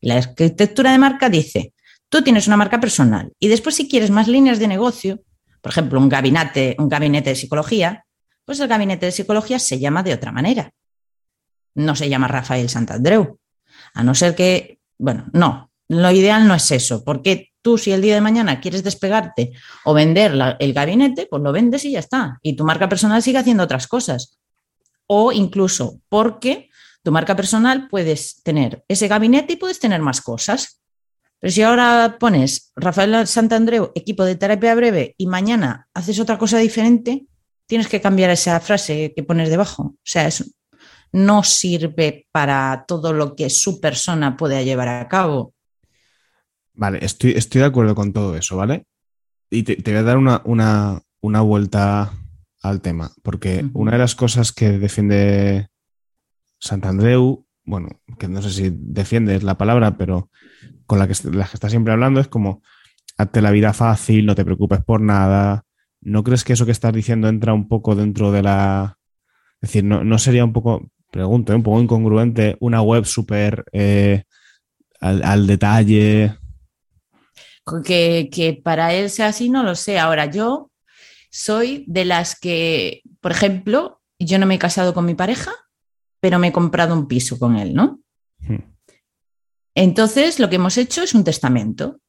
La 0.00 0.16
arquitectura 0.16 0.90
de 0.90 0.98
marca 0.98 1.28
dice, 1.28 1.72
tú 2.08 2.20
tienes 2.20 2.48
una 2.48 2.56
marca 2.56 2.80
personal 2.80 3.32
y 3.38 3.46
después 3.46 3.76
si 3.76 3.88
quieres 3.88 4.10
más 4.10 4.26
líneas 4.26 4.58
de 4.58 4.66
negocio, 4.66 5.20
por 5.60 5.70
ejemplo, 5.70 6.00
un 6.00 6.08
gabinete, 6.08 6.74
un 6.80 6.88
gabinete 6.88 7.30
de 7.30 7.36
psicología, 7.36 8.06
pues 8.44 8.58
el 8.58 8.66
gabinete 8.66 9.06
de 9.06 9.12
psicología 9.12 9.60
se 9.60 9.78
llama 9.78 10.02
de 10.02 10.14
otra 10.14 10.32
manera. 10.32 10.72
No 11.76 11.94
se 11.94 12.08
llama 12.08 12.26
Rafael 12.26 12.68
Santandreu. 12.68 13.38
A 13.94 14.02
no 14.02 14.16
ser 14.16 14.34
que, 14.34 14.80
bueno, 14.98 15.26
no, 15.32 15.70
lo 15.86 16.10
ideal 16.10 16.48
no 16.48 16.56
es 16.56 16.72
eso, 16.72 17.04
porque 17.04 17.52
tú 17.66 17.76
si 17.76 17.90
el 17.90 18.00
día 18.00 18.14
de 18.14 18.20
mañana 18.20 18.60
quieres 18.60 18.84
despegarte 18.84 19.50
o 19.84 19.92
vender 19.92 20.56
el 20.60 20.72
gabinete, 20.72 21.26
pues 21.28 21.42
lo 21.42 21.50
vendes 21.50 21.84
y 21.84 21.90
ya 21.90 21.98
está. 21.98 22.38
Y 22.40 22.54
tu 22.54 22.62
marca 22.62 22.88
personal 22.88 23.20
sigue 23.24 23.38
haciendo 23.38 23.64
otras 23.64 23.88
cosas. 23.88 24.38
O 25.08 25.32
incluso 25.32 25.98
porque 26.08 26.70
tu 27.02 27.10
marca 27.10 27.34
personal 27.34 27.88
puedes 27.88 28.40
tener 28.44 28.84
ese 28.86 29.08
gabinete 29.08 29.54
y 29.54 29.56
puedes 29.56 29.80
tener 29.80 30.00
más 30.00 30.20
cosas. 30.20 30.80
Pero 31.40 31.52
si 31.52 31.62
ahora 31.62 32.18
pones 32.20 32.70
Rafael 32.76 33.26
Santandreu, 33.26 33.90
equipo 33.96 34.24
de 34.24 34.36
terapia 34.36 34.76
breve, 34.76 35.16
y 35.18 35.26
mañana 35.26 35.88
haces 35.92 36.20
otra 36.20 36.38
cosa 36.38 36.58
diferente, 36.58 37.26
tienes 37.66 37.88
que 37.88 38.00
cambiar 38.00 38.30
esa 38.30 38.60
frase 38.60 39.12
que 39.12 39.24
pones 39.24 39.50
debajo. 39.50 39.82
O 39.82 39.98
sea, 40.04 40.28
eso 40.28 40.44
no 41.10 41.42
sirve 41.42 42.28
para 42.30 42.84
todo 42.86 43.12
lo 43.12 43.34
que 43.34 43.50
su 43.50 43.80
persona 43.80 44.36
puede 44.36 44.64
llevar 44.64 44.86
a 44.86 45.08
cabo. 45.08 45.55
Vale, 46.76 46.98
estoy, 47.02 47.32
estoy 47.32 47.60
de 47.62 47.66
acuerdo 47.66 47.94
con 47.94 48.12
todo 48.12 48.36
eso, 48.36 48.56
¿vale? 48.56 48.84
Y 49.50 49.62
te, 49.62 49.76
te 49.76 49.90
voy 49.92 50.00
a 50.00 50.02
dar 50.02 50.18
una, 50.18 50.42
una, 50.44 51.00
una, 51.20 51.40
vuelta 51.40 52.12
al 52.62 52.80
tema, 52.82 53.12
porque 53.22 53.62
uh 53.64 53.66
-huh. 53.66 53.70
una 53.74 53.92
de 53.92 53.98
las 53.98 54.14
cosas 54.14 54.52
que 54.52 54.78
defiende 54.78 55.68
Santandreu, 56.58 57.46
bueno, 57.64 57.88
que 58.18 58.28
no 58.28 58.42
sé 58.42 58.50
si 58.50 58.70
defiende 58.72 59.36
es 59.36 59.42
la 59.42 59.56
palabra, 59.56 59.96
pero 59.96 60.30
con 60.86 60.98
la 60.98 61.08
que, 61.08 61.14
la 61.30 61.46
que 61.46 61.54
está 61.54 61.70
siempre 61.70 61.92
hablando 61.92 62.20
es 62.20 62.28
como, 62.28 62.62
hazte 63.16 63.40
la 63.42 63.50
vida 63.50 63.72
fácil, 63.72 64.26
no 64.26 64.34
te 64.34 64.44
preocupes 64.44 64.82
por 64.84 65.00
nada. 65.00 65.64
¿No 66.00 66.22
crees 66.22 66.44
que 66.44 66.52
eso 66.52 66.66
que 66.66 66.72
estás 66.72 66.92
diciendo 66.92 67.28
entra 67.28 67.54
un 67.54 67.68
poco 67.68 67.94
dentro 67.94 68.30
de 68.30 68.42
la... 68.42 68.98
Es 69.60 69.70
decir, 69.70 69.84
no, 69.84 70.04
no 70.04 70.18
sería 70.18 70.44
un 70.44 70.52
poco, 70.52 70.90
pregunto, 71.10 71.52
¿eh? 71.52 71.56
un 71.56 71.62
poco 71.62 71.80
incongruente 71.80 72.56
una 72.60 72.82
web 72.82 73.04
súper 73.04 73.64
eh, 73.72 74.24
al, 75.00 75.24
al 75.24 75.46
detalle, 75.46 76.36
que, 77.84 78.28
que, 78.32 78.54
para 78.54 78.94
él 78.94 79.10
sea 79.10 79.28
así, 79.28 79.48
no 79.48 79.62
lo 79.62 79.74
sé. 79.74 79.98
Ahora, 79.98 80.26
yo 80.26 80.70
soy 81.30 81.84
de 81.88 82.04
las 82.04 82.38
que, 82.38 83.02
por 83.20 83.32
ejemplo, 83.32 84.00
yo 84.18 84.38
no 84.38 84.46
me 84.46 84.54
he 84.54 84.58
casado 84.58 84.94
con 84.94 85.04
mi 85.04 85.14
pareja, 85.14 85.52
pero 86.20 86.38
me 86.38 86.48
he 86.48 86.52
comprado 86.52 86.94
un 86.94 87.08
piso 87.08 87.38
con 87.38 87.56
él, 87.56 87.74
¿no? 87.74 88.00
Hmm. 88.38 88.76
Entonces, 89.74 90.38
lo 90.38 90.48
que 90.48 90.56
hemos 90.56 90.78
hecho 90.78 91.02
es 91.02 91.14
un 91.14 91.24
testamento 91.24 92.00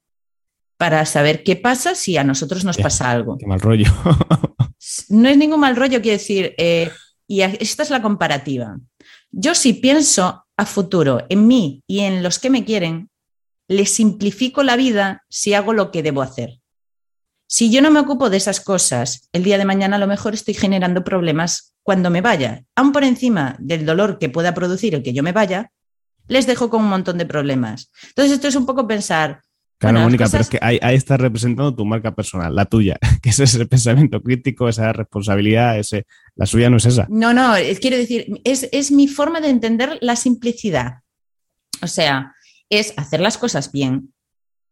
para 0.78 1.06
saber 1.06 1.44
qué 1.44 1.56
pasa 1.56 1.96
si 1.96 2.18
a 2.18 2.24
nosotros 2.24 2.64
nos 2.64 2.78
pasa 2.78 3.10
algo. 3.10 3.38
Qué 3.38 3.48
mal 3.48 3.60
rollo. 3.60 3.92
no 5.10 5.28
es 5.28 5.38
ningún 5.38 5.60
mal 5.60 5.76
rollo, 5.76 6.02
quiero 6.02 6.18
decir, 6.18 6.54
eh, 6.58 6.92
y 7.28 7.42
esta 7.42 7.84
es 7.84 7.90
la 7.90 8.02
comparativa. 8.02 8.78
Yo 9.32 9.54
si 9.56 9.74
pienso 9.74 10.46
a 10.56 10.66
futuro 10.66 11.26
en 11.30 11.48
mí 11.48 11.84
y 11.88 12.00
en 12.02 12.24
los 12.24 12.40
que 12.40 12.50
me 12.50 12.64
quieren, 12.64 13.10
le 13.68 13.86
simplifico 13.86 14.64
la 14.64 14.76
vida 14.76 15.24
si 15.30 15.54
hago 15.54 15.74
lo 15.74 15.92
que 15.92 16.04
debo 16.04 16.22
hacer. 16.22 16.60
Si 17.50 17.72
yo 17.72 17.82
no 17.82 17.92
me 17.92 18.00
ocupo 18.00 18.30
de 18.30 18.38
esas 18.38 18.60
cosas, 18.60 19.30
el 19.32 19.44
día 19.44 19.58
de 19.58 19.66
mañana 19.66 19.96
a 19.96 20.00
lo 20.00 20.08
mejor 20.08 20.34
estoy 20.34 20.54
generando 20.54 21.04
problemas 21.04 21.76
cuando 21.82 22.10
me 22.10 22.22
vaya. 22.22 22.64
Aún 22.76 22.92
por 22.92 23.06
encima 23.06 23.56
del 23.60 23.86
dolor 23.86 24.20
que 24.20 24.28
pueda 24.28 24.54
producir 24.54 24.94
el 24.94 25.04
que 25.04 25.14
yo 25.14 25.24
me 25.24 25.32
vaya, 25.32 25.72
les 26.28 26.46
dejo 26.46 26.70
con 26.70 26.84
un 26.84 26.90
montón 26.90 27.18
de 27.18 27.26
problemas. 27.26 27.90
Entonces 28.10 28.34
esto 28.34 28.50
es 28.50 28.56
un 28.56 28.66
poco 28.66 28.86
pensar... 28.86 29.42
Claro, 29.80 29.94
bueno, 29.94 30.08
Mónica, 30.08 30.26
cosas... 30.26 30.32
pero 30.32 30.42
es 30.42 30.50
que 30.50 30.60
ahí, 30.62 30.80
ahí, 30.82 30.96
estás 30.96 31.22
representando 31.22 31.74
tu 31.74 31.86
marca 31.86 32.14
personal, 32.14 32.54
la 32.54 32.66
tuya, 32.66 32.98
que 33.22 33.30
es 33.30 33.40
ese 33.40 33.66
pensamiento 33.66 34.22
crítico, 34.22 34.68
esa 34.68 34.92
responsabilidad, 34.92 35.78
ese, 35.78 36.06
la 36.36 36.46
suya 36.46 36.70
no 36.70 36.78
es 36.78 36.86
esa. 36.86 37.06
No, 37.10 37.32
no, 37.32 37.54
quiero 37.80 37.96
decir, 37.96 38.26
es, 38.44 38.68
es 38.72 38.92
mi 38.92 39.08
forma 39.08 39.40
de 39.40 39.50
entender 39.50 39.98
la 40.02 40.16
simplicidad. 40.16 40.96
O 41.82 41.88
sea, 41.88 42.34
es 42.70 42.94
hacer 42.98 43.20
las 43.20 43.38
cosas 43.38 43.72
bien, 43.72 44.14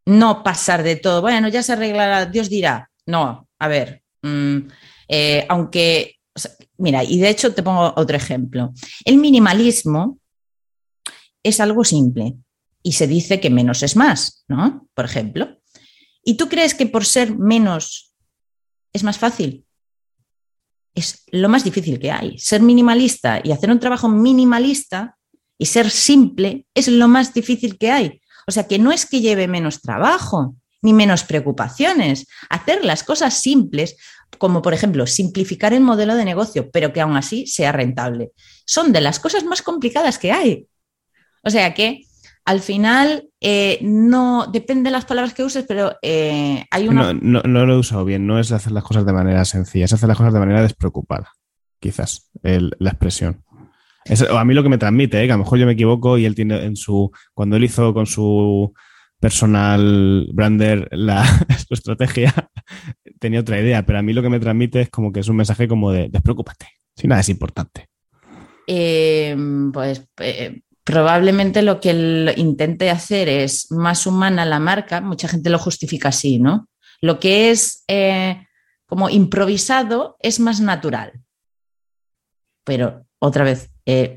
no 0.05 0.43
pasar 0.43 0.83
de 0.83 0.95
todo, 0.95 1.21
bueno, 1.21 1.47
ya 1.47 1.63
se 1.63 1.73
arreglará, 1.73 2.25
Dios 2.25 2.49
dirá. 2.49 2.89
No, 3.05 3.47
a 3.59 3.67
ver, 3.67 4.03
mmm, 4.21 4.59
eh, 5.07 5.45
aunque, 5.49 6.17
mira, 6.77 7.03
y 7.03 7.19
de 7.19 7.29
hecho 7.29 7.53
te 7.53 7.63
pongo 7.63 7.93
otro 7.95 8.17
ejemplo. 8.17 8.73
El 9.03 9.17
minimalismo 9.17 10.19
es 11.43 11.59
algo 11.59 11.83
simple 11.83 12.35
y 12.81 12.93
se 12.93 13.07
dice 13.07 13.39
que 13.39 13.49
menos 13.49 13.83
es 13.83 13.95
más, 13.95 14.43
¿no? 14.47 14.87
Por 14.93 15.05
ejemplo. 15.05 15.59
¿Y 16.23 16.35
tú 16.35 16.49
crees 16.49 16.73
que 16.73 16.87
por 16.87 17.05
ser 17.05 17.35
menos 17.37 18.13
es 18.93 19.03
más 19.03 19.17
fácil? 19.17 19.65
Es 20.95 21.23
lo 21.31 21.49
más 21.49 21.63
difícil 21.63 21.99
que 21.99 22.11
hay. 22.11 22.37
Ser 22.39 22.61
minimalista 22.61 23.41
y 23.43 23.51
hacer 23.51 23.69
un 23.69 23.79
trabajo 23.79 24.09
minimalista 24.09 25.14
y 25.57 25.67
ser 25.67 25.89
simple 25.89 26.65
es 26.73 26.87
lo 26.87 27.07
más 27.07 27.33
difícil 27.33 27.77
que 27.77 27.91
hay. 27.91 28.21
O 28.47 28.51
sea 28.51 28.67
que 28.67 28.79
no 28.79 28.91
es 28.91 29.05
que 29.05 29.21
lleve 29.21 29.47
menos 29.47 29.81
trabajo 29.81 30.55
ni 30.81 30.93
menos 30.93 31.23
preocupaciones. 31.23 32.27
Hacer 32.49 32.85
las 32.85 33.03
cosas 33.03 33.41
simples, 33.41 33.97
como 34.37 34.61
por 34.61 34.73
ejemplo 34.73 35.07
simplificar 35.07 35.73
el 35.73 35.81
modelo 35.81 36.15
de 36.15 36.25
negocio, 36.25 36.69
pero 36.71 36.93
que 36.93 37.01
aún 37.01 37.17
así 37.17 37.47
sea 37.47 37.71
rentable, 37.71 38.31
son 38.65 38.91
de 38.91 39.01
las 39.01 39.19
cosas 39.19 39.43
más 39.43 39.61
complicadas 39.61 40.19
que 40.19 40.31
hay. 40.31 40.67
O 41.43 41.49
sea 41.49 41.73
que 41.73 42.03
al 42.45 42.59
final 42.59 43.27
eh, 43.41 43.79
no 43.81 44.45
depende 44.51 44.89
de 44.89 44.91
las 44.91 45.05
palabras 45.05 45.33
que 45.33 45.43
uses, 45.43 45.65
pero 45.67 45.95
eh, 46.03 46.63
hay 46.69 46.87
una. 46.87 47.13
No, 47.13 47.41
no, 47.41 47.65
lo 47.65 47.73
he 47.73 47.79
usado 47.79 48.05
bien, 48.05 48.27
no 48.27 48.39
es 48.39 48.51
hacer 48.51 48.71
las 48.71 48.83
cosas 48.83 49.05
de 49.05 49.13
manera 49.13 49.43
sencilla, 49.45 49.85
es 49.85 49.93
hacer 49.93 50.07
las 50.07 50.17
cosas 50.17 50.33
de 50.33 50.39
manera 50.39 50.61
despreocupada, 50.61 51.31
quizás, 51.79 52.29
la 52.43 52.89
expresión. 52.91 53.43
Es, 54.05 54.21
a 54.21 54.45
mí 54.45 54.53
lo 54.53 54.63
que 54.63 54.69
me 54.69 54.77
transmite, 54.77 55.21
¿eh? 55.21 55.25
que 55.25 55.33
a 55.33 55.37
lo 55.37 55.43
mejor 55.43 55.59
yo 55.59 55.65
me 55.65 55.73
equivoco 55.73 56.17
y 56.17 56.25
él 56.25 56.35
tiene 56.35 56.63
en 56.63 56.75
su. 56.75 57.11
Cuando 57.33 57.55
él 57.57 57.63
hizo 57.63 57.93
con 57.93 58.05
su 58.05 58.73
personal 59.19 60.27
brander 60.31 60.87
la, 60.91 61.25
su 61.67 61.73
estrategia, 61.73 62.33
tenía 63.19 63.39
otra 63.39 63.59
idea, 63.59 63.85
pero 63.85 63.99
a 63.99 64.01
mí 64.03 64.13
lo 64.13 64.21
que 64.21 64.29
me 64.29 64.39
transmite 64.39 64.81
es 64.81 64.89
como 64.89 65.11
que 65.11 65.21
es 65.21 65.27
un 65.27 65.37
mensaje 65.37 65.67
como 65.67 65.91
de 65.91 66.09
despreocúpate, 66.09 66.67
si 66.95 67.07
nada 67.07 67.21
es 67.21 67.29
importante. 67.29 67.89
Eh, 68.67 69.35
pues 69.73 70.07
eh, 70.17 70.61
probablemente 70.83 71.63
lo 71.63 71.79
que 71.79 71.89
él 71.89 72.33
intente 72.37 72.91
hacer 72.91 73.27
es 73.27 73.71
más 73.71 74.05
humana 74.05 74.45
la 74.45 74.59
marca, 74.59 75.01
mucha 75.01 75.27
gente 75.27 75.49
lo 75.49 75.57
justifica 75.57 76.09
así, 76.09 76.39
¿no? 76.39 76.69
Lo 77.01 77.19
que 77.19 77.49
es 77.49 77.83
eh, 77.87 78.45
como 78.85 79.09
improvisado 79.09 80.17
es 80.21 80.39
más 80.39 80.61
natural. 80.61 81.13
Pero 82.63 83.05
otra 83.19 83.43
vez, 83.43 83.71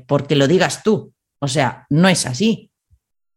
porque 0.07 0.35
lo 0.35 0.47
digas 0.47 0.83
tú, 0.83 1.13
o 1.39 1.47
sea, 1.47 1.85
no 1.89 2.09
es 2.09 2.25
así. 2.25 2.71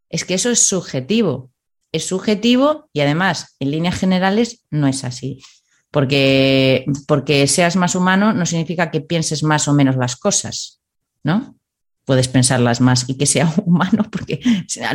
Es 0.08 0.24
que 0.24 0.34
eso 0.34 0.50
es 0.50 0.60
subjetivo. 0.60 1.50
Es 1.92 2.06
subjetivo 2.06 2.88
y 2.92 3.00
además, 3.00 3.56
en 3.60 3.70
líneas 3.70 3.98
generales, 3.98 4.64
no 4.70 4.86
es 4.86 5.04
así. 5.04 5.42
Porque, 5.90 6.86
porque 7.06 7.46
seas 7.46 7.76
más 7.76 7.94
humano 7.94 8.32
no 8.32 8.46
significa 8.46 8.90
que 8.90 9.02
pienses 9.02 9.42
más 9.42 9.68
o 9.68 9.74
menos 9.74 9.96
las 9.96 10.16
cosas, 10.16 10.80
¿no? 11.22 11.56
Puedes 12.04 12.28
pensarlas 12.28 12.80
más 12.80 13.08
y 13.08 13.16
que 13.16 13.26
sea 13.26 13.52
humano, 13.66 14.04
porque 14.10 14.40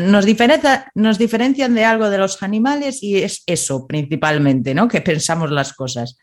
nos, 0.01 0.25
diferencia, 0.25 0.91
nos 0.95 1.19
diferencian 1.19 1.75
de 1.75 1.85
algo 1.85 2.09
de 2.09 2.17
los 2.17 2.41
animales 2.41 3.03
y 3.03 3.17
es 3.17 3.43
eso 3.45 3.85
principalmente, 3.85 4.73
¿no? 4.73 4.88
Que 4.88 5.01
pensamos 5.01 5.51
las 5.51 5.73
cosas. 5.73 6.17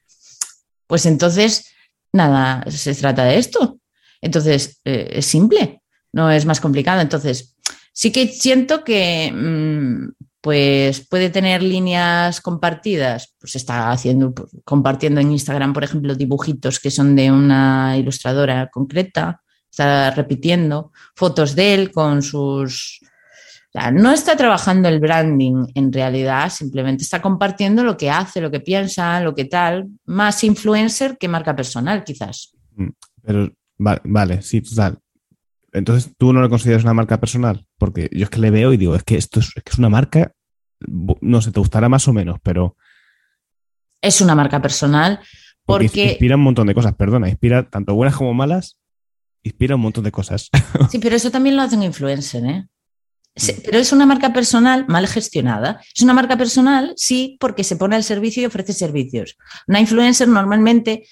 Pues 0.88 1.06
entonces, 1.06 1.72
nada, 2.12 2.64
se 2.68 2.94
trata 2.94 3.24
de 3.24 3.38
esto. 3.38 3.78
Entonces, 4.24 4.80
eh, 4.84 5.10
es 5.12 5.26
simple, 5.26 5.82
no 6.12 6.30
es 6.30 6.46
más 6.46 6.60
complicado. 6.60 7.02
Entonces, 7.02 7.54
sí 7.92 8.10
que 8.10 8.26
siento 8.28 8.82
que 8.82 9.30
mm, 9.30 10.12
pues 10.40 11.06
puede 11.06 11.28
tener 11.28 11.62
líneas 11.62 12.40
compartidas, 12.40 13.34
pues 13.38 13.54
está 13.56 13.90
haciendo, 13.90 14.34
pues, 14.34 14.50
compartiendo 14.64 15.20
en 15.20 15.32
Instagram, 15.32 15.74
por 15.74 15.84
ejemplo, 15.84 16.14
dibujitos 16.14 16.80
que 16.80 16.90
son 16.90 17.14
de 17.14 17.30
una 17.30 17.96
ilustradora 17.98 18.70
concreta, 18.70 19.42
está 19.70 20.10
repitiendo 20.10 20.92
fotos 21.14 21.54
de 21.54 21.74
él 21.74 21.92
con 21.92 22.22
sus... 22.22 23.00
no 23.92 24.10
está 24.10 24.36
trabajando 24.36 24.88
el 24.88 25.00
branding 25.00 25.66
en 25.74 25.92
realidad, 25.92 26.50
simplemente 26.50 27.02
está 27.02 27.20
compartiendo 27.20 27.84
lo 27.84 27.96
que 27.96 28.10
hace, 28.10 28.40
lo 28.40 28.50
que 28.50 28.60
piensa, 28.60 29.20
lo 29.20 29.34
que 29.34 29.44
tal, 29.44 29.88
más 30.06 30.44
influencer 30.44 31.18
que 31.18 31.28
marca 31.28 31.54
personal, 31.54 32.04
quizás. 32.04 32.54
Mm, 32.76 32.88
pero, 33.22 33.50
vale, 33.78 34.00
vale 34.04 34.42
sí, 34.42 34.60
total. 34.60 34.98
Entonces, 35.72 36.12
¿tú 36.16 36.32
no 36.32 36.40
lo 36.40 36.48
consideras 36.48 36.84
una 36.84 36.94
marca 36.94 37.18
personal? 37.18 37.66
Porque 37.78 38.08
yo 38.12 38.24
es 38.24 38.30
que 38.30 38.38
le 38.38 38.50
veo 38.50 38.72
y 38.72 38.76
digo, 38.76 38.94
es 38.94 39.02
que 39.02 39.16
esto 39.16 39.40
es, 39.40 39.52
que 39.52 39.70
es 39.72 39.78
una 39.78 39.88
marca, 39.88 40.32
no 40.80 41.42
sé, 41.42 41.50
te 41.50 41.60
gustará 41.60 41.88
más 41.88 42.06
o 42.06 42.12
menos, 42.12 42.38
pero... 42.42 42.76
Es 44.00 44.20
una 44.20 44.34
marca 44.36 44.62
personal 44.62 45.20
porque... 45.64 46.10
Inspira 46.10 46.36
un 46.36 46.42
montón 46.42 46.68
de 46.68 46.74
cosas, 46.74 46.94
perdona, 46.94 47.28
inspira 47.28 47.68
tanto 47.68 47.94
buenas 47.94 48.16
como 48.16 48.34
malas, 48.34 48.78
inspira 49.42 49.74
un 49.74 49.80
montón 49.80 50.04
de 50.04 50.12
cosas. 50.12 50.48
Sí, 50.90 50.98
pero 50.98 51.16
eso 51.16 51.30
también 51.30 51.56
lo 51.56 51.62
hacen 51.62 51.82
influencer, 51.82 52.44
¿eh? 52.44 52.66
Mm. 53.36 53.62
Pero 53.64 53.78
es 53.78 53.92
una 53.92 54.06
marca 54.06 54.32
personal 54.32 54.86
mal 54.86 55.08
gestionada. 55.08 55.80
Es 55.94 56.02
una 56.02 56.14
marca 56.14 56.36
personal, 56.36 56.92
sí, 56.96 57.36
porque 57.40 57.64
se 57.64 57.76
pone 57.76 57.96
al 57.96 58.04
servicio 58.04 58.42
y 58.42 58.46
ofrece 58.46 58.72
servicios. 58.72 59.36
Una 59.66 59.80
influencer 59.80 60.28
normalmente 60.28 61.06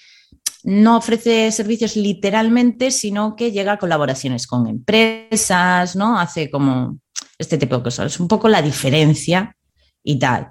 no 0.63 0.97
ofrece 0.97 1.51
servicios 1.51 1.95
literalmente, 1.95 2.91
sino 2.91 3.35
que 3.35 3.51
llega 3.51 3.73
a 3.73 3.77
colaboraciones 3.77 4.47
con 4.47 4.67
empresas, 4.67 5.95
¿no? 5.95 6.17
Hace 6.17 6.49
como 6.49 6.99
este 7.37 7.57
tipo 7.57 7.77
de 7.77 7.83
cosas. 7.83 8.13
Es 8.13 8.19
un 8.19 8.27
poco 8.27 8.47
la 8.47 8.61
diferencia 8.61 9.55
y 10.03 10.17
tal. 10.19 10.49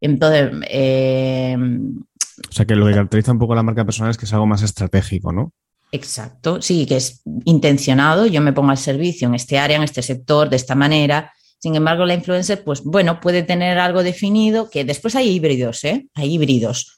Entonces. 0.00 0.50
Eh, 0.70 1.56
o 1.58 2.52
sea 2.52 2.64
que 2.64 2.76
lo 2.76 2.86
que 2.86 2.92
caracteriza 2.92 3.32
un 3.32 3.38
poco 3.38 3.54
la 3.54 3.62
marca 3.62 3.84
personal 3.84 4.10
es 4.10 4.16
que 4.16 4.24
es 4.24 4.32
algo 4.32 4.46
más 4.46 4.62
estratégico, 4.62 5.32
¿no? 5.32 5.52
Exacto, 5.90 6.60
sí, 6.62 6.86
que 6.86 6.96
es 6.96 7.22
intencionado. 7.44 8.26
Yo 8.26 8.40
me 8.40 8.52
pongo 8.52 8.70
al 8.70 8.78
servicio 8.78 9.26
en 9.28 9.34
este 9.34 9.58
área, 9.58 9.76
en 9.76 9.82
este 9.82 10.02
sector, 10.02 10.48
de 10.48 10.56
esta 10.56 10.74
manera. 10.74 11.32
Sin 11.58 11.74
embargo, 11.74 12.06
la 12.06 12.14
influencer, 12.14 12.62
pues 12.62 12.82
bueno, 12.84 13.20
puede 13.20 13.42
tener 13.42 13.78
algo 13.78 14.02
definido, 14.02 14.70
que 14.70 14.84
después 14.84 15.16
hay 15.16 15.30
híbridos, 15.30 15.84
¿eh? 15.84 16.06
Hay 16.14 16.34
híbridos. 16.34 16.97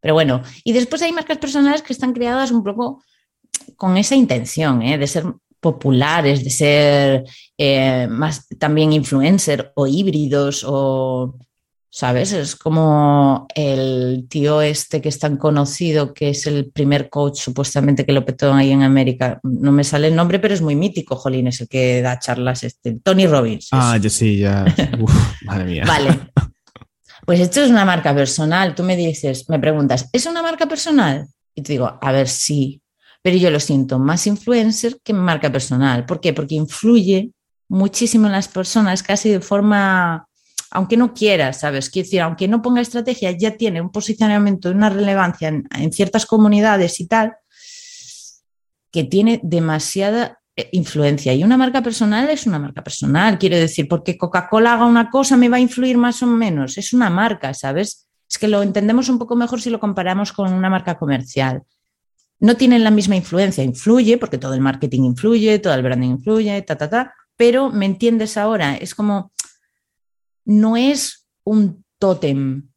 Pero 0.00 0.14
bueno, 0.14 0.42
y 0.64 0.72
después 0.72 1.02
hay 1.02 1.12
marcas 1.12 1.38
personales 1.38 1.82
que 1.82 1.92
están 1.92 2.12
creadas 2.12 2.50
un 2.50 2.62
poco 2.62 3.02
con 3.76 3.96
esa 3.96 4.14
intención 4.14 4.82
¿eh? 4.82 4.98
de 4.98 5.06
ser 5.06 5.24
populares, 5.60 6.44
de 6.44 6.50
ser 6.50 7.24
eh, 7.56 8.06
más 8.08 8.46
también 8.58 8.92
influencer 8.92 9.72
o 9.74 9.86
híbridos 9.86 10.64
o, 10.66 11.36
¿sabes? 11.90 12.32
Es 12.32 12.54
como 12.54 13.46
el 13.54 14.26
tío 14.28 14.62
este 14.62 15.00
que 15.00 15.08
es 15.08 15.18
tan 15.18 15.36
conocido, 15.36 16.14
que 16.14 16.30
es 16.30 16.46
el 16.46 16.70
primer 16.70 17.08
coach 17.08 17.40
supuestamente 17.40 18.06
que 18.06 18.12
lo 18.12 18.24
petó 18.24 18.52
ahí 18.52 18.70
en 18.70 18.82
América. 18.82 19.40
No 19.42 19.72
me 19.72 19.84
sale 19.84 20.08
el 20.08 20.16
nombre, 20.16 20.38
pero 20.38 20.54
es 20.54 20.62
muy 20.62 20.76
mítico, 20.76 21.16
Jolín, 21.16 21.48
es 21.48 21.60
el 21.60 21.68
que 21.68 22.02
da 22.02 22.18
charlas, 22.18 22.62
este, 22.62 22.98
Tony 23.02 23.26
Robbins. 23.26 23.68
Ah, 23.72 23.96
yo 23.96 24.10
sí, 24.10 24.38
ya. 24.38 24.64
madre 25.44 25.64
mía. 25.64 25.84
Vale, 25.86 26.20
Pues 27.28 27.40
esto 27.40 27.60
es 27.60 27.68
una 27.68 27.84
marca 27.84 28.14
personal. 28.14 28.74
Tú 28.74 28.82
me 28.82 28.96
dices, 28.96 29.50
me 29.50 29.58
preguntas, 29.58 30.08
¿es 30.14 30.24
una 30.24 30.40
marca 30.40 30.64
personal? 30.64 31.28
Y 31.54 31.60
te 31.60 31.74
digo, 31.74 31.98
a 32.00 32.10
ver, 32.10 32.26
sí, 32.26 32.80
pero 33.20 33.36
yo 33.36 33.50
lo 33.50 33.60
siento 33.60 33.98
más 33.98 34.26
influencer 34.26 34.96
que 35.04 35.12
marca 35.12 35.52
personal. 35.52 36.06
¿Por 36.06 36.22
qué? 36.22 36.32
Porque 36.32 36.54
influye 36.54 37.32
muchísimo 37.68 38.28
en 38.28 38.32
las 38.32 38.48
personas, 38.48 39.02
casi 39.02 39.28
de 39.28 39.40
forma, 39.42 40.26
aunque 40.70 40.96
no 40.96 41.12
quiera, 41.12 41.52
¿sabes? 41.52 41.90
Quiero 41.90 42.06
decir, 42.06 42.22
aunque 42.22 42.48
no 42.48 42.62
ponga 42.62 42.80
estrategia, 42.80 43.30
ya 43.32 43.58
tiene 43.58 43.82
un 43.82 43.92
posicionamiento, 43.92 44.70
una 44.70 44.88
relevancia 44.88 45.48
en 45.48 45.92
ciertas 45.92 46.24
comunidades 46.24 46.98
y 46.98 47.08
tal, 47.08 47.36
que 48.90 49.04
tiene 49.04 49.38
demasiada 49.42 50.37
influencia. 50.72 51.34
Y 51.34 51.44
una 51.44 51.56
marca 51.56 51.82
personal 51.82 52.28
es 52.30 52.46
una 52.46 52.58
marca 52.58 52.82
personal, 52.82 53.38
quiero 53.38 53.56
decir, 53.56 53.88
porque 53.88 54.16
Coca-Cola 54.18 54.74
haga 54.74 54.86
una 54.86 55.10
cosa 55.10 55.36
me 55.36 55.48
va 55.48 55.56
a 55.56 55.60
influir 55.60 55.96
más 55.96 56.22
o 56.22 56.26
menos. 56.26 56.78
Es 56.78 56.92
una 56.92 57.10
marca, 57.10 57.54
¿sabes? 57.54 58.08
Es 58.28 58.38
que 58.38 58.48
lo 58.48 58.62
entendemos 58.62 59.08
un 59.08 59.18
poco 59.18 59.36
mejor 59.36 59.60
si 59.60 59.70
lo 59.70 59.80
comparamos 59.80 60.32
con 60.32 60.52
una 60.52 60.68
marca 60.68 60.98
comercial. 60.98 61.62
No 62.40 62.56
tienen 62.56 62.84
la 62.84 62.90
misma 62.90 63.16
influencia, 63.16 63.64
influye, 63.64 64.18
porque 64.18 64.38
todo 64.38 64.54
el 64.54 64.60
marketing 64.60 65.02
influye, 65.02 65.58
todo 65.58 65.74
el 65.74 65.82
branding 65.82 66.10
influye, 66.10 66.62
ta, 66.62 66.76
ta, 66.76 66.88
ta, 66.88 67.14
pero 67.36 67.70
me 67.70 67.86
entiendes 67.86 68.36
ahora, 68.36 68.76
es 68.76 68.94
como, 68.94 69.32
no 70.44 70.76
es 70.76 71.26
un 71.44 71.84
tótem 71.98 72.68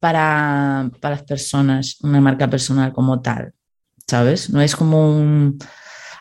para, 0.00 0.90
para 1.00 1.16
las 1.16 1.24
personas, 1.24 1.98
una 2.02 2.20
marca 2.20 2.48
personal 2.48 2.92
como 2.92 3.20
tal, 3.20 3.54
¿sabes? 4.06 4.50
No 4.50 4.60
es 4.60 4.74
como 4.74 5.16
un 5.16 5.58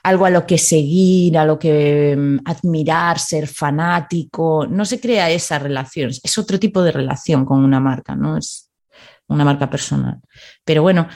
algo 0.04 0.26
a 0.26 0.30
lo 0.30 0.46
que 0.46 0.58
seguir, 0.58 1.38
a 1.38 1.46
lo 1.46 1.58
que 1.58 2.16
mm, 2.16 2.40
admirar, 2.46 3.18
ser 3.20 3.48
fanático. 3.48 4.68
No 4.68 4.86
se 4.86 5.00
crea 5.00 5.30
esa 5.32 5.58
relación, 5.58 6.10
es 6.10 6.38
otro 6.38 6.60
tipo 6.60 6.84
de 6.84 6.92
relación 6.92 7.46
con 7.46 7.64
una 7.64 7.80
marca, 7.80 8.16
no 8.16 8.38
es 8.38 8.70
una 9.28 9.46
marca 9.46 9.70
personal. 9.70 10.20
Pero 10.66 10.82
bueno, 10.82 11.08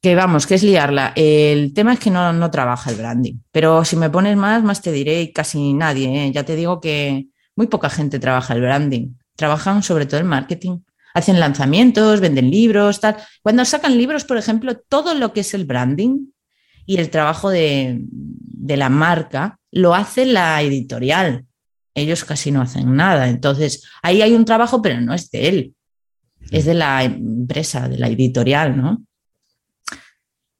que 0.00 0.14
vamos, 0.14 0.46
que 0.46 0.54
es 0.54 0.62
liarla. 0.62 1.12
El 1.16 1.74
tema 1.74 1.92
es 1.92 1.98
que 1.98 2.10
no, 2.10 2.50
trabaja 2.50 2.90
el 2.90 2.96
branding, 2.96 3.34
pero 3.50 3.84
si 3.84 3.96
me 3.96 4.10
pones 4.10 4.36
más, 4.36 4.62
más 4.62 4.80
te 4.80 4.92
diré 4.92 5.32
casi 5.32 5.74
nadie. 5.74 6.26
¿eh? 6.26 6.32
Ya 6.32 6.44
te 6.44 6.54
digo 6.54 6.80
que 6.80 7.26
muy 7.56 7.66
poca 7.66 7.90
gente 7.90 8.20
trabaja 8.20 8.54
el 8.54 8.60
branding, 8.60 9.14
trabajan 9.34 9.82
sobre 9.82 10.06
todo 10.06 10.20
el 10.20 10.26
marketing. 10.26 10.78
Hacen 11.14 11.40
lanzamientos, 11.40 12.20
venden 12.20 12.48
libros, 12.48 13.00
tal. 13.00 13.16
Cuando 13.42 13.64
sacan 13.64 13.98
libros, 13.98 14.24
por 14.24 14.36
ejemplo, 14.36 14.78
todo 14.88 15.14
lo 15.14 15.32
que 15.32 15.40
es 15.40 15.52
el 15.52 15.64
branding 15.64 16.28
y 16.88 16.96
el 16.96 17.10
trabajo 17.10 17.50
de, 17.50 18.00
la 18.66 18.88
marca 18.88 19.58
lo 19.70 19.94
hace 19.94 20.24
la 20.24 20.62
editorial. 20.62 21.44
Ellos 21.94 22.24
casi 22.24 22.50
no 22.50 22.62
hacen 22.62 22.96
nada. 22.96 23.28
Entonces, 23.28 23.84
ahí 24.02 24.22
hay 24.22 24.32
un 24.32 24.46
trabajo, 24.46 24.80
pero 24.80 24.98
no 25.02 25.12
es 25.12 25.30
de 25.30 25.48
él, 25.48 25.74
es 26.50 26.64
de 26.64 26.72
la 26.72 27.04
empresa, 27.04 27.90
de 27.90 27.98
la 27.98 28.08
editorial, 28.08 28.78
¿no? 28.78 29.04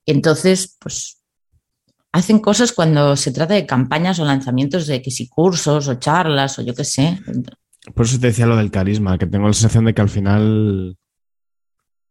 Entonces, 0.04 0.76
pues 0.78 1.22
hacen 2.12 2.40
cosas 2.40 2.72
cuando 2.72 3.16
se 3.16 3.32
trata 3.32 3.54
de 3.54 3.64
campañas 3.64 4.18
o 4.18 4.26
lanzamientos 4.26 4.86
de 4.86 5.00
que 5.00 5.10
si 5.10 5.28
cursos 5.28 5.88
o 5.88 5.94
charlas 5.94 6.58
o 6.58 6.62
yo 6.62 6.74
qué 6.74 6.84
sé. 6.84 7.18
Por 7.94 8.04
eso 8.04 8.20
te 8.20 8.26
decía 8.26 8.44
lo 8.44 8.56
del 8.56 8.70
carisma, 8.70 9.16
que 9.16 9.26
tengo 9.26 9.46
la 9.46 9.54
sensación 9.54 9.86
de 9.86 9.94
que 9.94 10.02
al 10.02 10.10
final 10.10 10.98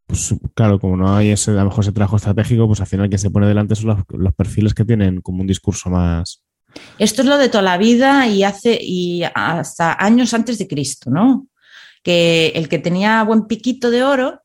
pues 0.08 0.34
claro, 0.54 0.80
como 0.80 0.96
no 0.96 1.14
hay 1.16 1.32
ese, 1.32 1.52
a 1.52 1.56
lo 1.56 1.66
mejor 1.66 1.84
ese 1.84 1.92
trabajo 1.92 2.16
estratégico, 2.16 2.66
pues 2.66 2.80
al 2.80 2.88
final 2.88 3.10
quien 3.10 3.20
se 3.20 3.30
pone 3.30 3.46
delante 3.46 3.76
son 3.76 4.06
los, 4.08 4.34
perfiles 4.34 4.74
que 4.74 4.86
tienen 4.86 5.22
como 5.22 5.42
un 5.42 5.48
discurso 5.48 5.90
más. 5.90 6.42
Esto 6.98 7.22
es 7.22 7.28
lo 7.28 7.38
de 7.38 7.50
toda 7.50 7.64
la 7.64 7.78
vida 7.78 8.26
y 8.28 8.44
hace 8.44 8.80
y 8.82 9.24
hasta 9.36 10.02
años 10.04 10.34
antes 10.34 10.58
de 10.58 10.68
Cristo, 10.68 11.10
¿no? 11.10 11.48
Que 12.04 12.54
el 12.56 12.70
que 12.70 12.80
tenía 12.80 13.22
buen 13.24 13.48
piquito 13.48 13.92
de 13.92 14.04
oro 14.04 14.42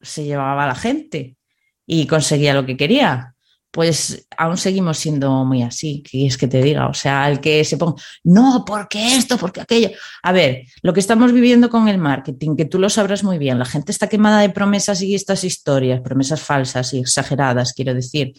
se 0.00 0.24
llevaba 0.24 0.64
a 0.64 0.68
la 0.68 0.74
gente 0.74 1.36
y 1.86 2.06
conseguía 2.06 2.52
lo 2.52 2.66
que 2.66 2.76
quería. 2.76 3.33
Pues 3.74 4.28
aún 4.38 4.56
seguimos 4.56 4.98
siendo 4.98 5.44
muy 5.44 5.64
así, 5.64 6.00
que 6.08 6.26
es 6.26 6.38
que 6.38 6.46
te 6.46 6.62
diga, 6.62 6.86
o 6.86 6.94
sea, 6.94 7.28
el 7.28 7.40
que 7.40 7.64
se 7.64 7.76
ponga, 7.76 8.00
no, 8.22 8.64
porque 8.64 9.16
esto, 9.16 9.36
porque 9.36 9.60
aquello. 9.60 9.90
A 10.22 10.30
ver, 10.30 10.68
lo 10.82 10.92
que 10.92 11.00
estamos 11.00 11.32
viviendo 11.32 11.68
con 11.68 11.88
el 11.88 11.98
marketing, 11.98 12.54
que 12.54 12.66
tú 12.66 12.78
lo 12.78 12.88
sabrás 12.88 13.24
muy 13.24 13.36
bien, 13.36 13.58
la 13.58 13.64
gente 13.64 13.90
está 13.90 14.08
quemada 14.08 14.42
de 14.42 14.50
promesas 14.50 15.02
y 15.02 15.16
estas 15.16 15.42
historias, 15.42 16.00
promesas 16.02 16.40
falsas 16.40 16.94
y 16.94 17.00
exageradas, 17.00 17.72
quiero 17.72 17.94
decir. 17.94 18.34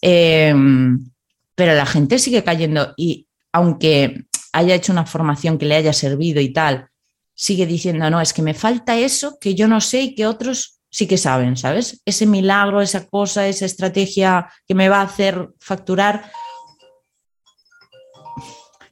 Em, 0.00 1.10
pero 1.54 1.74
la 1.74 1.84
gente 1.84 2.18
sigue 2.18 2.42
cayendo 2.42 2.94
y 2.96 3.26
aunque 3.52 4.24
haya 4.54 4.74
hecho 4.74 4.92
una 4.92 5.04
formación 5.04 5.58
que 5.58 5.66
le 5.66 5.76
haya 5.76 5.92
servido 5.92 6.40
y 6.40 6.54
tal, 6.54 6.88
sigue 7.34 7.66
diciendo, 7.66 8.08
no, 8.08 8.18
es 8.18 8.32
que 8.32 8.40
me 8.40 8.54
falta 8.54 8.96
eso 8.96 9.36
que 9.38 9.54
yo 9.54 9.68
no 9.68 9.82
sé 9.82 10.00
y 10.00 10.14
que 10.14 10.26
otros 10.26 10.73
sí 10.94 11.08
que 11.08 11.18
saben, 11.18 11.56
¿sabes? 11.56 12.00
Ese 12.04 12.24
milagro, 12.24 12.80
esa 12.80 13.04
cosa, 13.08 13.48
esa 13.48 13.66
estrategia 13.66 14.48
que 14.64 14.76
me 14.76 14.88
va 14.88 15.00
a 15.00 15.06
hacer 15.06 15.48
facturar. 15.58 16.30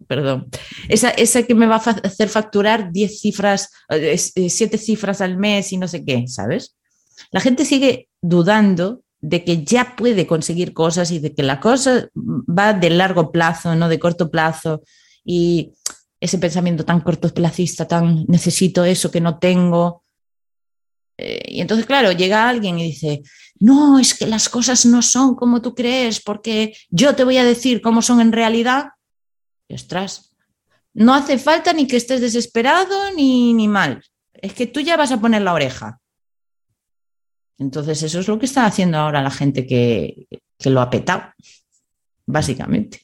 Perdón, 0.08 0.48
esa, 0.88 1.10
esa 1.10 1.44
que 1.44 1.54
me 1.54 1.66
va 1.66 1.76
a 1.76 1.90
hacer 1.90 2.28
facturar 2.28 2.90
10 2.90 3.20
cifras, 3.20 3.70
7 3.88 4.32
eh, 4.34 4.78
cifras 4.78 5.20
al 5.20 5.38
mes 5.38 5.72
y 5.72 5.76
no 5.76 5.86
sé 5.86 6.04
qué, 6.04 6.26
¿sabes? 6.26 6.76
La 7.30 7.38
gente 7.38 7.64
sigue 7.64 8.08
dudando 8.20 9.02
de 9.20 9.44
que 9.44 9.62
ya 9.62 9.94
puede 9.94 10.26
conseguir 10.26 10.74
cosas 10.74 11.12
y 11.12 11.20
de 11.20 11.32
que 11.32 11.44
la 11.44 11.60
cosa 11.60 12.08
va 12.16 12.72
de 12.72 12.90
largo 12.90 13.30
plazo, 13.30 13.76
no 13.76 13.88
de 13.88 14.00
corto 14.00 14.28
plazo. 14.28 14.82
Y 15.24 15.74
ese 16.18 16.38
pensamiento 16.38 16.84
tan 16.84 17.00
cortoplacista, 17.00 17.86
tan 17.86 18.24
necesito 18.26 18.84
eso 18.84 19.12
que 19.12 19.20
no 19.20 19.38
tengo, 19.38 20.01
eh, 21.22 21.40
y 21.46 21.60
entonces, 21.60 21.86
claro, 21.86 22.10
llega 22.10 22.48
alguien 22.48 22.78
y 22.78 22.84
dice, 22.84 23.22
no, 23.60 24.00
es 24.00 24.14
que 24.14 24.26
las 24.26 24.48
cosas 24.48 24.84
no 24.86 25.02
son 25.02 25.36
como 25.36 25.62
tú 25.62 25.74
crees, 25.74 26.20
porque 26.20 26.74
yo 26.90 27.14
te 27.14 27.22
voy 27.22 27.36
a 27.36 27.44
decir 27.44 27.80
cómo 27.80 28.02
son 28.02 28.20
en 28.20 28.32
realidad. 28.32 28.88
Y 29.68 29.74
ostras, 29.74 30.34
no 30.94 31.14
hace 31.14 31.38
falta 31.38 31.72
ni 31.72 31.86
que 31.86 31.96
estés 31.96 32.20
desesperado 32.20 33.12
ni, 33.14 33.54
ni 33.54 33.68
mal. 33.68 34.02
Es 34.32 34.52
que 34.54 34.66
tú 34.66 34.80
ya 34.80 34.96
vas 34.96 35.12
a 35.12 35.20
poner 35.20 35.42
la 35.42 35.54
oreja. 35.54 36.00
Entonces, 37.58 38.02
eso 38.02 38.18
es 38.18 38.26
lo 38.26 38.40
que 38.40 38.46
está 38.46 38.66
haciendo 38.66 38.98
ahora 38.98 39.22
la 39.22 39.30
gente 39.30 39.64
que, 39.64 40.26
lo 40.64 40.80
ha 40.80 40.90
petado, 40.90 41.32
básicamente. 42.26 43.02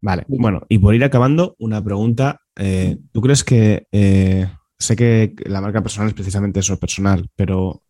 Vale, 0.00 0.24
bueno, 0.28 0.62
y 0.68 0.78
por 0.78 0.94
ir 0.94 1.04
acabando, 1.04 1.56
una 1.58 1.84
pregunta. 1.84 2.40
Eh, 2.56 2.98
¿Tú 3.12 3.20
crees 3.20 3.44
que 3.44 3.86
eh, 3.92 4.48
sé 4.78 4.96
que 4.96 5.34
la 5.46 5.60
marca 5.60 5.82
personal 5.82 6.08
es 6.08 6.14
precisamente 6.14 6.60
eso, 6.60 6.78
personal, 6.78 7.28
pero 7.34 7.82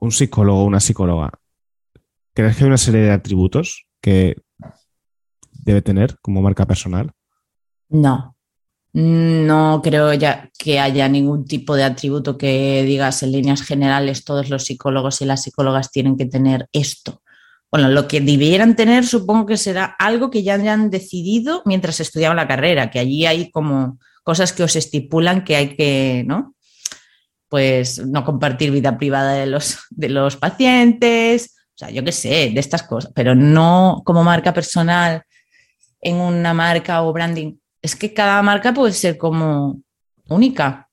un 0.00 0.12
psicólogo 0.12 0.62
o 0.62 0.64
una 0.64 0.80
psicóloga, 0.80 1.32
¿crees 2.32 2.56
que 2.56 2.64
hay 2.64 2.68
una 2.68 2.78
serie 2.78 3.02
de 3.02 3.12
atributos 3.12 3.86
que 4.00 4.36
debe 5.52 5.82
tener 5.82 6.18
como 6.20 6.42
marca 6.42 6.66
personal? 6.66 7.12
No, 7.88 8.36
no 8.92 9.80
creo 9.82 10.14
ya 10.14 10.50
que 10.58 10.80
haya 10.80 11.08
ningún 11.08 11.44
tipo 11.44 11.74
de 11.74 11.84
atributo 11.84 12.38
que 12.38 12.82
digas 12.84 13.22
en 13.22 13.32
líneas 13.32 13.62
generales 13.62 14.24
todos 14.24 14.50
los 14.50 14.64
psicólogos 14.64 15.20
y 15.20 15.26
las 15.26 15.42
psicólogas 15.42 15.90
tienen 15.90 16.16
que 16.16 16.26
tener 16.26 16.68
esto. 16.72 17.22
Bueno, 17.70 17.88
lo 17.88 18.06
que 18.06 18.20
debieran 18.20 18.76
tener 18.76 19.04
supongo 19.04 19.46
que 19.46 19.56
será 19.56 19.84
algo 19.98 20.30
que 20.30 20.44
ya 20.44 20.54
hayan 20.54 20.90
decidido 20.90 21.62
mientras 21.64 21.98
estudiaban 21.98 22.36
la 22.36 22.46
carrera, 22.46 22.90
que 22.90 23.00
allí 23.00 23.26
hay 23.26 23.50
como 23.50 23.98
cosas 24.24 24.52
que 24.52 24.64
os 24.64 24.74
estipulan 24.74 25.44
que 25.44 25.54
hay 25.54 25.76
que, 25.76 26.24
¿no? 26.26 26.56
Pues 27.48 28.04
no 28.04 28.24
compartir 28.24 28.72
vida 28.72 28.98
privada 28.98 29.34
de 29.34 29.46
los, 29.46 29.78
de 29.90 30.08
los 30.08 30.36
pacientes, 30.36 31.54
o 31.74 31.78
sea, 31.78 31.90
yo 31.90 32.02
qué 32.02 32.10
sé, 32.10 32.50
de 32.52 32.60
estas 32.60 32.82
cosas, 32.82 33.12
pero 33.14 33.34
no 33.34 34.02
como 34.04 34.24
marca 34.24 34.52
personal 34.52 35.22
en 36.00 36.16
una 36.16 36.54
marca 36.54 37.02
o 37.02 37.12
branding. 37.12 37.56
Es 37.82 37.94
que 37.94 38.14
cada 38.14 38.42
marca 38.42 38.72
puede 38.72 38.92
ser 38.92 39.18
como 39.18 39.80
única. 40.28 40.88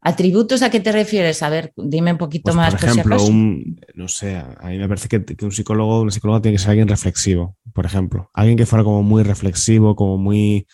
¿Atributos 0.00 0.62
a 0.62 0.70
qué 0.70 0.80
te 0.80 0.92
refieres? 0.92 1.42
A 1.42 1.48
ver, 1.48 1.72
dime 1.76 2.12
un 2.12 2.18
poquito 2.18 2.44
pues, 2.44 2.56
más. 2.56 2.74
Por 2.74 2.84
ejemplo, 2.84 3.22
un, 3.24 3.80
no 3.94 4.08
sé, 4.08 4.36
a 4.36 4.68
mí 4.68 4.78
me 4.78 4.88
parece 4.88 5.08
que, 5.08 5.24
que 5.24 5.44
un 5.44 5.52
psicólogo, 5.52 6.02
una 6.02 6.12
psicóloga 6.12 6.42
tiene 6.42 6.56
que 6.56 6.60
ser 6.60 6.70
alguien 6.70 6.88
reflexivo, 6.88 7.56
por 7.72 7.86
ejemplo. 7.86 8.30
Alguien 8.32 8.56
que 8.56 8.66
fuera 8.66 8.84
como 8.84 9.02
muy 9.02 9.22
reflexivo, 9.22 9.96
como 9.96 10.16
muy 10.16 10.66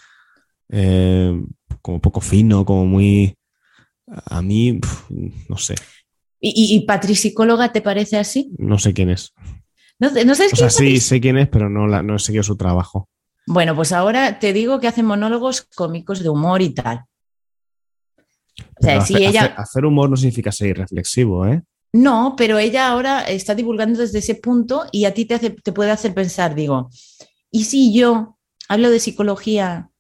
eh, 0.73 1.41
como 1.81 2.01
poco 2.01 2.21
fino, 2.21 2.65
como 2.65 2.87
muy... 2.87 3.37
A 4.07 4.43
mí, 4.43 4.81
no 5.49 5.57
sé. 5.57 5.77
¿Y, 6.41 6.75
y 6.75 6.81
patricicóloga 6.87 7.73
te 7.73 7.81
parece 7.81 8.19
así? 8.19 8.51
No 8.59 8.79
sé 8.79 8.93
quién 8.93 9.11
es. 9.11 9.33
No, 10.01 10.11
no 10.11 10.35
sabes 10.35 10.53
o 10.55 10.57
sea, 10.57 10.71
sí, 10.71 10.99
sé 10.99 11.21
quién 11.21 11.39
es, 11.39 11.49
pero 11.49 11.71
no, 11.71 11.87
la, 11.87 12.03
no 12.03 12.17
he 12.17 12.19
seguido 12.19 12.43
su 12.43 12.57
trabajo. 12.57 13.09
Bueno, 13.47 13.77
pues 13.77 13.93
ahora 13.93 14.41
te 14.41 14.53
digo 14.53 14.81
que 14.81 14.89
hace 14.89 15.05
monólogos 15.05 15.63
cómicos 15.63 16.25
de 16.25 16.29
humor 16.29 16.61
y 16.61 16.71
tal. 16.71 17.05
O 18.59 18.83
sea, 18.83 19.01
si 19.01 19.17
ella... 19.17 19.55
hacer, 19.57 19.85
humor 19.85 20.11
no 20.11 20.17
significa 20.17 20.51
ser 20.51 20.71
irreflexivo, 20.71 21.47
¿eh? 21.47 21.63
No, 21.93 22.35
pero 22.37 22.59
ella 22.59 22.89
ahora 22.89 23.23
está 23.23 23.55
divulgando 23.55 24.01
desde 24.01 24.19
ese 24.19 24.35
punto 24.35 24.87
y 24.91 25.05
a 25.05 25.15
ti 25.15 25.25
te, 25.25 25.39
te 25.39 25.73
puede 25.73 25.93
hacer 25.93 26.15
pensar, 26.15 26.57
digo, 26.57 26.91
¿y 27.51 27.65
si 27.65 27.95
yo 27.95 28.39
hablo 28.69 28.91
de 28.91 28.99
psicología 28.99 29.92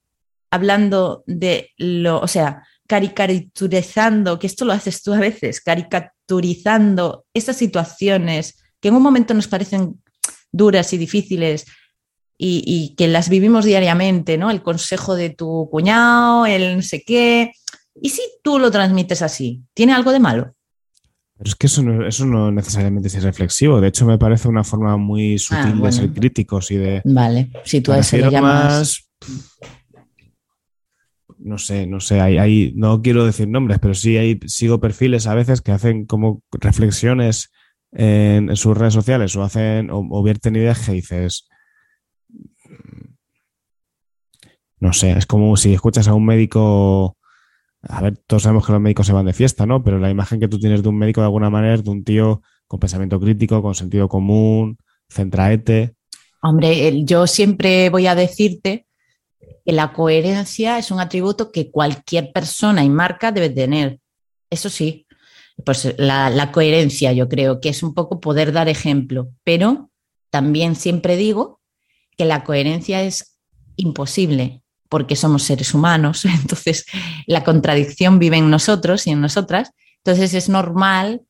hablando 0.53 1.25
de 1.27 1.71
lo, 1.79 2.21
o 2.21 2.29
sea, 2.29 2.63
caricaturizando, 2.87 4.39
que 4.39 4.47
esto 4.47 4.67
lo 4.67 4.75
haces 4.75 5.03
tú 5.03 5.15
a 5.15 5.19
veces, 5.19 5.63
caricaturizando 5.63 7.25
estas 7.33 7.57
situaciones 7.57 8.63
que 8.79 8.89
en 8.89 8.95
un 8.95 9.03
momento 9.03 9.33
nos 9.33 9.49
parecen 9.49 10.03
duras 10.53 10.93
y 10.93 10.99
difíciles 10.99 11.65
y, 12.37 12.95
que 12.97 13.07
las 13.07 13.29
vivimos 13.29 13.65
diariamente, 13.65 14.37
¿no? 14.37 14.51
El 14.51 14.63
consejo 14.63 15.15
de 15.15 15.31
tu 15.31 15.69
cuñado, 15.71 16.45
el 16.45 16.77
no 16.77 16.83
sé 16.83 17.05
qué. 17.07 17.53
¿Y 17.95 18.11
si 18.11 18.21
tú 18.43 18.59
lo 18.59 18.71
transmites 18.73 19.23
así? 19.23 19.63
¿Tiene 19.75 19.93
algo 19.93 20.11
de 20.11 20.19
malo? 20.19 20.55
Pero 21.39 21.49
es 21.49 21.55
que 21.55 21.69
eso 21.69 21.85
no, 21.85 22.05
eso 22.05 22.27
no 22.27 22.51
necesariamente 22.51 23.07
es 23.07 23.23
reflexivo. 23.23 23.81
De 23.81 23.89
hecho, 23.89 24.05
me 24.07 24.19
parece 24.19 24.49
una 24.49 24.65
forma 24.65 24.97
muy 24.97 25.39
sutil 25.39 25.81
ah, 25.81 25.87
de 25.87 25.93
ser 25.93 26.13
críticos 26.13 26.73
y 26.73 26.77
de. 26.79 27.03
Vale, 27.05 27.53
si 27.65 27.81
tú 27.81 27.93
a 27.93 27.99
eso 27.99 28.17
le 28.17 28.29
llamas 28.29 29.09
no 31.45 31.59
sé, 31.59 31.87
no 31.87 32.01
sé, 32.01 32.73
no 32.75 33.03
quiero 33.03 33.27
decir 33.27 33.49
nombres, 33.49 33.79
pero 33.81 33.95
sí 33.95 34.17
hay, 34.17 34.39
sigo 34.47 34.81
perfiles 34.81 35.27
a 35.27 35.35
veces 35.35 35.61
que 35.61 35.73
hacen 35.73 36.07
como 36.07 36.43
reflexiones 36.53 37.51
en, 37.93 38.55
sus 38.57 38.77
redes 38.77 38.95
sociales 38.95 39.35
o 39.37 39.43
hacen 39.43 39.89
o, 39.91 40.23
vierten 40.23 40.57
ideas 40.57 40.85
que 40.85 40.93
dices, 40.93 41.49
no 44.81 44.93
sé, 44.93 45.13
es 45.13 45.27
como 45.27 45.57
si 45.57 45.75
escuchas 45.75 46.09
a 46.09 46.15
un 46.15 46.25
médico, 46.25 47.17
a 47.83 48.01
ver, 48.01 48.19
todos 48.27 48.45
sabemos 48.45 48.67
que 48.67 48.73
los 48.73 48.81
médicos 48.81 49.07
se 49.07 49.13
van 49.13 49.27
de 49.27 49.33
fiesta, 49.33 49.67
¿no? 49.67 49.83
Pero 49.83 49.99
la 49.99 50.11
imagen 50.11 50.41
que 50.41 50.49
tú 50.49 50.59
tienes 50.59 50.83
de 50.83 50.89
un 50.89 50.99
médico 50.99 51.21
de 51.21 51.27
alguna 51.27 51.51
manera 51.51 51.75
es 51.75 51.85
de 51.85 51.91
un 51.91 52.05
tío 52.05 52.43
con 52.67 52.81
pensamiento 52.81 53.21
crítico, 53.21 53.63
con 53.63 53.75
sentido 53.75 54.09
común, 54.09 54.79
centraete. 55.09 55.95
Hombre, 56.41 57.05
yo 57.05 57.27
siempre 57.27 57.91
voy 57.91 58.07
a 58.07 58.15
decirte 58.15 58.87
que 59.65 59.73
la 59.73 59.93
coherencia 59.93 60.79
es 60.79 60.91
un 60.91 61.01
atributo 61.01 61.53
que 61.53 61.71
cualquier 61.71 62.33
persona 62.33 62.85
y 62.85 62.89
marca 62.89 63.33
debe 63.33 63.51
tener. 63.51 64.01
Eso 64.51 64.69
sí, 64.69 65.07
pues 65.65 65.95
la, 65.99 66.51
coherencia 66.53 67.13
yo 67.13 67.29
creo 67.29 67.61
que 67.61 67.69
es 67.69 67.83
un 67.83 67.95
poco 67.95 68.21
poder 68.21 68.53
dar 68.53 68.69
ejemplo, 68.69 69.31
pero 69.45 69.91
también 70.31 70.77
siempre 70.77 71.17
digo 71.17 71.61
que 72.17 72.25
la 72.25 72.45
coherencia 72.45 73.03
es 73.03 73.39
imposible 73.77 74.63
porque 74.89 75.17
somos 75.17 75.45
seres 75.45 75.73
humanos, 75.75 76.25
entonces 76.43 76.85
la 77.27 77.45
contradicción 77.45 78.19
vive 78.19 78.37
en 78.37 78.51
nosotros 78.51 79.07
y 79.07 79.11
en 79.11 79.21
nosotras, 79.21 79.71
entonces 79.99 80.35
es 80.35 80.49
normal 80.49 81.23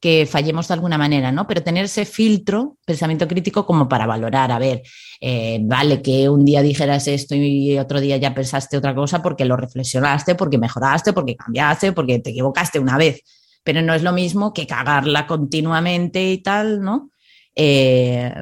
que 0.00 0.26
fallemos 0.26 0.66
de 0.66 0.74
alguna 0.74 0.96
manera, 0.96 1.30
¿no? 1.30 1.46
Pero 1.46 1.62
tener 1.62 1.84
ese 1.84 2.06
filtro, 2.06 2.78
pensamiento 2.86 3.28
crítico, 3.28 3.66
como 3.66 3.86
para 3.86 4.06
valorar, 4.06 4.50
a 4.50 4.58
ver, 4.58 4.82
eh, 5.20 5.60
vale 5.62 6.00
que 6.00 6.28
un 6.28 6.44
día 6.44 6.62
dijeras 6.62 7.06
esto 7.06 7.34
y 7.34 7.78
otro 7.78 8.00
día 8.00 8.16
ya 8.16 8.34
pensaste 8.34 8.78
otra 8.78 8.94
cosa 8.94 9.22
porque 9.22 9.44
lo 9.44 9.58
reflexionaste, 9.58 10.34
porque 10.34 10.56
mejoraste, 10.56 11.12
porque 11.12 11.36
cambiaste, 11.36 11.92
porque 11.92 12.18
te 12.18 12.30
equivocaste 12.30 12.78
una 12.78 12.96
vez, 12.96 13.20
pero 13.62 13.82
no 13.82 13.92
es 13.92 14.02
lo 14.02 14.12
mismo 14.12 14.54
que 14.54 14.66
cagarla 14.66 15.26
continuamente 15.26 16.32
y 16.32 16.38
tal, 16.38 16.80
¿no? 16.80 17.10
Eh, 17.54 18.32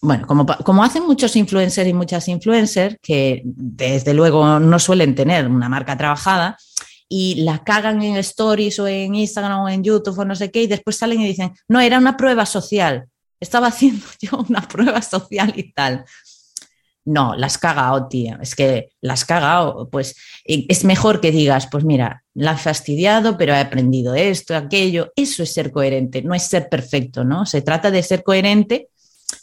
bueno, 0.00 0.26
como, 0.26 0.46
como, 0.46 0.84
hacen 0.84 1.04
muchos 1.06 1.34
influencers 1.34 1.88
y 1.88 1.94
muchas 1.94 2.28
influencers 2.28 2.96
que 3.02 3.42
desde 3.44 4.14
luego 4.14 4.60
no 4.60 4.78
suelen 4.78 5.14
tener 5.14 5.48
una 5.48 5.68
marca 5.68 5.96
trabajada, 5.96 6.56
y 7.16 7.36
la 7.44 7.62
cagan 7.62 8.02
en 8.02 8.16
stories 8.16 8.80
o 8.80 8.88
en 8.88 9.14
Instagram 9.14 9.60
o 9.60 9.68
en 9.68 9.84
YouTube 9.84 10.18
o 10.18 10.24
no 10.24 10.34
sé 10.34 10.50
qué, 10.50 10.64
y 10.64 10.66
después 10.66 10.96
salen 10.96 11.20
y 11.20 11.28
dicen, 11.28 11.52
no, 11.68 11.80
era 11.80 11.96
una 11.96 12.16
prueba 12.16 12.44
social, 12.44 13.06
estaba 13.38 13.68
haciendo 13.68 14.04
yo 14.20 14.44
una 14.48 14.66
prueba 14.66 15.00
social 15.00 15.52
y 15.54 15.72
tal. 15.72 16.04
no, 17.04 17.36
las 17.36 17.56
cagado, 17.56 18.08
tía, 18.08 18.40
es 18.42 18.56
que 18.56 18.88
las 19.00 19.24
cagado, 19.24 19.88
pues 19.90 20.16
es 20.44 20.84
mejor 20.84 21.20
que 21.20 21.30
digas, 21.30 21.68
pues 21.70 21.84
mira, 21.84 22.24
la 22.34 22.54
he 22.54 22.56
fastidiado, 22.56 23.38
pero 23.38 23.52
he 23.54 23.60
aprendido 23.60 24.16
esto, 24.16 24.56
aquello, 24.56 25.12
eso 25.14 25.44
es 25.44 25.52
ser 25.52 25.70
coherente, 25.70 26.20
no 26.20 26.34
es 26.34 26.42
ser 26.42 26.68
perfecto, 26.68 27.22
¿no? 27.22 27.46
Se 27.46 27.62
trata 27.62 27.92
de 27.92 28.02
ser 28.02 28.24
coherente 28.24 28.88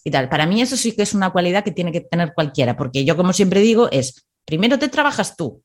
y 0.03 0.11
tal. 0.11 0.27
Para 0.27 0.45
mí 0.45 0.61
eso 0.61 0.75
sí 0.75 0.91
que 0.91 1.03
es 1.03 1.13
una 1.13 1.29
cualidad 1.29 1.63
que 1.63 1.71
tiene 1.71 1.93
que 1.93 2.01
tener 2.01 2.33
cualquiera, 2.33 2.75
porque 2.75 3.05
yo 3.05 3.15
como 3.15 3.31
siempre 3.31 3.61
digo 3.61 3.87
es, 3.93 4.25
primero 4.43 4.77
te 4.77 4.89
trabajas 4.89 5.37
tú, 5.37 5.63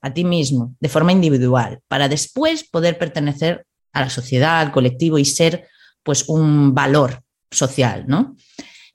a 0.00 0.12
ti 0.12 0.24
mismo, 0.24 0.74
de 0.80 0.88
forma 0.88 1.12
individual, 1.12 1.80
para 1.88 2.08
después 2.08 2.68
poder 2.68 2.98
pertenecer 2.98 3.66
a 3.92 4.00
la 4.00 4.10
sociedad, 4.10 4.60
al 4.60 4.72
colectivo 4.72 5.18
y 5.18 5.24
ser 5.24 5.66
pues 6.02 6.28
un 6.28 6.74
valor 6.74 7.22
social, 7.50 8.04
¿no? 8.06 8.36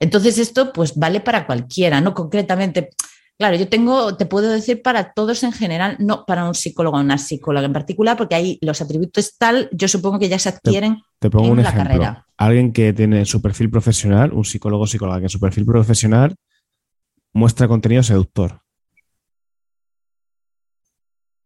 Entonces 0.00 0.38
esto 0.38 0.72
pues 0.72 0.94
vale 0.96 1.20
para 1.20 1.46
cualquiera, 1.46 2.00
no 2.00 2.14
concretamente. 2.14 2.90
Claro, 3.36 3.56
yo 3.56 3.68
tengo, 3.68 4.16
te 4.16 4.26
puedo 4.26 4.50
decir 4.50 4.80
para 4.80 5.12
todos 5.12 5.42
en 5.42 5.52
general, 5.52 5.96
no 5.98 6.24
para 6.24 6.44
un 6.44 6.54
psicólogo 6.54 6.96
o 6.96 7.00
una 7.00 7.18
psicóloga 7.18 7.66
en 7.66 7.72
particular, 7.72 8.16
porque 8.16 8.36
ahí 8.36 8.58
los 8.60 8.80
atributos 8.80 9.36
tal, 9.36 9.68
yo 9.72 9.88
supongo 9.88 10.20
que 10.20 10.28
ya 10.28 10.38
se 10.38 10.50
adquieren 10.50 11.02
te, 11.18 11.30
pongo 11.30 11.46
en 11.46 11.52
un 11.52 11.62
la 11.62 11.70
ejemplo. 11.70 11.88
carrera. 11.90 12.26
Alguien 12.36 12.72
que 12.72 12.92
tiene 12.92 13.24
su 13.24 13.42
perfil 13.42 13.70
profesional, 13.70 14.32
un 14.32 14.44
psicólogo 14.44 14.84
o 14.84 14.86
psicóloga 14.86 15.18
que 15.18 15.24
en 15.24 15.30
su 15.30 15.40
perfil 15.40 15.64
profesional 15.64 16.36
muestra 17.32 17.66
contenido 17.66 18.02
seductor. 18.02 18.60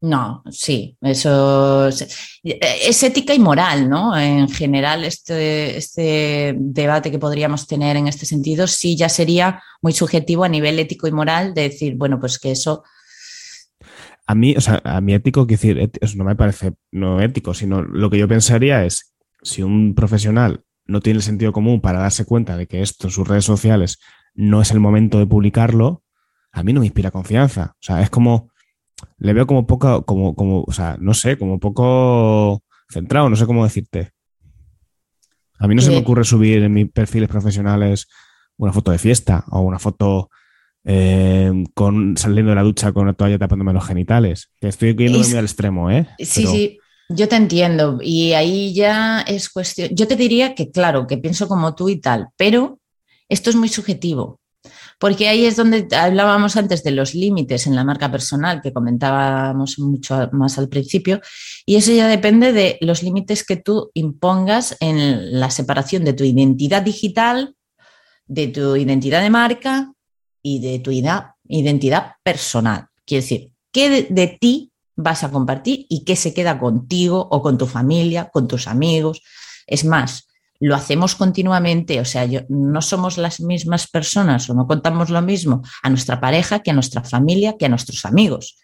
No, 0.00 0.44
sí, 0.50 0.96
eso 1.00 1.88
es, 1.88 2.38
es 2.44 3.02
ética 3.02 3.34
y 3.34 3.40
moral, 3.40 3.88
¿no? 3.90 4.16
En 4.16 4.48
general, 4.48 5.04
este, 5.04 5.76
este 5.76 6.54
debate 6.56 7.10
que 7.10 7.18
podríamos 7.18 7.66
tener 7.66 7.96
en 7.96 8.06
este 8.06 8.24
sentido 8.24 8.68
sí 8.68 8.96
ya 8.96 9.08
sería 9.08 9.60
muy 9.82 9.92
subjetivo 9.92 10.44
a 10.44 10.48
nivel 10.48 10.78
ético 10.78 11.08
y 11.08 11.12
moral 11.12 11.52
de 11.52 11.62
decir, 11.62 11.96
bueno, 11.96 12.20
pues 12.20 12.38
que 12.38 12.52
eso 12.52 12.84
A 14.26 14.34
mí, 14.36 14.54
o 14.56 14.60
sea, 14.60 14.80
a 14.84 15.00
mí 15.00 15.14
ético, 15.14 15.46
quiero 15.46 15.60
decir, 15.60 15.90
eso 16.00 16.16
no 16.16 16.24
me 16.24 16.36
parece 16.36 16.74
no 16.92 17.20
ético, 17.20 17.52
sino 17.54 17.82
lo 17.82 18.08
que 18.08 18.18
yo 18.18 18.28
pensaría 18.28 18.84
es, 18.84 19.14
si 19.42 19.62
un 19.62 19.94
profesional 19.94 20.62
no 20.86 21.00
tiene 21.00 21.18
el 21.18 21.22
sentido 21.22 21.52
común 21.52 21.80
para 21.80 22.00
darse 22.00 22.24
cuenta 22.24 22.56
de 22.56 22.66
que 22.66 22.82
esto 22.82 23.08
en 23.08 23.10
sus 23.10 23.26
redes 23.26 23.44
sociales 23.44 23.98
no 24.34 24.60
es 24.60 24.70
el 24.70 24.80
momento 24.80 25.18
de 25.18 25.26
publicarlo, 25.26 26.04
a 26.52 26.62
mí 26.62 26.72
no 26.72 26.80
me 26.80 26.86
inspira 26.86 27.10
confianza. 27.10 27.72
O 27.74 27.82
sea, 27.82 28.00
es 28.00 28.10
como, 28.10 28.50
le 29.18 29.32
veo 29.32 29.46
como 29.46 29.66
poco, 29.66 30.04
como, 30.04 30.34
como, 30.34 30.64
o 30.66 30.72
sea, 30.72 30.96
no 31.00 31.14
sé, 31.14 31.36
como 31.38 31.58
poco 31.60 32.62
centrado, 32.90 33.28
no 33.30 33.36
sé 33.36 33.46
cómo 33.46 33.64
decirte. 33.64 34.12
A 35.58 35.66
mí 35.66 35.74
no 35.74 35.82
se 35.82 35.90
me 35.90 35.96
Eh. 35.96 36.00
ocurre 36.00 36.24
subir 36.24 36.62
en 36.62 36.72
mis 36.72 36.90
perfiles 36.90 37.28
profesionales 37.28 38.08
una 38.56 38.72
foto 38.72 38.90
de 38.90 38.98
fiesta 38.98 39.44
o 39.50 39.60
una 39.60 39.78
foto 39.78 40.30
eh, 40.84 41.52
con 41.74 42.16
saliendo 42.16 42.50
de 42.50 42.56
la 42.56 42.62
ducha 42.62 42.92
con 42.92 43.02
una 43.02 43.12
toalla 43.12 43.38
tapándome 43.38 43.72
los 43.72 43.84
genitales. 43.86 44.50
Que 44.60 44.68
estoy 44.68 44.94
yendo 44.96 45.20
Es- 45.20 45.34
al 45.34 45.44
extremo, 45.44 45.90
¿eh? 45.90 46.08
Sí, 46.18 46.42
Pero- 46.42 46.52
sí, 46.52 46.78
yo 47.10 47.28
te 47.28 47.36
entiendo. 47.36 47.98
Y 48.00 48.32
ahí 48.32 48.72
ya 48.72 49.20
es 49.22 49.50
cuestión. 49.50 49.90
Yo 49.92 50.06
te 50.08 50.16
diría 50.16 50.54
que, 50.54 50.70
claro, 50.70 51.06
que 51.06 51.18
pienso 51.18 51.46
como 51.48 51.74
tú 51.74 51.88
y 51.88 52.00
tal, 52.00 52.28
pero 52.36 52.78
esto 53.28 53.50
es 53.50 53.56
muy 53.56 53.68
subjetivo. 53.68 54.40
Porque 54.98 55.28
ahí 55.28 55.44
es 55.44 55.54
donde 55.54 55.86
hablábamos 55.96 56.56
antes 56.56 56.82
de 56.82 56.90
los 56.90 57.14
límites 57.14 57.66
en 57.66 57.76
la 57.76 57.84
marca 57.84 58.10
personal, 58.10 58.60
que 58.60 58.72
comentábamos 58.72 59.78
mucho 59.78 60.28
más 60.32 60.58
al 60.58 60.68
principio, 60.68 61.20
y 61.64 61.76
eso 61.76 61.92
ya 61.92 62.08
depende 62.08 62.52
de 62.52 62.78
los 62.80 63.02
límites 63.02 63.44
que 63.44 63.56
tú 63.56 63.90
impongas 63.94 64.76
en 64.80 65.38
la 65.38 65.50
separación 65.50 66.04
de 66.04 66.14
tu 66.14 66.24
identidad 66.24 66.82
digital, 66.82 67.54
de 68.26 68.48
tu 68.48 68.76
identidad 68.76 69.22
de 69.22 69.30
marca 69.30 69.92
y 70.42 70.60
de 70.60 70.80
tu 70.80 70.90
ida- 70.90 71.36
identidad 71.48 72.14
personal. 72.22 72.88
Quiere 73.06 73.22
decir, 73.22 73.52
¿qué 73.72 73.88
de, 73.88 74.06
de 74.10 74.38
ti 74.40 74.72
vas 74.96 75.22
a 75.22 75.30
compartir 75.30 75.86
y 75.88 76.04
qué 76.04 76.16
se 76.16 76.34
queda 76.34 76.58
contigo 76.58 77.26
o 77.30 77.40
con 77.40 77.56
tu 77.56 77.66
familia, 77.66 78.30
con 78.32 78.48
tus 78.48 78.66
amigos? 78.66 79.22
Es 79.66 79.84
más, 79.84 80.27
lo 80.60 80.74
hacemos 80.74 81.14
continuamente, 81.14 82.00
o 82.00 82.04
sea, 82.04 82.24
yo, 82.24 82.40
no 82.48 82.82
somos 82.82 83.16
las 83.16 83.40
mismas 83.40 83.86
personas 83.86 84.48
o 84.50 84.54
no 84.54 84.66
contamos 84.66 85.08
lo 85.10 85.22
mismo 85.22 85.62
a 85.82 85.90
nuestra 85.90 86.20
pareja 86.20 86.60
que 86.60 86.70
a 86.70 86.74
nuestra 86.74 87.04
familia, 87.04 87.56
que 87.56 87.66
a 87.66 87.68
nuestros 87.68 88.04
amigos. 88.04 88.58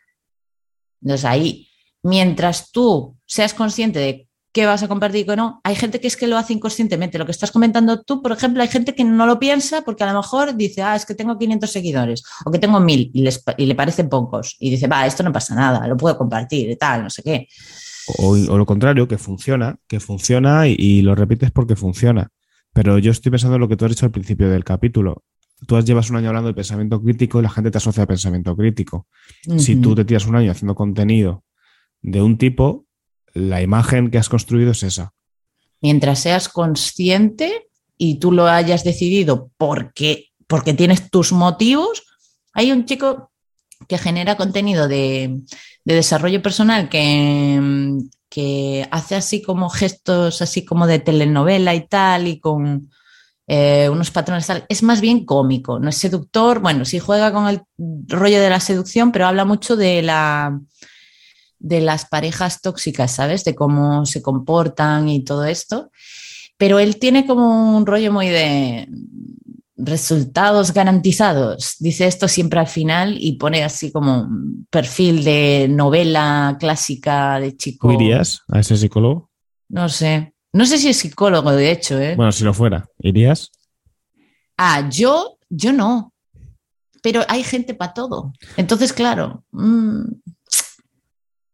Entonces 1.01 1.25
ahí, 1.25 1.69
mientras 2.03 2.71
tú 2.73 3.17
seas 3.27 3.55
consciente 3.55 3.99
de 3.99 4.29
qué 4.55 4.67
vas 4.67 4.83
a 4.85 4.89
compartir 4.89 5.23
y 5.23 5.27
qué 5.27 5.37
no, 5.37 5.61
hay 5.65 5.75
gente 5.75 6.01
que 6.01 6.07
es 6.07 6.17
que 6.17 6.29
lo 6.29 6.39
hace 6.39 6.53
inconscientemente. 6.53 7.19
Lo 7.19 7.27
que 7.27 7.33
estás 7.33 7.51
comentando 7.51 8.03
tú, 8.03 8.23
por 8.23 8.31
ejemplo, 8.31 8.63
hay 8.63 8.69
gente 8.69 8.95
que 8.95 9.03
no 9.03 9.27
lo 9.27 9.39
piensa 9.41 9.83
porque 9.83 10.05
a 10.05 10.13
lo 10.13 10.21
mejor 10.21 10.55
dice, 10.55 10.81
ah, 10.81 10.95
es 10.95 11.05
que 11.05 11.15
tengo 11.15 11.37
500 11.37 11.71
seguidores 11.71 12.23
o 12.45 12.53
que 12.53 12.61
tengo 12.61 12.79
1000 12.79 13.11
y, 13.13 13.23
les, 13.23 13.43
y 13.59 13.67
le 13.67 13.75
parecen 13.75 14.09
pocos 14.09 14.57
y 14.61 14.71
dice, 14.71 14.87
va, 14.87 15.07
esto 15.07 15.25
no 15.25 15.33
pasa 15.33 15.57
nada, 15.57 15.87
lo 15.89 15.97
puedo 15.97 16.17
compartir 16.17 16.71
y 16.71 16.77
tal, 16.77 17.03
no 17.03 17.11
sé 17.11 17.23
qué. 17.23 17.49
O, 18.19 18.31
o 18.33 18.59
lo 18.59 18.67
contrario, 18.67 19.09
que 19.09 19.19
funciona, 19.19 19.77
que 19.89 20.01
funciona 20.01 20.69
y, 20.69 20.77
y 20.79 21.03
lo 21.03 21.15
repites 21.15 21.51
porque 21.51 21.77
funciona. 21.77 22.31
Pero 22.73 22.99
yo 22.99 23.11
estoy 23.13 23.31
pensando 23.31 23.55
en 23.57 23.61
lo 23.61 23.69
que 23.69 23.77
tú 23.77 23.85
has 23.85 23.93
dicho 23.93 24.05
al 24.07 24.13
principio 24.13 24.49
del 24.51 24.65
capítulo. 24.65 25.23
Tú 25.67 25.77
has- 25.77 25.85
llevas 25.85 26.11
un 26.11 26.17
año 26.17 26.29
hablando 26.29 26.49
de 26.49 26.55
pensamiento 26.55 27.01
crítico 27.03 27.39
y 27.39 27.43
la 27.43 27.51
gente 27.51 27.71
te 27.71 27.79
asocia 27.79 28.03
a 28.03 28.07
pensamiento 28.07 28.57
crítico. 28.57 29.07
Si 29.59 29.77
tú 29.77 29.95
te 29.95 30.05
tiras 30.05 30.27
un 30.27 30.37
año 30.37 30.51
haciendo 30.51 30.75
contenido 30.75 31.45
de 32.03 32.21
un 32.21 32.37
tipo, 32.37 32.87
la 33.33 33.63
imagen 33.63 34.11
que 34.11 34.19
has 34.19 34.29
construido 34.29 34.73
es 34.73 34.83
esa. 34.83 35.13
mientras 35.81 36.19
seas 36.21 36.49
consciente 36.49 37.69
y 37.97 38.19
tú 38.19 38.33
lo 38.33 38.47
hayas 38.47 38.85
decidido 38.85 39.51
porque, 39.57 40.31
porque 40.47 40.75
tienes 40.75 41.11
tus 41.11 41.33
motivos, 41.33 42.03
hay 42.53 42.73
un 42.73 42.85
chico 42.87 43.31
que 43.89 43.99
genera 43.99 44.37
contenido 44.37 44.89
de, 44.89 45.41
de 45.85 45.95
desarrollo 45.95 46.43
personal 46.43 46.89
que, 46.89 47.99
que 48.29 48.89
hace 48.91 49.15
así 49.15 49.43
como 49.43 49.69
gestos 49.69 50.43
así 50.43 50.65
como 50.65 50.87
de 50.87 50.99
telenovela 50.99 51.75
y 51.75 51.87
tal 51.87 52.27
y 52.27 52.41
con 52.41 52.91
eh, 53.47 53.89
unos 53.91 54.11
patrones 54.11 54.47
tal. 54.47 54.65
Es 54.69 54.83
más 54.83 55.01
bien 55.01 55.25
cómico, 55.27 55.79
no 55.79 55.91
es 55.91 55.97
seductor. 55.97 56.61
Bueno, 56.61 56.85
sí 56.85 56.99
juega 56.99 57.33
con 57.33 57.49
el 57.49 57.63
rollo 58.09 58.41
de 58.41 58.51
la 58.51 58.61
seducción, 58.61 59.13
pero 59.13 59.27
habla 59.27 59.45
mucho 59.45 59.77
de 59.77 60.03
la 60.03 60.59
de 61.59 61.81
las 61.81 62.05
parejas 62.05 62.61
tóxicas, 62.61 63.13
¿sabes? 63.13 63.43
De 63.45 63.55
cómo 63.55 64.05
se 64.05 64.21
comportan 64.21 65.09
y 65.09 65.25
todo 65.25 65.45
esto. 65.45 65.91
Pero 66.59 66.79
él 66.79 66.99
tiene 66.99 67.27
como 67.27 67.77
un 67.77 67.87
rollo 67.87 68.13
muy 68.13 68.29
de 68.29 68.87
resultados 69.77 70.73
garantizados. 70.73 71.77
Dice 71.81 72.07
esto 72.07 72.29
siempre 72.29 72.61
al 72.61 72.67
final 72.67 73.17
y 73.19 73.37
pone 73.37 73.65
así 73.65 73.91
como 73.91 74.23
un 74.23 74.67
perfil 74.71 75.25
de 75.25 75.67
novela 75.69 76.57
clásica 76.61 77.39
de 77.41 77.57
chico. 77.57 77.89
¿Tú 77.89 77.95
irías 77.95 78.43
a 78.49 78.61
ese 78.61 78.77
psicólogo? 78.77 79.31
No 79.69 79.89
sé. 79.89 80.35
No 80.53 80.67
sé 80.67 80.79
si 80.79 80.89
es 80.89 80.99
psicólogo, 80.99 81.51
de 81.53 81.73
hecho, 81.73 81.99
¿eh? 81.99 82.15
Bueno, 82.15 82.31
si 82.31 82.45
lo 82.45 82.55
fuera, 82.55 82.89
¿irías? 82.99 83.51
Ah, 84.57 84.89
yo, 84.89 85.39
yo 85.51 85.73
no. 85.73 86.13
Pero 87.03 87.23
hay 87.29 87.43
gente 87.43 87.75
para 87.75 87.93
todo. 87.93 88.33
Entonces, 88.57 88.93
claro. 88.93 89.45
mmm, 89.51 90.05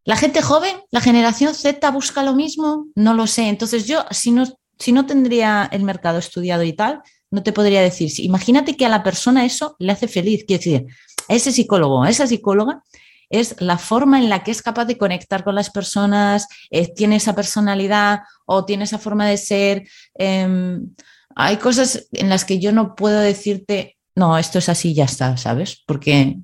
la 0.03 0.15
gente 0.15 0.41
joven, 0.41 0.75
la 0.89 1.01
generación 1.01 1.53
Z 1.53 1.91
busca 1.91 2.23
lo 2.23 2.33
mismo, 2.33 2.87
no 2.95 3.13
lo 3.13 3.27
sé. 3.27 3.49
Entonces 3.49 3.85
yo, 3.85 4.03
si 4.09 4.31
no, 4.31 4.45
si 4.79 4.91
no 4.91 5.05
tendría 5.05 5.69
el 5.71 5.83
mercado 5.83 6.17
estudiado 6.17 6.63
y 6.63 6.73
tal, 6.73 7.01
no 7.31 7.43
te 7.43 7.53
podría 7.53 7.81
decir. 7.81 8.11
Imagínate 8.19 8.77
que 8.77 8.85
a 8.85 8.89
la 8.89 9.03
persona 9.03 9.45
eso 9.45 9.75
le 9.79 9.91
hace 9.91 10.07
feliz. 10.07 10.43
Quiero 10.45 10.59
decir, 10.59 10.85
ese 11.27 11.51
psicólogo, 11.51 12.05
esa 12.05 12.27
psicóloga, 12.27 12.83
es 13.29 13.55
la 13.59 13.77
forma 13.77 14.19
en 14.19 14.29
la 14.29 14.43
que 14.43 14.51
es 14.51 14.61
capaz 14.61 14.85
de 14.85 14.97
conectar 14.97 15.43
con 15.43 15.55
las 15.55 15.69
personas, 15.69 16.47
eh, 16.69 16.93
tiene 16.93 17.15
esa 17.15 17.33
personalidad 17.33 18.19
o 18.45 18.65
tiene 18.65 18.83
esa 18.83 18.99
forma 18.99 19.27
de 19.27 19.37
ser. 19.37 19.87
Eh, 20.19 20.79
hay 21.35 21.57
cosas 21.57 22.07
en 22.11 22.29
las 22.29 22.45
que 22.45 22.59
yo 22.59 22.71
no 22.71 22.95
puedo 22.95 23.19
decirte, 23.19 23.97
no, 24.15 24.37
esto 24.37 24.59
es 24.59 24.69
así, 24.69 24.93
ya 24.93 25.05
está, 25.05 25.37
¿sabes? 25.37 25.81
Porque 25.85 26.37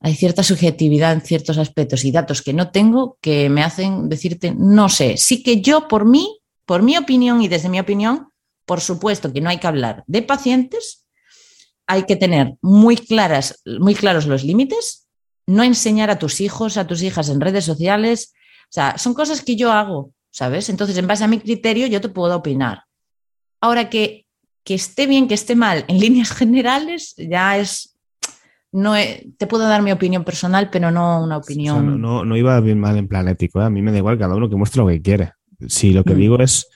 hay 0.00 0.14
cierta 0.14 0.42
subjetividad 0.42 1.12
en 1.12 1.20
ciertos 1.20 1.58
aspectos 1.58 2.04
y 2.04 2.12
datos 2.12 2.42
que 2.42 2.52
no 2.52 2.70
tengo 2.70 3.18
que 3.20 3.48
me 3.48 3.62
hacen 3.62 4.08
decirte, 4.08 4.54
no 4.56 4.88
sé, 4.88 5.16
sí 5.16 5.42
que 5.42 5.60
yo 5.60 5.88
por 5.88 6.04
mí, 6.04 6.40
por 6.66 6.82
mi 6.82 6.96
opinión 6.96 7.42
y 7.42 7.48
desde 7.48 7.68
mi 7.68 7.80
opinión, 7.80 8.27
por 8.68 8.82
supuesto 8.82 9.32
que 9.32 9.40
no 9.40 9.48
hay 9.48 9.58
que 9.58 9.66
hablar 9.66 10.04
de 10.06 10.20
pacientes, 10.20 11.06
hay 11.86 12.02
que 12.04 12.16
tener 12.16 12.54
muy 12.60 12.96
claras, 12.96 13.62
muy 13.64 13.94
claros 13.94 14.26
los 14.26 14.44
límites, 14.44 15.08
no 15.46 15.64
enseñar 15.64 16.10
a 16.10 16.18
tus 16.18 16.42
hijos, 16.42 16.76
a 16.76 16.86
tus 16.86 17.02
hijas 17.02 17.30
en 17.30 17.40
redes 17.40 17.64
sociales, 17.64 18.34
o 18.64 18.72
sea, 18.72 18.98
son 18.98 19.14
cosas 19.14 19.40
que 19.40 19.56
yo 19.56 19.72
hago, 19.72 20.12
¿sabes? 20.30 20.68
Entonces, 20.68 20.98
en 20.98 21.06
base 21.06 21.24
a 21.24 21.28
mi 21.28 21.40
criterio, 21.40 21.86
yo 21.86 22.02
te 22.02 22.10
puedo 22.10 22.36
opinar. 22.36 22.82
Ahora 23.62 23.88
que, 23.88 24.26
que 24.62 24.74
esté 24.74 25.06
bien, 25.06 25.28
que 25.28 25.34
esté 25.34 25.56
mal, 25.56 25.86
en 25.88 25.98
líneas 26.04 26.30
generales, 26.30 27.14
ya 27.16 27.56
es 27.56 27.96
no 28.70 28.94
he, 28.94 29.30
te 29.38 29.46
puedo 29.46 29.66
dar 29.66 29.80
mi 29.80 29.92
opinión 29.92 30.24
personal, 30.24 30.68
pero 30.70 30.90
no 30.90 31.24
una 31.24 31.38
opinión. 31.38 31.76
O 31.76 31.80
sea, 31.80 31.90
no, 31.90 31.96
no, 31.96 32.24
no, 32.26 32.36
iba 32.36 32.60
bien 32.60 32.78
mal 32.78 32.98
en 32.98 33.08
plan 33.08 33.26
ético. 33.28 33.62
¿eh? 33.62 33.64
A 33.64 33.70
mí 33.70 33.80
me 33.80 33.92
da 33.92 33.96
igual 33.96 34.18
cada 34.18 34.36
uno 34.36 34.50
que 34.50 34.56
muestre 34.56 34.82
lo 34.82 34.88
que 34.88 35.00
quiere. 35.00 35.32
Si 35.68 35.94
lo 35.94 36.04
que 36.04 36.12
mm. 36.12 36.18
digo 36.18 36.38
es 36.38 36.68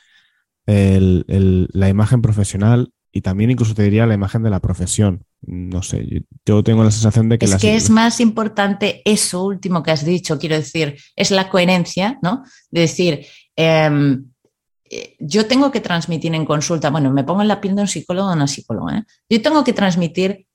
el, 0.66 1.24
el, 1.28 1.68
la 1.72 1.88
imagen 1.88 2.22
profesional 2.22 2.92
y 3.12 3.20
también 3.20 3.50
incluso 3.50 3.74
te 3.74 3.82
diría 3.82 4.06
la 4.06 4.14
imagen 4.14 4.42
de 4.42 4.50
la 4.50 4.60
profesión. 4.60 5.26
No 5.42 5.82
sé, 5.82 6.24
yo, 6.46 6.64
tengo 6.64 6.82
la 6.82 6.90
sensación 6.90 7.28
de 7.28 7.38
que... 7.38 7.44
Es 7.44 7.56
que 7.56 7.76
es 7.76 7.90
más 7.90 8.20
importante 8.20 9.02
eso 9.04 9.44
último 9.44 9.82
que 9.82 9.90
has 9.90 10.04
dicho, 10.04 10.38
quiero 10.38 10.56
decir, 10.56 10.96
es 11.14 11.30
la 11.30 11.50
coherencia, 11.50 12.18
¿no? 12.22 12.42
De 12.70 12.82
decir, 12.82 13.26
em, 13.54 14.24
eh, 14.88 15.16
yo 15.18 15.46
tengo 15.46 15.70
que 15.70 15.80
transmitir 15.80 16.34
en 16.34 16.46
consulta, 16.46 16.90
bueno, 16.90 17.12
me 17.12 17.24
pongo 17.24 17.42
en 17.42 17.48
la 17.48 17.60
piel 17.60 17.76
de 17.76 17.82
un 17.82 17.88
psicólogo 17.88 18.30
o 18.30 18.32
una 18.32 18.46
psicóloga, 18.46 18.98
¿eh? 18.98 19.04
yo 19.28 19.42
tengo 19.42 19.62
que 19.62 19.72
transmitir 19.74 20.46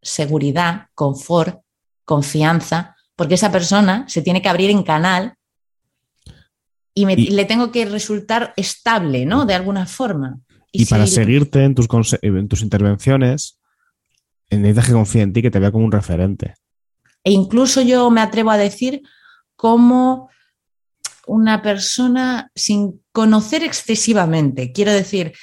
seguridad, 0.00 0.86
confort, 0.94 1.60
confianza, 2.04 2.96
porque 3.16 3.34
esa 3.34 3.52
persona 3.52 4.04
se 4.08 4.22
tiene 4.22 4.40
que 4.40 4.48
abrir 4.48 4.70
en 4.70 4.82
canal 4.82 5.35
y, 6.96 7.04
le 7.04 7.44
tengo 7.44 7.70
que 7.70 7.84
resultar 7.84 8.54
estable, 8.56 9.26
¿no? 9.26 9.44
De 9.44 9.54
alguna 9.54 9.86
forma. 9.86 10.40
Y, 10.72 10.86
para 10.86 11.06
seguirte 11.06 11.62
en 11.62 11.74
tus, 11.74 11.86
en 12.22 12.48
tus 12.48 12.62
intervenciones, 12.62 13.58
necesitas 14.50 14.86
que 14.86 14.92
confíe 14.92 15.22
en 15.22 15.32
ti, 15.32 15.42
que 15.42 15.50
te 15.50 15.58
vea 15.58 15.70
como 15.70 15.84
un 15.84 15.92
referente. 15.92 16.54
E 17.22 17.32
incluso 17.32 17.82
yo 17.82 18.10
me 18.10 18.22
atrevo 18.22 18.50
a 18.50 18.56
decir 18.56 19.02
como 19.56 20.30
una 21.26 21.60
persona 21.60 22.50
sin 22.54 23.02
conocer 23.12 23.62
excesivamente, 23.62 24.72
quiero 24.72 24.92
decir, 24.92 25.34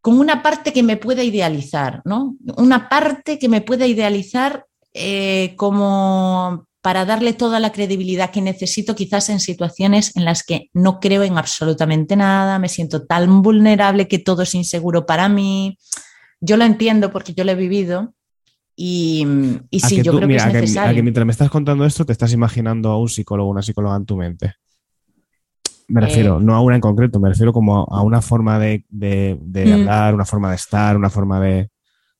con 0.00 0.18
una 0.18 0.42
parte 0.42 0.72
que 0.72 0.82
me 0.82 0.96
pueda 0.96 1.22
idealizar, 1.22 2.00
¿no? 2.04 2.36
Una 2.56 2.88
parte 2.88 3.38
que 3.38 3.48
me 3.48 3.60
pueda 3.60 3.86
idealizar 3.86 4.66
eh, 4.94 5.54
como 5.56 6.66
para 6.82 7.04
darle 7.04 7.32
toda 7.32 7.60
la 7.60 7.70
credibilidad 7.70 8.30
que 8.30 8.42
necesito 8.42 8.96
quizás 8.96 9.30
en 9.30 9.38
situaciones 9.38 10.16
en 10.16 10.24
las 10.24 10.42
que 10.42 10.68
no 10.74 10.98
creo 10.98 11.22
en 11.22 11.38
absolutamente 11.38 12.16
nada, 12.16 12.58
me 12.58 12.68
siento 12.68 13.06
tan 13.06 13.40
vulnerable 13.40 14.08
que 14.08 14.18
todo 14.18 14.42
es 14.42 14.54
inseguro 14.54 15.06
para 15.06 15.28
mí. 15.28 15.78
Yo 16.40 16.56
lo 16.56 16.64
entiendo 16.64 17.12
porque 17.12 17.34
yo 17.34 17.44
lo 17.44 17.52
he 17.52 17.54
vivido 17.54 18.14
y, 18.74 19.24
sí, 19.70 20.02
yo 20.02 20.16
creo 20.16 20.26
que 20.26 20.36
es 20.36 20.46
necesario. 20.46 20.90
A 20.90 20.94
que, 20.94 21.02
mientras 21.02 21.24
me 21.24 21.30
estás 21.30 21.50
contando 21.50 21.84
esto 21.84 22.04
te 22.04 22.12
estás 22.12 22.32
imaginando 22.32 22.90
a 22.90 22.98
un 22.98 23.08
psicólogo 23.08 23.48
o 23.48 23.52
una 23.52 23.62
psicóloga 23.62 23.96
en 23.96 24.04
tu 24.04 24.16
mente. 24.16 24.54
Me 25.86 26.00
eh, 26.00 26.06
refiero, 26.06 26.40
no 26.40 26.56
a 26.56 26.60
una 26.60 26.74
en 26.74 26.80
concreto, 26.80 27.20
me 27.20 27.28
refiero 27.28 27.52
como 27.52 27.84
a 27.84 28.02
una 28.02 28.20
forma 28.20 28.58
de, 28.58 28.84
mm. 28.90 29.72
hablar, 29.72 30.14
una 30.14 30.24
forma 30.24 30.50
de 30.50 30.56
estar, 30.56 30.96
una 30.96 31.10
forma 31.10 31.40
de... 31.40 31.70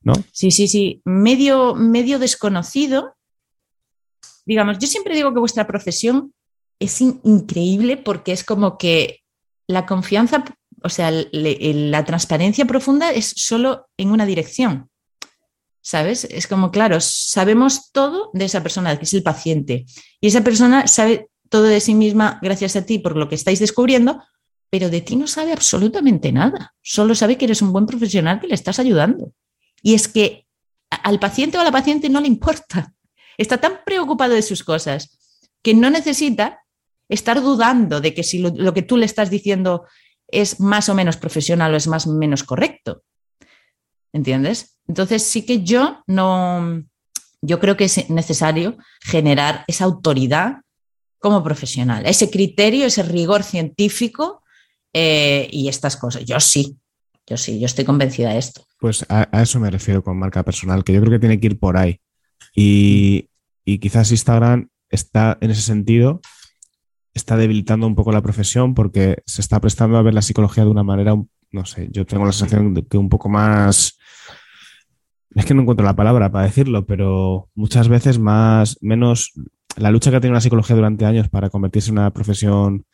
¿No? 0.03 0.13
Sí, 0.33 0.51
sí, 0.51 0.69
sí. 0.69 1.01
Medio, 1.05 1.75
medio 1.75 2.19
desconocido, 2.19 3.15
digamos, 4.45 4.79
yo 4.79 4.87
siempre 4.87 5.15
digo 5.15 5.33
que 5.33 5.41
vuestra 5.41 5.67
profesión 5.67 6.33
es 6.79 7.01
increíble 7.01 7.97
porque 7.97 8.33
es 8.33 8.45
como 8.45 8.77
que 8.77 9.21
la 9.67 9.87
confianza, 9.87 10.45
o 10.83 10.89
sea, 10.89 11.11
la 11.13 12.05
transparencia 12.05 12.65
profunda 12.65 13.13
es 13.13 13.33
solo 13.37 13.89
en 13.97 14.11
una 14.11 14.27
dirección. 14.27 14.89
¿Sabes? 15.85 16.25
Es 16.25 16.47
como, 16.47 16.71
claro, 16.71 17.01
sabemos 17.01 17.91
todo 17.91 18.31
de 18.35 18.45
esa 18.45 18.63
persona, 18.63 18.97
que 18.97 19.05
es 19.05 19.15
el 19.15 19.25
paciente. 19.25 19.85
Y 20.21 20.29
esa 20.29 20.45
persona 20.45 20.87
sabe 20.87 21.29
todo 21.49 21.65
de 21.65 21.81
sí 21.81 21.95
misma 21.95 22.39
gracias 22.41 22.77
a 22.77 22.87
ti 22.87 23.01
por 23.01 23.17
lo 23.17 23.29
que 23.29 23.35
estáis 23.35 23.59
descubriendo, 23.59 24.23
pero 24.71 24.91
de 24.91 25.01
ti 25.01 25.17
no 25.17 25.27
sabe 25.27 25.53
absolutamente 25.53 26.31
nada. 26.31 26.75
Solo 26.83 27.17
sabe 27.17 27.37
que 27.37 27.47
eres 27.47 27.63
un 27.63 27.73
buen 27.73 27.87
profesional 27.87 28.41
que 28.41 28.47
le 28.47 28.55
estás 28.55 28.79
ayudando. 28.79 29.33
Y 29.83 29.95
es 29.95 30.07
que 30.07 30.47
al 30.89 31.19
paciente 31.19 31.59
o 31.59 31.61
a 31.61 31.65
la 31.65 31.73
paciente 31.73 32.09
no 32.09 32.21
le 32.21 32.29
importa 32.29 32.95
está 33.39 33.59
tan 33.59 33.81
preocupado 33.85 34.35
de 34.35 34.43
sus 34.43 34.65
cosas 34.65 35.19
que 35.63 35.75
no 35.75 35.91
necesita 35.91 36.61
estar 37.09 37.41
dudando 37.41 38.01
de 38.01 38.15
que 38.15 38.23
si 38.23 38.39
lo, 38.39 38.75
que 38.75 38.83
tú 38.83 38.97
le 38.97 39.07
estás 39.07 39.31
diciendo 39.31 39.87
es 40.29 40.61
más 40.61 40.89
o 40.89 40.95
menos 40.95 41.17
profesional 41.17 41.75
o 41.75 41.77
es 41.77 41.87
más 41.87 42.07
o 42.07 42.13
menos 42.13 42.43
correcto. 42.43 43.03
¿Entiendes? 44.13 44.79
Entonces 44.89 45.23
sí 45.23 45.45
que 45.45 45.63
yo 45.63 46.03
no, 46.07 46.83
yo 47.41 47.61
creo 47.61 47.77
que 47.77 47.85
es 47.85 48.11
necesario 48.11 48.77
generar 49.01 49.65
esa 49.67 49.85
autoridad 49.85 50.57
como 51.19 51.43
profesional, 51.43 52.05
ese 52.07 52.31
criterio, 52.31 52.87
ese 52.87 53.03
rigor 53.03 53.43
científico 53.43 54.43
eh, 54.93 55.49
y 55.51 55.69
estas 55.69 55.97
cosas. 55.97 56.25
Yo 56.25 56.41
sí, 56.41 56.77
yo 57.27 57.37
sí, 57.37 57.61
yo 57.61 57.67
estoy 57.67 57.85
convencida 57.85 58.31
de 58.31 58.39
esto. 58.39 58.65
Pues 58.79 59.07
a, 59.09 59.29
eso 59.41 59.61
me 59.61 59.71
refiero 59.71 60.03
con 60.03 60.19
marca 60.19 60.43
personal, 60.43 60.83
que 60.83 60.93
yo 60.93 61.01
creo 61.01 61.13
que 61.13 61.21
tiene 61.21 61.39
que 61.39 61.47
ir 61.47 61.59
por 61.59 61.77
ahí. 61.77 62.01
Y, 62.55 63.29
quizás 63.65 64.11
Instagram 64.11 64.69
está 64.91 65.39
en 65.41 65.51
ese 65.51 65.63
sentido, 65.63 66.21
está 67.15 67.37
debilitando 67.37 67.87
un 67.87 67.95
poco 67.95 68.13
la 68.13 68.23
profesión 68.23 68.75
porque 68.75 69.23
se 69.27 69.41
está 69.41 69.61
prestando 69.61 69.97
a 69.97 70.03
ver 70.03 70.15
la 70.15 70.23
psicología 70.23 70.65
de 70.65 70.71
una 70.71 70.83
manera, 70.83 71.15
no 71.51 71.65
sé, 71.65 71.89
yo 71.91 72.05
tengo 72.05 72.27
la 72.27 72.33
sensación 72.33 72.75
de 72.75 72.87
que 72.87 72.99
un 72.99 73.09
poco 73.09 73.29
más, 73.29 73.99
es 75.35 75.45
que 75.47 75.55
no 75.55 75.63
encuentro 75.63 75.85
la 75.85 75.97
palabra 75.97 76.31
para 76.31 76.45
decirlo, 76.45 76.87
pero 76.87 77.49
muchas 77.55 77.89
veces 77.89 78.19
más, 78.19 78.79
menos, 78.83 79.33
la 79.77 79.91
lucha 79.91 80.11
que 80.11 80.17
ha 80.17 80.21
tenido 80.21 80.35
la 80.35 80.41
psicología 80.41 80.77
durante 80.77 81.07
años 81.07 81.29
para 81.29 81.49
convertirse 81.49 81.91
en 81.91 81.99
una 81.99 82.13
profesión 82.13 82.85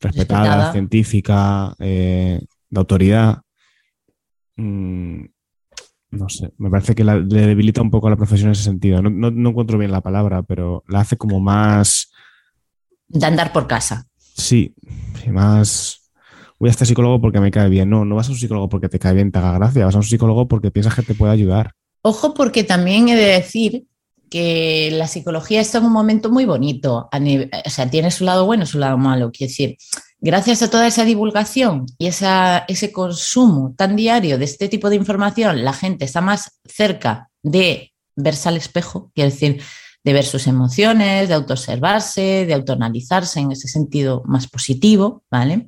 respetada, 0.00 0.72
científica, 0.72 1.74
eh, 1.78 2.40
de 2.70 2.78
autoridad, 2.78 3.42
mm, 4.56 5.24
no 6.12 6.28
sé, 6.28 6.52
me 6.58 6.68
parece 6.68 6.94
que 6.94 7.04
le 7.04 7.24
debilita 7.24 7.80
un 7.80 7.90
poco 7.90 8.06
a 8.06 8.10
la 8.10 8.16
profesión 8.16 8.48
en 8.48 8.52
ese 8.52 8.64
sentido. 8.64 9.00
No, 9.00 9.28
encuentro 9.48 9.78
bien 9.78 9.90
la 9.90 10.02
palabra, 10.02 10.42
pero 10.42 10.84
la 10.86 11.00
hace 11.00 11.16
como 11.16 11.40
más... 11.40 12.12
De 13.08 13.26
andar 13.26 13.52
por 13.52 13.66
casa. 13.66 14.06
Sí, 14.18 14.74
más... 15.30 16.10
Voy 16.58 16.68
a 16.68 16.70
este 16.70 16.86
psicólogo 16.86 17.20
porque 17.20 17.40
me 17.40 17.50
cae 17.50 17.68
bien. 17.70 17.88
No, 17.88 18.04
no 18.04 18.14
vas 18.14 18.28
a 18.28 18.32
un 18.32 18.38
psicólogo 18.38 18.68
porque 18.68 18.90
te 18.90 18.98
cae 18.98 19.14
bien, 19.14 19.32
te 19.32 19.38
haga 19.38 19.58
gracia. 19.58 19.86
Vas 19.86 19.94
a 19.94 19.98
un 19.98 20.04
psicólogo 20.04 20.46
porque 20.46 20.70
piensas 20.70 20.94
que 20.94 21.02
te 21.02 21.14
puede 21.14 21.32
ayudar. 21.32 21.72
Ojo, 22.02 22.34
porque 22.34 22.62
también 22.62 23.08
he 23.08 23.16
de 23.16 23.26
decir 23.26 23.86
que 24.30 24.90
la 24.92 25.08
psicología 25.08 25.60
está 25.60 25.78
en 25.78 25.86
un 25.86 25.92
momento 25.92 26.30
muy 26.30 26.44
bonito. 26.44 27.08
o 27.10 27.70
sea, 27.70 27.90
tiene 27.90 28.10
su 28.10 28.24
lado 28.24 28.44
bueno 28.44 28.64
y 28.64 28.66
su 28.66 28.78
lado 28.78 28.98
malo. 28.98 29.32
Quiero 29.32 29.48
decir, 29.48 29.76
gracias 30.22 30.62
a 30.62 30.70
toda 30.70 30.86
esa 30.86 31.04
divulgación 31.04 31.86
y 31.98 32.06
ese 32.06 32.92
consumo 32.92 33.74
tan 33.76 33.96
diario 33.96 34.38
de 34.38 34.44
este 34.44 34.68
tipo 34.68 34.88
de 34.88 34.96
información, 34.96 35.64
la 35.64 35.72
gente 35.72 36.04
está 36.04 36.20
más 36.20 36.60
cerca 36.64 37.28
de 37.42 37.92
verse 38.14 38.48
al 38.48 38.56
espejo, 38.56 39.10
quiero 39.14 39.30
decir, 39.30 39.60
de 40.04 40.12
ver 40.12 40.24
sus 40.24 40.46
emociones, 40.46 41.28
de 41.28 41.34
autoobservarse, 41.34 42.46
de 42.46 42.54
autoanalizarse 42.54 43.40
en 43.40 43.50
ese 43.50 43.66
sentido 43.66 44.22
más 44.24 44.48
positivo, 44.48 45.24
¿vale? 45.28 45.66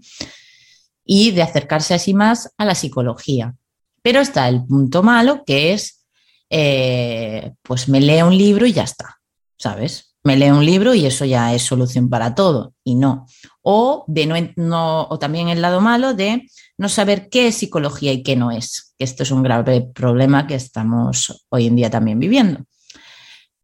Y 1.05 1.33
de 1.33 1.43
acercarse 1.43 1.95
así 1.95 2.15
más 2.15 2.53
a 2.57 2.65
la 2.65 2.77
psicología. 2.77 3.55
Pero 4.03 4.21
está 4.21 4.49
el 4.49 4.65
punto 4.65 5.03
malo 5.03 5.45
que 5.45 5.73
es, 5.73 6.05
eh, 6.49 7.53
pues 7.63 7.89
me 7.89 8.01
leo 8.01 8.29
un 8.29 8.39
libro 8.39 8.67
y 8.67 8.73
ya 8.73 8.85
está, 8.85 9.21
¿sabes? 9.59 10.14
Me 10.25 10.37
leo 10.37 10.57
un 10.57 10.65
libro 10.65 10.95
y 10.95 11.07
eso 11.07 11.25
ya 11.25 11.55
es 11.55 11.63
solución 11.63 12.09
para 12.09 12.35
todo. 12.35 12.75
Y 12.83 12.95
no 12.95 13.27
o, 13.67 14.05
de 14.07 14.53
no, 14.57 15.07
o 15.09 15.19
también 15.19 15.49
el 15.49 15.63
lado 15.63 15.81
malo 15.81 16.13
de 16.13 16.49
no 16.77 16.91
saber 16.91 17.31
qué 17.31 17.49
es 17.49 17.57
psicología 17.57 18.13
y 18.13 18.23
qué 18.23 18.37
no 18.37 18.51
es, 18.51 18.95
esto 18.99 19.23
es 19.23 19.31
un 19.31 19.43
grave 19.43 19.81
problema 19.95 20.47
que 20.47 20.55
estamos 20.55 21.47
hoy 21.49 21.67
en 21.67 21.77
día 21.77 21.89
también 21.89 22.19
viviendo. 22.19 22.65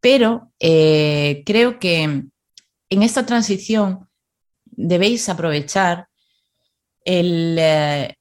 Pero 0.01 0.51
eh, 0.59 1.43
creo 1.45 1.79
que 1.79 2.03
en 2.03 3.03
esta 3.03 3.27
transición 3.27 4.09
debéis 4.65 5.29
aprovechar 5.29 6.09
el, 7.05 7.57
eh, 7.59 8.15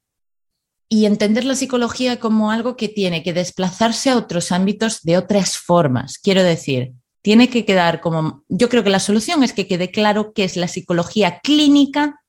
y 0.89 1.05
entender 1.05 1.45
la 1.45 1.55
psicología 1.55 2.19
como 2.19 2.51
algo 2.51 2.75
que 2.75 2.89
tiene 2.89 3.23
que 3.23 3.31
desplazarse 3.31 4.09
a 4.09 4.17
otros 4.17 4.51
ámbitos 4.51 5.01
de 5.03 5.17
otras 5.17 5.57
formas. 5.57 6.17
Quiero 6.17 6.43
decir, 6.43 6.91
tiene 7.21 7.49
que 7.49 7.65
quedar 7.65 8.01
como, 8.01 8.43
yo 8.47 8.69
creo 8.69 8.83
que 8.83 8.89
la 8.89 8.99
solución 8.99 9.43
es 9.43 9.53
que 9.53 9.67
quede 9.67 9.91
claro 9.91 10.33
qué 10.33 10.43
es 10.43 10.55
la 10.57 10.67
psicología 10.67 11.39
clínica 11.39 12.21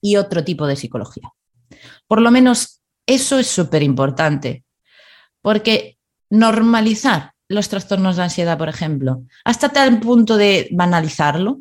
y 0.00 0.16
otro 0.16 0.44
tipo 0.44 0.66
de 0.66 0.76
psicología. 0.76 1.32
Por 2.06 2.20
lo 2.20 2.30
menos 2.30 2.82
eso 3.06 3.38
es 3.38 3.46
súper 3.46 3.82
importante, 3.82 4.64
porque 5.42 5.98
normalizar 6.30 7.32
los 7.48 7.68
trastornos 7.68 8.16
de 8.16 8.22
ansiedad, 8.22 8.58
por 8.58 8.68
ejemplo, 8.68 9.22
hasta 9.44 9.68
tal 9.68 10.00
punto 10.00 10.36
de 10.36 10.68
banalizarlo 10.72 11.60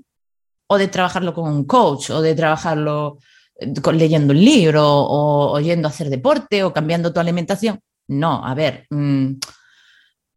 o 0.67 0.77
de 0.77 0.87
trabajarlo 0.87 1.33
con 1.33 1.51
un 1.51 1.65
coach 1.65 2.09
o 2.09 2.21
de 2.21 2.35
trabajarlo 2.35 3.17
eh, 3.55 3.73
leyendo 3.93 4.33
un 4.33 4.43
libro 4.43 4.83
o, 4.85 5.51
oyendo 5.51 5.87
a 5.87 5.91
hacer 5.91 6.09
deporte 6.09 6.63
o 6.63 6.73
cambiando 6.73 7.11
tu 7.11 7.19
alimentación. 7.19 7.79
No, 8.07 8.45
a 8.45 8.53
ver, 8.53 8.87
mm, 8.89 9.33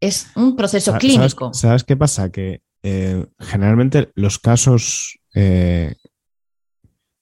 es 0.00 0.30
un 0.34 0.56
proceso 0.56 0.96
clínico. 0.98 1.52
¿Sabes, 1.54 1.84
qué 1.84 1.96
pasa? 1.96 2.30
Que 2.30 2.62
eh, 2.82 3.26
generalmente 3.38 4.10
los 4.14 4.38
casos 4.38 5.18
eh, 5.34 5.94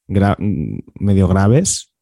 medio 0.07 1.29
graves, 1.29 1.93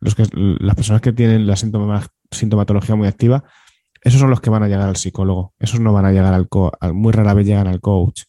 los 0.00 0.14
que, 0.14 0.26
las 0.32 0.74
personas 0.74 1.00
que 1.00 1.12
tienen 1.12 1.46
la 1.46 1.56
sintomatología 1.56 2.96
muy 2.96 3.08
activa, 3.08 3.44
esos 4.06 4.20
son 4.20 4.30
los 4.30 4.40
que 4.40 4.50
van 4.50 4.62
a 4.62 4.68
llegar 4.68 4.88
al 4.88 4.96
psicólogo. 4.96 5.54
Esos 5.58 5.80
no 5.80 5.92
van 5.92 6.04
a 6.04 6.12
llegar 6.12 6.32
al 6.32 6.48
coach. 6.48 6.74
Muy 6.92 7.12
rara 7.12 7.34
vez 7.34 7.46
llegan 7.46 7.66
al 7.66 7.80
coach. 7.80 8.22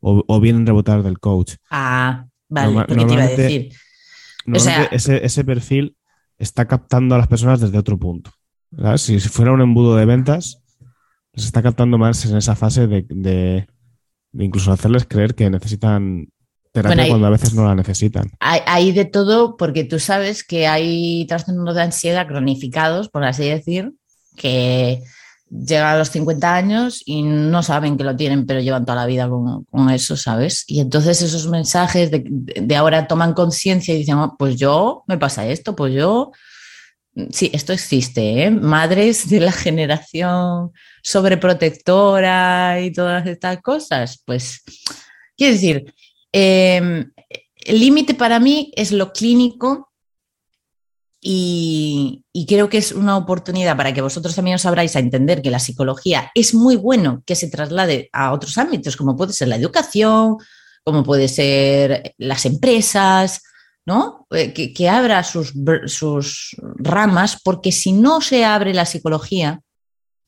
O, 0.00 0.40
vienen 0.40 0.66
rebotados 0.66 1.04
del 1.04 1.20
coach. 1.20 1.54
Ah, 1.70 2.26
vale, 2.48 2.84
porque 2.86 3.04
te 3.06 3.12
iba 3.14 3.22
a 3.22 3.28
decir. 3.28 3.72
ese, 4.90 5.44
perfil 5.44 5.96
está 6.38 6.66
captando 6.66 7.14
a 7.14 7.18
las 7.18 7.28
personas 7.28 7.60
desde 7.60 7.78
otro 7.78 7.98
punto. 7.98 8.32
Si, 8.96 9.20
fuera 9.20 9.52
un 9.52 9.60
embudo 9.60 9.96
de 9.96 10.04
ventas, 10.04 10.61
se 11.34 11.46
está 11.46 11.62
captando 11.62 11.98
más 11.98 12.24
en 12.26 12.36
esa 12.36 12.54
fase 12.54 12.86
de, 12.86 13.66
incluso 14.32 14.72
hacerles 14.72 15.06
creer 15.06 15.34
que 15.34 15.48
necesitan 15.48 16.28
terapia 16.72 17.08
cuando 17.08 17.26
a 17.26 17.30
veces 17.30 17.54
no 17.54 17.64
la 17.64 17.74
necesitan. 17.74 18.30
Hay, 18.40 18.92
de 18.92 19.04
todo 19.04 19.56
porque 19.56 19.84
tú 19.84 19.98
sabes 19.98 20.44
que 20.44 20.66
hay 20.66 21.26
trastornos 21.26 21.74
de 21.74 21.82
ansiedad 21.82 22.26
cronificados, 22.26 23.08
por 23.08 23.24
así 23.24 23.48
decir, 23.48 23.92
que 24.36 25.02
llegan 25.50 25.94
a 25.94 25.98
los 25.98 26.08
50 26.08 26.54
años 26.54 27.02
y 27.04 27.22
no 27.22 27.62
saben 27.62 27.98
que 27.98 28.04
lo 28.04 28.16
tienen, 28.16 28.46
pero 28.46 28.60
llevan 28.60 28.86
toda 28.86 28.96
la 28.96 29.06
vida 29.06 29.28
con, 29.28 29.90
eso, 29.90 30.16
¿sabes? 30.16 30.64
Y 30.66 30.80
entonces 30.80 31.20
esos 31.20 31.46
mensajes 31.48 32.10
de, 32.10 32.76
ahora 32.76 33.06
toman 33.06 33.34
conciencia 33.34 33.94
y 33.94 33.98
dicen, 33.98 34.16
oh, 34.16 34.36
pues 34.38 34.56
yo 34.56 35.04
me 35.06 35.18
pasa 35.18 35.46
esto, 35.46 35.74
pues 35.76 35.94
yo... 35.94 36.32
Sí, 37.30 37.50
esto 37.52 37.74
existe, 37.74 38.44
¿eh? 38.44 38.50
Madres 38.50 39.28
de 39.28 39.40
la 39.40 39.52
generación 39.52 40.72
sobreprotectora 41.02 42.80
y 42.80 42.90
todas 42.90 43.26
estas 43.26 43.60
cosas, 43.60 44.22
pues, 44.24 44.62
quiero 45.36 45.52
decir, 45.52 45.94
em, 46.32 47.12
el 47.56 47.80
límite 47.80 48.14
para 48.14 48.40
mí 48.40 48.72
es 48.76 48.92
lo 48.92 49.12
clínico 49.12 49.92
y, 51.20 52.24
creo 52.48 52.68
que 52.68 52.78
es 52.78 52.92
una 52.92 53.16
oportunidad 53.16 53.76
para 53.76 53.92
que 53.92 54.00
vosotros 54.00 54.34
también 54.34 54.56
os 54.56 54.66
abráis 54.66 54.96
a 54.96 55.00
entender 55.00 55.42
que 55.42 55.50
la 55.50 55.58
psicología 55.60 56.30
es 56.34 56.54
muy 56.54 56.76
bueno 56.76 57.22
que 57.26 57.36
se 57.36 57.48
traslade 57.48 58.08
a 58.12 58.32
otros 58.32 58.56
ámbitos, 58.58 58.96
como 58.96 59.16
puede 59.16 59.32
ser 59.34 59.48
la 59.48 59.56
educación, 59.56 60.38
como 60.82 61.04
puede 61.04 61.28
ser 61.28 62.14
las 62.18 62.46
empresas, 62.46 63.42
¿no? 63.86 64.26
Eh, 64.30 64.52
que, 64.52 64.88
abra 64.88 65.22
sus, 65.24 65.52
sus, 65.86 66.56
ramas, 66.76 67.38
porque 67.42 67.72
si 67.72 67.92
no 67.92 68.20
se 68.20 68.44
abre 68.44 68.74
la 68.74 68.86
psicología, 68.86 69.60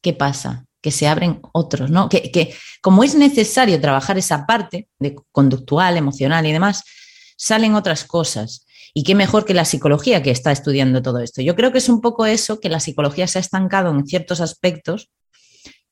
¿qué 0.00 0.12
pasa? 0.12 0.64
Que 0.80 0.90
se 0.90 1.06
abren 1.06 1.40
otros, 1.52 1.90
¿no? 1.90 2.08
Que, 2.08 2.30
que 2.30 2.54
como 2.82 3.04
es 3.04 3.14
necesario 3.14 3.80
trabajar 3.80 4.18
esa 4.18 4.46
parte 4.46 4.88
de 4.98 5.16
conductual, 5.32 5.96
emocional 5.96 6.46
y 6.46 6.52
demás, 6.52 6.82
salen 7.36 7.74
otras 7.74 8.04
cosas. 8.04 8.66
Y 8.92 9.02
qué 9.02 9.14
mejor 9.14 9.44
que 9.44 9.54
la 9.54 9.64
psicología 9.64 10.22
que 10.22 10.30
está 10.30 10.52
estudiando 10.52 11.02
todo 11.02 11.18
esto. 11.18 11.42
Yo 11.42 11.56
creo 11.56 11.72
que 11.72 11.78
es 11.78 11.88
un 11.88 12.00
poco 12.00 12.26
eso, 12.26 12.60
que 12.60 12.68
la 12.68 12.78
psicología 12.78 13.26
se 13.26 13.38
ha 13.38 13.40
estancado 13.40 13.90
en 13.90 14.06
ciertos 14.06 14.40
aspectos 14.40 15.10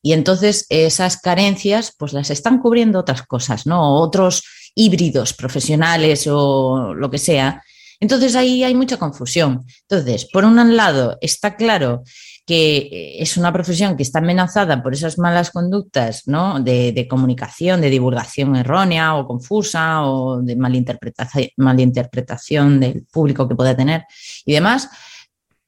y 0.02 0.12
entonces 0.12 0.66
esas 0.68 1.16
carencias 1.16 1.94
pues 1.96 2.12
las 2.12 2.30
están 2.30 2.58
cubriendo 2.58 2.98
otras 2.98 3.22
cosas, 3.22 3.66
¿no? 3.66 4.00
Otros 4.00 4.42
híbridos 4.74 5.32
profesionales 5.32 6.26
o 6.28 6.94
lo 6.94 7.10
que 7.10 7.18
sea. 7.18 7.62
Entonces 8.00 8.34
ahí 8.34 8.64
hay 8.64 8.74
mucha 8.74 8.96
confusión. 8.96 9.64
Entonces, 9.88 10.28
por 10.32 10.44
un 10.44 10.76
lado, 10.76 11.18
está 11.20 11.54
claro 11.54 12.02
que 12.44 12.76
eh, 12.78 13.22
es 13.22 13.36
una 13.36 13.52
profesión 13.52 13.96
que 13.96 14.02
está 14.02 14.18
amenazada 14.18 14.82
por 14.82 14.92
esas 14.92 15.18
malas 15.18 15.50
conductas 15.50 16.26
¿no? 16.26 16.60
de, 16.60 17.06
comunicación, 17.08 17.80
de 17.80 17.90
divulgación 17.90 18.56
errónea 18.56 19.14
o 19.14 19.26
confusa 19.26 20.04
o 20.04 20.42
de 20.42 20.56
malinterpretación, 20.56 21.48
malinterpretación 21.56 22.80
del 22.80 23.06
público 23.06 23.48
que 23.48 23.54
pueda 23.54 23.76
tener 23.76 24.04
y 24.44 24.52
demás. 24.52 24.88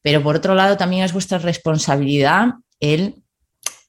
Pero 0.03 0.23
por 0.23 0.37
otro 0.37 0.55
lado, 0.55 0.77
también 0.77 1.05
es 1.05 1.13
vuestra 1.13 1.39
responsabilidad 1.39 2.49
el 2.81 3.23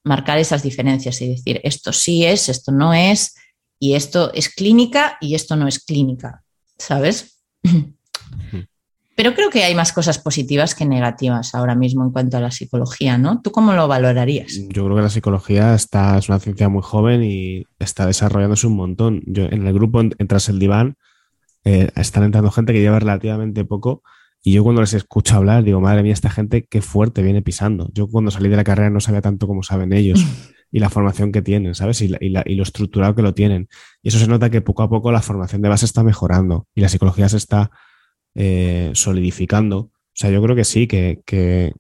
marcar 0.04 0.38
esas 0.38 0.62
diferencias 0.62 1.20
y 1.22 1.30
decir, 1.30 1.60
esto 1.64 1.92
sí 1.92 2.26
es, 2.26 2.48
esto 2.48 2.72
no 2.72 2.94
es, 2.94 3.36
y 3.86 3.94
esto 3.94 4.34
es 4.34 4.50
clínica 4.50 5.16
y 5.22 5.36
esto 5.36 5.56
no 5.56 5.68
es 5.68 5.78
clínica, 5.78 6.44
¿sabes? 6.80 7.44
Pero 9.16 9.36
creo 9.36 9.52
que 9.52 9.64
hay 9.64 9.76
más 9.76 9.94
cosas 9.94 10.18
positivas 10.18 10.74
que 10.74 10.86
negativas 10.86 11.54
ahora 11.54 11.76
mismo 11.76 12.04
en 12.04 12.10
cuanto 12.10 12.38
a 12.38 12.40
la 12.40 12.50
psicología, 12.50 13.20
¿no? 13.20 13.42
¿Tú 13.44 13.52
cómo 13.52 13.74
lo 13.74 13.88
valorarías? 13.88 14.54
Yo 14.70 14.86
creo 14.86 14.96
que 14.96 15.04
la 15.04 15.10
psicología 15.12 15.76
está, 15.76 16.18
es 16.18 16.30
una 16.30 16.40
ciencia 16.40 16.68
muy 16.68 16.82
joven 16.82 17.24
y 17.24 17.66
está 17.78 18.08
desarrollándose 18.08 18.66
un 18.66 18.76
montón. 18.76 19.22
Yo, 19.28 19.44
en 19.44 19.68
el 19.68 19.74
grupo 19.74 20.02
Entras 20.02 20.50
el 20.50 20.58
Diván 20.58 20.96
eh, 21.64 21.92
están 21.96 22.24
entrando 22.24 22.50
gente 22.50 22.74
que 22.74 22.82
lleva 22.82 22.98
relativamente 22.98 23.66
poco 23.66 24.02
y 24.42 24.54
yo 24.54 24.64
cuando 24.64 24.82
les 24.82 24.96
escucho 24.96 25.36
hablar 25.36 25.64
digo, 25.64 25.80
madre 25.80 26.02
mía, 26.02 26.14
esta 26.14 26.32
gente 26.32 26.66
qué 26.66 26.82
fuerte 26.82 27.22
viene 27.22 27.44
pisando. 27.44 27.92
Yo 27.94 28.08
cuando 28.08 28.32
salí 28.32 28.50
de 28.50 28.56
la 28.56 28.64
carrera 28.64 28.90
no 28.90 29.00
sabía 29.00 29.22
tanto 29.22 29.46
como 29.46 29.62
saben 29.62 29.94
ellos 29.94 30.26
y 30.76 30.80
la 30.80 30.90
formación 30.90 31.32
que 31.32 31.42
tienen, 31.42 31.74
¿sabes? 31.74 32.02
Y, 32.02 32.10
lo 32.10 32.64
estructurado 32.64 33.16
que 33.16 33.22
lo 33.22 33.34
tienen. 33.34 33.70
Y 34.04 34.10
eso 34.10 34.20
se 34.20 34.28
nota 34.28 34.50
que 34.50 34.60
poco 34.60 34.84
a 34.84 34.90
poco 34.90 35.10
la 35.10 35.22
formación 35.22 35.62
de 35.62 35.70
base 35.70 35.86
está 35.86 36.04
mejorando 36.04 36.68
y 36.76 36.82
la 36.82 36.90
psicología 36.90 37.30
se 37.30 37.38
está 37.38 37.72
eh, 38.34 38.92
solidificando. 38.94 39.78
O 39.78 39.92
sea, 40.14 40.32
yo 40.32 40.42
creo 40.44 40.54
que 40.54 40.66
sí, 40.66 40.86
que, 40.86 41.22
que, 41.26 41.72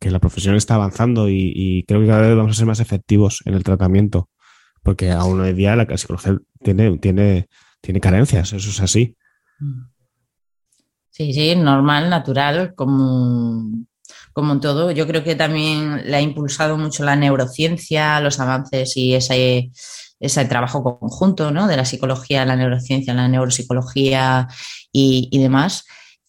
la 0.00 0.18
profesión 0.18 0.56
está 0.56 0.74
avanzando 0.74 1.28
y, 1.28 1.84
creo 1.86 2.00
que 2.00 2.08
cada 2.08 2.22
vez 2.22 2.36
vamos 2.36 2.50
a 2.50 2.58
ser 2.58 2.66
más 2.66 2.80
efectivos 2.80 3.40
en 3.44 3.54
el 3.54 3.62
tratamiento, 3.62 4.30
porque 4.82 5.12
aún 5.12 5.38
hoy 5.38 5.52
día 5.52 5.76
la 5.76 5.96
psicología 5.96 6.38
tiene, 6.64 6.98
tiene, 6.98 7.46
tiene 7.80 8.00
carencias, 8.00 8.52
eso 8.52 8.68
es 8.68 8.80
así. 8.80 9.16
Sí, 11.10 11.32
sí, 11.32 11.54
normal, 11.54 12.10
natural, 12.10 12.74
como, 12.74 13.86
como 14.40 14.58
todo. 14.60 14.90
Yo 14.90 15.06
creo 15.06 15.22
que 15.22 15.34
también 15.34 16.02
le 16.10 16.16
ha 16.16 16.20
impulsado 16.20 16.78
mucho 16.78 17.04
la 17.04 17.16
neurociencia, 17.16 18.20
los 18.20 18.40
avances 18.40 18.96
y 18.96 19.14
ese, 19.14 19.70
ese 20.18 20.44
trabajo 20.46 20.82
conjunto 20.82 21.50
¿no? 21.50 21.66
de 21.66 21.76
la 21.76 21.84
psicología, 21.84 22.44
la 22.44 22.56
neurociencia, 22.56 23.14
la 23.14 23.28
neuropsicología 23.28 24.48
y, 24.92 25.38
demás. 25.38 25.84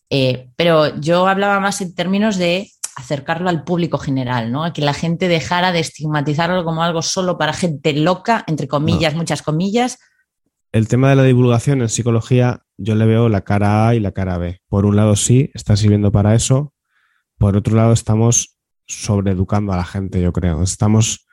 Eh, 0.09 0.49
pero 0.55 0.99
yo 0.99 1.27
hablaba 1.27 1.59
más 1.59 1.81
en 1.81 1.95
términos 1.95 2.37
de 2.37 2.69
acercarlo 2.95 3.49
al 3.49 3.63
público 3.63 3.97
general, 3.97 4.51
¿no? 4.51 4.65
A 4.65 4.73
que 4.73 4.81
la 4.81 4.93
gente 4.93 5.29
dejara 5.29 5.71
de 5.71 5.79
estigmatizarlo 5.79 6.65
como 6.65 6.83
algo 6.83 7.01
solo 7.01 7.37
para 7.37 7.53
gente 7.53 7.93
loca, 7.93 8.43
entre 8.47 8.67
comillas, 8.67 9.15
muchas 9.15 9.41
comillas. 9.41 9.97
El 10.73 10.87
tema 10.87 11.09
de 11.09 11.15
la 11.15 11.23
divulgación 11.23 11.81
en 11.81 11.89
psicología, 11.89 12.63
yo 12.77 12.95
le 12.95 13.05
veo 13.05 13.29
la 13.29 13.41
cara 13.41 13.87
A 13.87 13.95
y 13.95 13.99
la 13.99 14.11
cara 14.11 14.37
B. 14.37 14.59
Por 14.67 14.85
un 14.85 14.97
lado, 14.97 15.15
sí, 15.15 15.49
está 15.53 15.77
sirviendo 15.77 16.11
para 16.11 16.35
eso. 16.35 16.73
Por 17.41 17.57
otro 17.57 17.75
lado, 17.75 17.91
estamos 17.91 18.59
sobreeducando 18.85 19.73
a 19.73 19.77
la 19.77 19.83
gente, 19.83 20.21
yo 20.21 20.31
creo. 20.31 20.61
Estamos. 20.61 21.25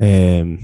Eh, 0.00 0.58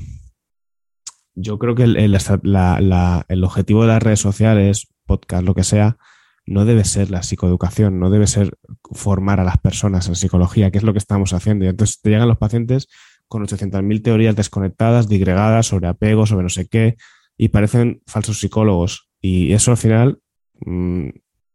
yo 1.36 1.61
creo 1.61 1.76
que 1.76 1.84
el 1.84 3.45
objetivo 3.45 3.82
de 3.82 3.86
las 3.86 4.03
redes 4.03 4.18
sociales, 4.18 4.88
podcast, 5.07 5.45
lo 5.45 5.55
que 5.55 5.62
sea, 5.62 5.97
no 6.45 6.64
debe 6.64 6.82
ser 6.84 7.12
la 7.12 7.22
psicoeducación, 7.22 8.01
no 8.01 8.11
debe 8.11 8.26
ser 8.26 8.59
formar 8.91 9.38
a 9.38 9.45
las 9.45 9.59
personas 9.59 10.09
en 10.09 10.16
psicología, 10.16 10.72
que 10.72 10.78
es 10.78 10.84
lo 10.84 10.93
que 10.93 10.99
estamos 10.99 11.34
haciendo. 11.34 11.64
Y 11.64 11.68
entonces 11.68 12.01
te 12.01 12.11
llegan 12.11 12.26
los 12.26 12.38
pacientes 12.38 12.88
con 13.28 13.47
800.000 13.47 14.03
teorías 14.03 14.34
desconectadas, 14.34 15.09
digregadas, 15.09 15.68
sobre 15.68 15.86
apego, 15.86 16.26
sobre 16.26 16.43
no 16.43 16.49
sé 16.49 16.66
qué, 16.66 16.97
y 17.36 17.51
parecen 17.51 18.03
falsos 18.09 18.41
psicólogos. 18.41 19.09
Y 19.20 19.53
eso 19.53 19.70
al 19.70 19.76
final 19.76 20.20
mm, 20.66 21.11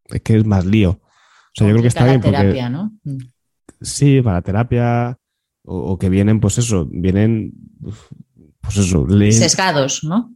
es 0.05 0.21
que 0.21 0.37
es 0.37 0.45
más 0.45 0.65
lío. 0.65 1.01
Sea, 1.55 1.67
yo 1.67 1.73
creo 1.73 1.81
que 1.81 1.87
está 1.87 2.05
bien 2.05 2.21
terapia, 2.21 2.69
¿no? 2.69 2.91
Mm. 3.03 3.17
Sí, 3.81 4.21
para 4.21 4.41
terapia, 4.41 5.17
o, 5.63 5.77
o, 5.77 5.97
que 5.97 6.09
vienen, 6.09 6.39
pues 6.39 6.57
eso, 6.57 6.87
vienen, 6.91 7.53
pues 8.61 8.77
eso, 8.77 9.07
sesgados, 9.31 10.03
¿no? 10.03 10.35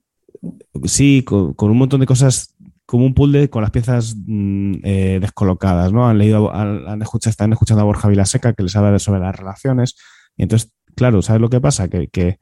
Sí, 0.86 1.24
con, 1.24 1.56
un 1.60 1.78
montón 1.78 2.00
de 2.00 2.06
cosas 2.06 2.56
como 2.86 3.06
un 3.06 3.14
puzzle 3.14 3.50
con 3.50 3.62
las 3.62 3.72
piezas 3.72 4.16
mm, 4.26 4.76
eh, 4.84 5.20
descolocadas, 5.22 5.92
¿no? 5.92 6.08
Han 6.08 6.18
leído, 6.18 6.54
han, 6.54 7.02
escuchado, 7.02 7.32
están 7.32 7.52
escuchando 7.52 7.82
a 7.82 7.86
Borja 7.86 8.08
Vilaseca 8.08 8.54
que 8.54 8.64
les 8.64 8.76
habla 8.76 8.98
sobre 9.00 9.20
las 9.20 9.36
relaciones. 9.36 9.96
Y 10.38 10.44
entonces, 10.44 10.72
claro, 10.96 11.22
¿sabes 11.22 11.42
lo 11.42 11.50
que 11.50 11.60
pasa? 11.60 11.90
Que, 11.90 12.08
que, 12.08 12.38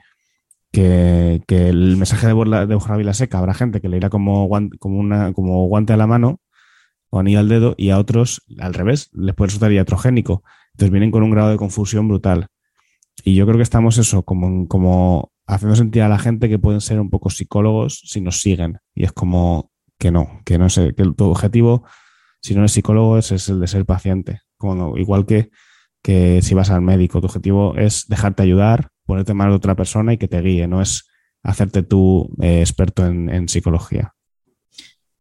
el 1.49 1.97
mensaje 1.97 2.27
de, 2.27 2.33
Borja 2.33 2.95
Vilaseca 2.95 3.39
habrá 3.39 3.55
gente 3.55 3.81
que 3.81 3.89
le 3.89 3.97
irá 3.97 4.09
como, 4.09 4.47
como, 4.79 4.99
una, 4.99 5.33
como 5.33 5.65
guante 5.67 5.93
a 5.93 5.97
la 5.97 6.05
mano 6.05 6.39
o 7.09 7.19
anillo 7.19 7.39
al 7.39 7.49
dedo 7.49 7.75
y 7.77 7.89
a 7.89 7.99
otros, 7.99 8.43
al 8.59 8.73
revés, 8.73 9.09
les 9.13 9.35
puede 9.35 9.47
resultar 9.47 9.71
iatrogénico. 9.71 10.43
Entonces 10.73 10.91
vienen 10.91 11.11
con 11.11 11.23
un 11.23 11.31
grado 11.31 11.49
de 11.49 11.57
confusión 11.57 12.07
brutal. 12.07 12.47
Y 13.23 13.35
yo 13.35 13.45
creo 13.45 13.57
que 13.57 13.63
estamos 13.63 13.97
eso, 13.97 14.23
como, 14.23 15.31
haciendo 15.47 15.75
sentir 15.75 16.03
a 16.03 16.09
la 16.09 16.19
gente 16.19 16.49
que 16.49 16.59
pueden 16.59 16.81
ser 16.81 16.99
un 16.99 17.09
poco 17.09 17.29
psicólogos 17.29 18.01
si 18.05 18.21
nos 18.21 18.41
siguen. 18.41 18.79
Y 18.93 19.03
es 19.03 19.11
como, 19.11 19.71
que 19.97 20.11
no, 20.11 20.41
que 20.45 20.57
no 20.57 20.69
sé, 20.69 20.93
que 20.93 21.03
tu 21.03 21.25
objetivo, 21.25 21.85
si 22.41 22.53
no 22.53 22.61
eres 22.61 22.73
psicólogo, 22.73 23.17
es, 23.17 23.49
el 23.49 23.59
de 23.59 23.67
ser 23.67 23.85
paciente. 23.85 24.41
Como 24.57 24.97
igual 24.97 25.25
que, 25.25 25.49
que 26.03 26.41
si 26.41 26.53
vas 26.53 26.69
al 26.69 26.81
médico, 26.81 27.19
tu 27.19 27.27
objetivo 27.27 27.75
es 27.75 28.05
dejarte 28.07 28.43
ayudar, 28.43 28.89
ponerte 29.05 29.31
en 29.31 29.37
manos 29.37 29.53
de 29.53 29.57
otra 29.57 29.75
persona 29.75 30.13
y 30.13 30.17
que 30.17 30.27
te 30.27 30.41
guíe, 30.41 30.67
no 30.67 30.81
es 30.81 31.07
hacerte 31.43 31.81
tú 31.81 32.35
eh, 32.41 32.59
experto 32.59 33.05
en, 33.05 33.47
psicología. 33.47 34.13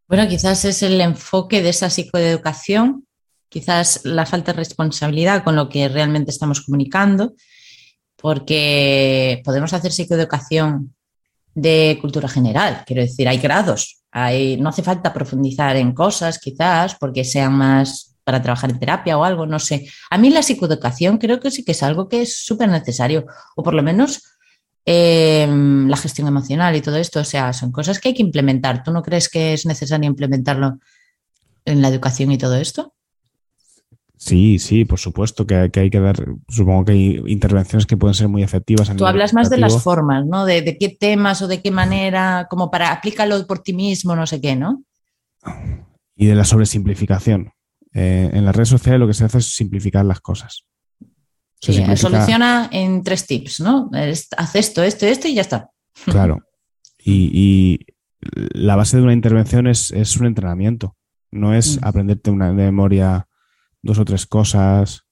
Bueno, 0.09 0.29
quizás 0.29 0.65
es 0.65 0.85
el 0.85 1.01
enfoque 1.01 1.63
de 1.63 1.71
esa 1.71 1.91
psicoeducación, 1.91 3.07
quizás 3.49 4.03
la 4.05 4.25
falta 4.25 4.53
de 4.53 4.59
responsabilidad 4.59 5.43
con 5.43 5.57
lo 5.57 5.69
que 5.69 5.89
realmente 5.89 6.31
estamos 6.31 6.61
comunicando, 6.61 7.35
porque 8.15 9.43
podemos 9.45 9.73
hacer 9.73 9.91
psicoeducación 9.91 10.95
de 11.55 11.99
cultura 12.01 12.29
general, 12.29 12.85
quiero 12.87 13.03
decir, 13.03 13.27
hay 13.29 13.39
grados, 13.39 14.05
no 14.59 14.69
hace 14.69 14.83
falta 14.85 15.13
profundizar 15.13 15.75
en 15.77 15.93
cosas 15.93 16.39
quizás 16.39 16.95
porque 16.95 17.25
sean 17.25 17.55
más 17.55 18.17
para 18.23 18.41
trabajar 18.41 18.71
en 18.71 18.79
terapia 18.79 19.19
o 19.19 19.25
algo, 19.25 19.45
no 19.45 19.59
sé. 19.59 19.89
A 20.11 20.19
mí 20.19 20.31
la 20.31 20.43
psicoeducación 20.43 21.19
creo 21.19 21.41
que 21.41 21.51
sí 21.51 21.65
que 21.65 21.73
es 21.73 21.83
algo 21.83 22.09
que 22.09 22.23
es 22.23 22.45
súper 22.45 22.69
necesario, 22.69 23.27
o 23.57 23.63
por 23.63 23.75
lo 23.75 23.83
menos 23.83 24.23
eh, 24.87 25.47
la 25.49 25.97
gestión 25.97 26.29
emocional 26.29 26.77
y 26.77 26.81
todo 26.81 26.97
esto, 26.97 27.21
o 27.21 27.25
sea, 27.25 27.53
son 27.53 27.73
cosas 27.73 27.99
que 27.99 28.09
hay 28.09 28.15
que 28.15 28.23
implementar. 28.23 28.85
¿Tú 28.85 28.93
no 28.93 29.03
crees 29.03 29.29
que 29.29 29.53
es 29.53 29.67
necesario 29.67 30.07
implementarlo 30.07 30.79
en 31.65 31.83
la 31.83 31.89
educación 31.89 32.31
y 32.31 32.39
todo 32.39 32.55
esto? 32.55 32.95
Sí, 34.17 34.59
sí, 34.59 34.85
por 34.85 34.99
supuesto 34.99 35.47
que, 35.47 35.71
hay 35.75 35.91
que 35.91 36.01
dar, 36.01 36.17
supongo 36.49 36.87
que 36.87 36.93
hay 36.93 37.23
intervenciones 37.27 37.85
que 37.85 37.97
pueden 37.97 38.15
ser 38.15 38.29
muy 38.29 38.43
efectivas. 38.43 38.95
Tú 38.97 39.07
hablas 39.07 39.35
más 39.35 39.51
de 39.51 39.59
las 39.59 39.83
formas, 39.83 40.25
¿no? 40.25 40.47
De, 40.47 40.63
de, 40.63 40.79
qué 40.79 40.89
temas 40.89 41.43
o 41.43 41.49
de 41.49 41.61
qué 41.61 41.71
manera, 41.71 42.47
como 42.49 42.71
para 42.71 42.93
aplícalo 42.93 43.47
por 43.47 43.59
ti 43.59 43.75
mismo, 43.75 44.17
no 44.17 44.27
sé 44.27 44.41
qué, 44.41 44.57
¿no? 44.57 44.85
Y 46.15 46.27
de 46.27 46.35
la 46.35 46.45
sobresimplificación. 46.45 47.53
Eh, 47.93 48.31
en 48.33 48.45
las 48.45 48.55
redes 48.55 48.69
sociales 48.69 49.01
lo 49.01 49.07
que 49.07 49.15
se 49.15 49.25
hace 49.25 49.39
es 49.39 49.55
simplificar 49.55 50.05
las 50.05 50.21
cosas. 50.21 50.65
Sí, 51.73 51.97
soluciona 51.97 52.69
en 52.71 53.03
tres 53.03 53.27
tips, 53.27 53.61
¿no? 53.61 53.91
Haz 54.37 54.55
esto, 54.55 54.83
esto, 54.83 55.07
esto 55.07 55.29
y 55.29 55.35
ya 55.35 55.43
está. 55.43 55.71
Claro. 56.05 56.43
Y, 57.05 57.87
la 58.53 58.77
base 58.77 58.97
de 58.97 59.03
una 59.05 59.13
intervención 59.13 59.67
es, 59.67 60.17
un 60.17 60.27
entrenamiento. 60.27 60.97
No 61.31 61.55
es 61.55 61.81
mm. 61.81 61.85
aprenderte 61.85 62.31
una, 62.31 62.49
de 62.49 62.55
memoria 62.55 63.29
dos 63.83 63.99
o 63.99 64.05
tres 64.05 64.27
cosas. 64.27 65.05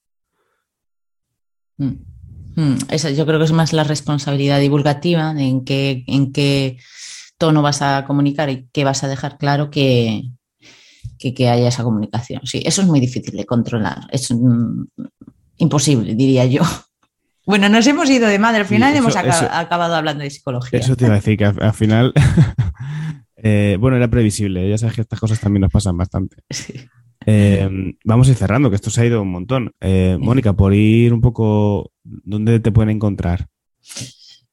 Mm. 1.77 1.93
Mm. 2.57 2.77
yo 3.17 3.27
creo 3.27 3.39
que 3.39 3.45
es 3.45 3.53
más 3.53 3.73
la 3.73 3.85
responsabilidad 3.85 4.61
divulgativa 4.61 5.31
en 5.37 5.65
qué, 5.65 6.05
en 6.07 6.33
qué 6.33 6.79
tono 7.39 7.63
vas 7.63 7.83
a 7.83 8.05
comunicar 8.05 8.51
y 8.51 8.69
qué 8.73 8.85
vas 8.85 9.05
a 9.05 9.09
dejar 9.09 9.39
claro 9.39 9.71
que, 9.71 10.31
que, 11.19 11.49
haya 11.49 11.69
esa 11.69 11.85
comunicación. 11.85 12.43
Sí, 12.45 12.63
eso 12.65 12.83
es 12.83 12.89
muy 12.89 13.01
difícil 13.01 13.37
de 13.37 13.47
controlar. 13.47 14.07
Es 14.11 14.31
imposible, 15.59 16.15
diría 16.15 16.47
yo. 16.47 16.63
Bueno, 17.47 17.69
nos 17.69 17.87
hemos 17.87 18.09
ido 18.09 18.27
de 18.27 18.39
madre. 18.39 18.61
Al 18.61 18.67
final 18.67 18.97
hemos 18.97 19.17
acabado 19.17 19.95
hablando 19.95 20.25
de 20.25 20.31
psicología. 20.31 20.79
Eso 20.79 20.97
te 20.97 21.05
iba 21.05 21.13
a 21.13 21.17
decir, 21.17 21.37
que 21.37 21.45
al, 21.45 21.75
final, 21.75 22.15
eh, 23.37 23.77
bueno, 23.79 23.99
era 23.99 24.09
previsible. 24.09 24.67
Ya 24.69 24.79
sabes 24.79 24.95
que 24.95 25.03
estas 25.03 25.21
cosas 25.21 25.41
también 25.41 25.63
nos 25.63 25.73
pasan 25.73 25.97
bastante. 25.97 26.37
Eh, 27.27 27.71
vamos 28.05 28.29
a 28.29 28.33
ir 28.33 28.37
cerrando, 28.37 28.69
que 28.69 28.77
esto 28.77 28.91
se 28.91 29.01
ha 29.01 29.07
ido 29.07 29.23
un 29.23 29.31
montón. 29.31 29.73
Eh, 29.81 30.19
Mónica, 30.21 30.53
por 30.53 30.75
ir 30.75 31.15
un 31.15 31.23
poco, 31.23 31.91
¿dónde 32.03 32.61
te 32.61 32.71
pueden 32.71 32.91
encontrar? 32.91 33.47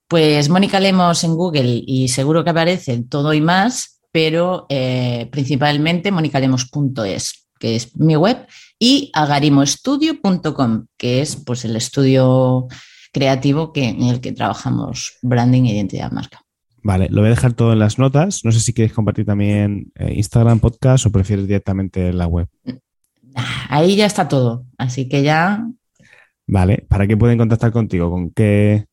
Pues 0.07 0.47
Mónica 0.47 0.79
Lemos 0.79 1.21
en 1.25 1.35
Google 1.35 1.83
y 1.85 2.07
seguro 2.07 2.45
que 2.45 2.51
aparece 2.51 3.03
todo 3.09 3.33
y 3.33 3.41
más 3.41 3.99
pero 4.13 4.67
principalmente 5.31 6.11
monicalemos.es, 6.11 7.49
que 7.59 7.75
es 7.75 7.95
mi 7.97 8.15
web, 8.15 8.47
y 8.83 9.11
agarimoestudio.com, 9.13 10.87
que 10.97 11.21
es 11.21 11.35
pues, 11.35 11.63
el 11.65 11.75
estudio 11.75 12.67
creativo 13.13 13.71
que, 13.71 13.89
en 13.89 14.01
el 14.01 14.21
que 14.21 14.31
trabajamos 14.31 15.19
branding 15.21 15.65
e 15.65 15.75
identidad 15.75 16.09
de 16.09 16.15
marca. 16.15 16.41
Vale, 16.81 17.07
lo 17.11 17.21
voy 17.21 17.27
a 17.27 17.35
dejar 17.35 17.53
todo 17.53 17.73
en 17.73 17.79
las 17.79 17.99
notas. 17.99 18.43
No 18.43 18.51
sé 18.51 18.59
si 18.59 18.73
quieres 18.73 18.91
compartir 18.91 19.23
también 19.23 19.91
eh, 19.93 20.15
Instagram, 20.15 20.59
podcast 20.59 21.05
o 21.05 21.11
prefieres 21.11 21.45
directamente 21.45 22.11
la 22.11 22.25
web. 22.25 22.47
Ahí 23.69 23.95
ya 23.95 24.07
está 24.07 24.27
todo, 24.27 24.65
así 24.79 25.07
que 25.07 25.21
ya. 25.21 25.63
Vale, 26.47 26.83
¿para 26.89 27.05
qué 27.05 27.15
pueden 27.15 27.37
contactar 27.37 27.71
contigo? 27.71 28.09
¿Con 28.09 28.31
qué 28.31 28.87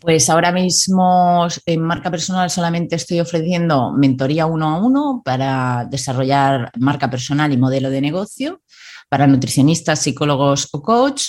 pues 0.00 0.28
ahora 0.30 0.50
mismo 0.50 1.46
en 1.66 1.82
marca 1.82 2.10
personal 2.10 2.50
solamente 2.50 2.96
estoy 2.96 3.20
ofreciendo 3.20 3.92
mentoría 3.92 4.46
uno 4.46 4.68
a 4.68 4.78
uno 4.78 5.22
para 5.24 5.86
desarrollar 5.88 6.72
marca 6.78 7.10
personal 7.10 7.52
y 7.52 7.58
modelo 7.58 7.90
de 7.90 8.00
negocio 8.00 8.62
para 9.08 9.26
nutricionistas, 9.26 10.00
psicólogos 10.00 10.68
o 10.72 10.82
coach, 10.82 11.24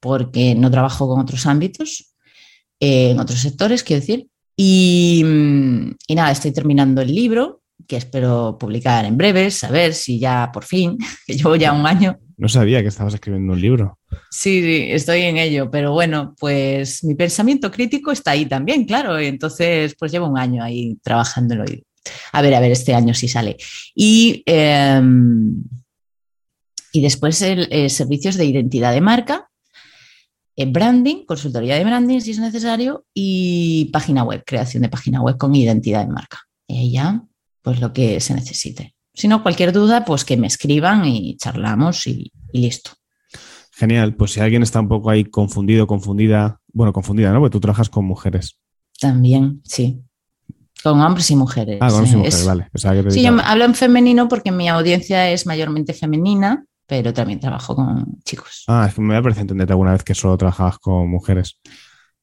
porque 0.00 0.54
no 0.54 0.70
trabajo 0.70 1.08
con 1.08 1.20
otros 1.20 1.46
ámbitos, 1.46 2.14
eh, 2.80 3.10
en 3.10 3.20
otros 3.20 3.40
sectores, 3.40 3.82
quiero 3.82 4.00
decir. 4.00 4.26
Y, 4.56 5.24
y, 6.06 6.14
nada, 6.14 6.32
estoy 6.32 6.52
terminando 6.52 7.00
el 7.00 7.14
libro 7.14 7.62
que 7.86 7.96
espero 7.96 8.56
publicar 8.58 9.04
en 9.04 9.16
breves, 9.16 9.62
a 9.64 9.70
ver 9.70 9.94
si 9.94 10.18
ya 10.18 10.50
por 10.52 10.64
fin, 10.64 10.98
que 11.26 11.34
llevo 11.34 11.56
ya 11.56 11.72
un 11.72 11.86
año, 11.86 12.18
no 12.38 12.48
sabía 12.48 12.82
que 12.82 12.88
estabas 12.88 13.14
escribiendo 13.14 13.52
un 13.52 13.60
libro. 13.60 13.98
Sí, 14.30 14.62
sí, 14.62 14.86
estoy 14.90 15.22
en 15.22 15.38
ello, 15.38 15.68
pero 15.72 15.92
bueno, 15.92 16.36
pues 16.38 17.02
mi 17.02 17.16
pensamiento 17.16 17.68
crítico 17.68 18.12
está 18.12 18.30
ahí 18.30 18.46
también, 18.46 18.84
claro. 18.84 19.18
Entonces, 19.18 19.96
pues 19.98 20.12
llevo 20.12 20.28
un 20.28 20.38
año 20.38 20.62
ahí 20.62 20.96
trabajándolo. 21.02 21.64
A 22.30 22.40
ver, 22.40 22.54
a 22.54 22.60
ver, 22.60 22.70
este 22.70 22.94
año 22.94 23.12
sí 23.12 23.26
sale. 23.26 23.56
Y, 23.92 24.44
em, 24.46 25.64
y 26.92 27.00
después 27.02 27.40
el, 27.42 27.68
eh, 27.70 27.88
servicios 27.88 28.36
de 28.36 28.46
identidad 28.46 28.92
de 28.92 29.00
marca, 29.00 29.48
eh, 30.56 30.66
branding, 30.66 31.24
consultoría 31.24 31.76
de 31.76 31.84
branding 31.84 32.20
si 32.20 32.32
es 32.32 32.38
necesario, 32.38 33.04
y 33.14 33.86
página 33.92 34.24
web, 34.24 34.42
creación 34.44 34.82
de 34.82 34.88
página 34.88 35.22
web 35.22 35.36
con 35.36 35.54
identidad 35.54 36.04
de 36.04 36.12
marca. 36.12 36.40
Y 36.66 36.90
ya, 36.90 37.22
pues 37.62 37.80
lo 37.80 37.92
que 37.92 38.20
se 38.20 38.34
necesite. 38.34 38.94
Si 39.14 39.28
no, 39.28 39.42
cualquier 39.42 39.72
duda, 39.72 40.04
pues 40.04 40.24
que 40.24 40.36
me 40.36 40.46
escriban 40.46 41.04
y 41.04 41.36
charlamos 41.36 42.06
y, 42.06 42.32
listo. 42.52 42.92
Genial, 43.72 44.14
pues 44.14 44.32
si 44.32 44.40
alguien 44.40 44.62
está 44.62 44.80
un 44.80 44.88
poco 44.88 45.10
ahí 45.10 45.24
confundido, 45.24 45.86
confundida, 45.86 46.60
bueno, 46.72 46.92
confundida, 46.92 47.32
¿no? 47.32 47.40
Porque 47.40 47.52
tú 47.52 47.60
trabajas 47.60 47.88
con 47.88 48.04
mujeres. 48.04 48.58
También, 49.00 49.60
sí. 49.64 50.00
Con 50.82 51.00
hombres 51.00 51.30
y 51.30 51.36
mujeres. 51.36 51.78
Ah, 51.80 51.88
con 51.88 51.98
hombres 51.98 52.12
y 52.12 52.16
mujeres, 52.16 52.46
vale. 52.46 53.10
sí, 53.10 53.22
yo 53.22 53.36
hablo 53.44 53.64
en 53.64 53.74
femenino 53.74 54.28
porque 54.28 54.52
mi 54.52 54.68
audiencia 54.68 55.30
es 55.30 55.46
mayormente 55.46 55.94
femenina, 55.94 56.64
pero 56.88 57.12
también 57.12 57.38
trabajo 57.38 57.76
con 57.76 58.18
chicos. 58.24 58.64
Ah, 58.66 58.86
es 58.88 58.94
que 58.94 59.02
me 59.02 59.20
parecido 59.22 59.42
entenderte 59.42 59.74
alguna 59.74 59.92
vez 59.92 60.02
que 60.02 60.14
solo 60.14 60.38
trabajabas 60.38 60.78
con 60.78 61.08
mujeres. 61.08 61.60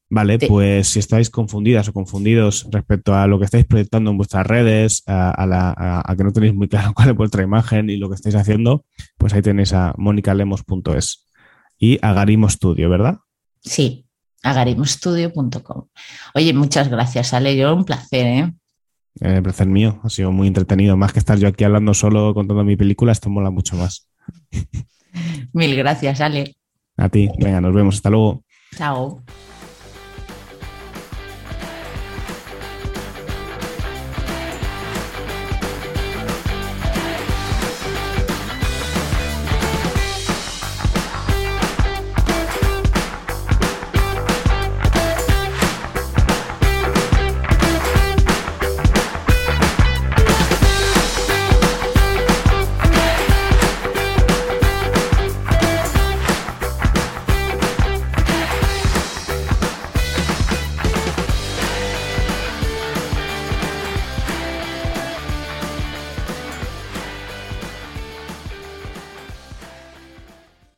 Vale, 0.09 0.39
pues 0.39 0.89
si 0.89 0.99
estáis 0.99 1.29
confundidas 1.29 1.87
o 1.87 1.93
confundidos 1.93 2.67
respecto 2.71 3.15
a 3.15 3.27
lo 3.27 3.37
que 3.37 3.45
estáis 3.45 3.65
proyectando 3.65 4.09
en 4.09 4.17
vuestras 4.17 4.45
redes, 4.45 5.03
a, 5.05 6.13
que 6.17 6.23
no 6.23 6.31
tenéis 6.31 6.55
muy 6.55 6.67
claro 6.67 6.93
cuál 6.95 7.09
es 7.09 7.15
vuestra 7.15 7.43
imagen 7.43 7.91
y 7.91 7.97
lo 7.97 8.09
que 8.09 8.15
estáis 8.15 8.35
haciendo, 8.35 8.85
pues 9.17 9.33
ahí 9.33 9.43
tenéis 9.43 9.71
a 9.73 9.93
monicalemos.es 9.97 11.27
y 11.77 11.99
a 12.01 12.13
Garimo 12.13 12.49
Studio, 12.49 12.89
¿verdad? 12.89 13.19
Sí, 13.61 14.07
agarimostudio.com. 14.41 15.87
Oye, 16.33 16.53
muchas 16.53 16.87
gracias, 16.89 17.33
Ale. 17.33 17.55
Yo 17.55 17.75
un 17.75 17.85
placer, 17.85 18.25
¿eh? 18.25 18.53
El 19.19 19.43
placer 19.43 19.67
mío, 19.67 19.99
ha 20.03 20.09
sido 20.09 20.31
muy 20.31 20.47
entretenido. 20.47 20.97
Más 20.97 21.13
que 21.13 21.19
estar 21.19 21.37
yo 21.37 21.47
aquí 21.47 21.63
hablando 21.63 21.93
solo 21.93 22.33
contando 22.33 22.63
mi 22.63 22.75
película, 22.75 23.11
esto 23.11 23.29
mola 23.29 23.51
mucho 23.51 23.75
más. 23.75 24.09
Mil 25.53 25.75
gracias, 25.75 26.21
Ale. 26.21 26.55
A 26.97 27.09
ti, 27.09 27.29
venga, 27.37 27.61
nos 27.61 27.73
vemos. 27.73 27.95
Hasta 27.95 28.09
luego. 28.09 28.43
Chao. 28.75 29.23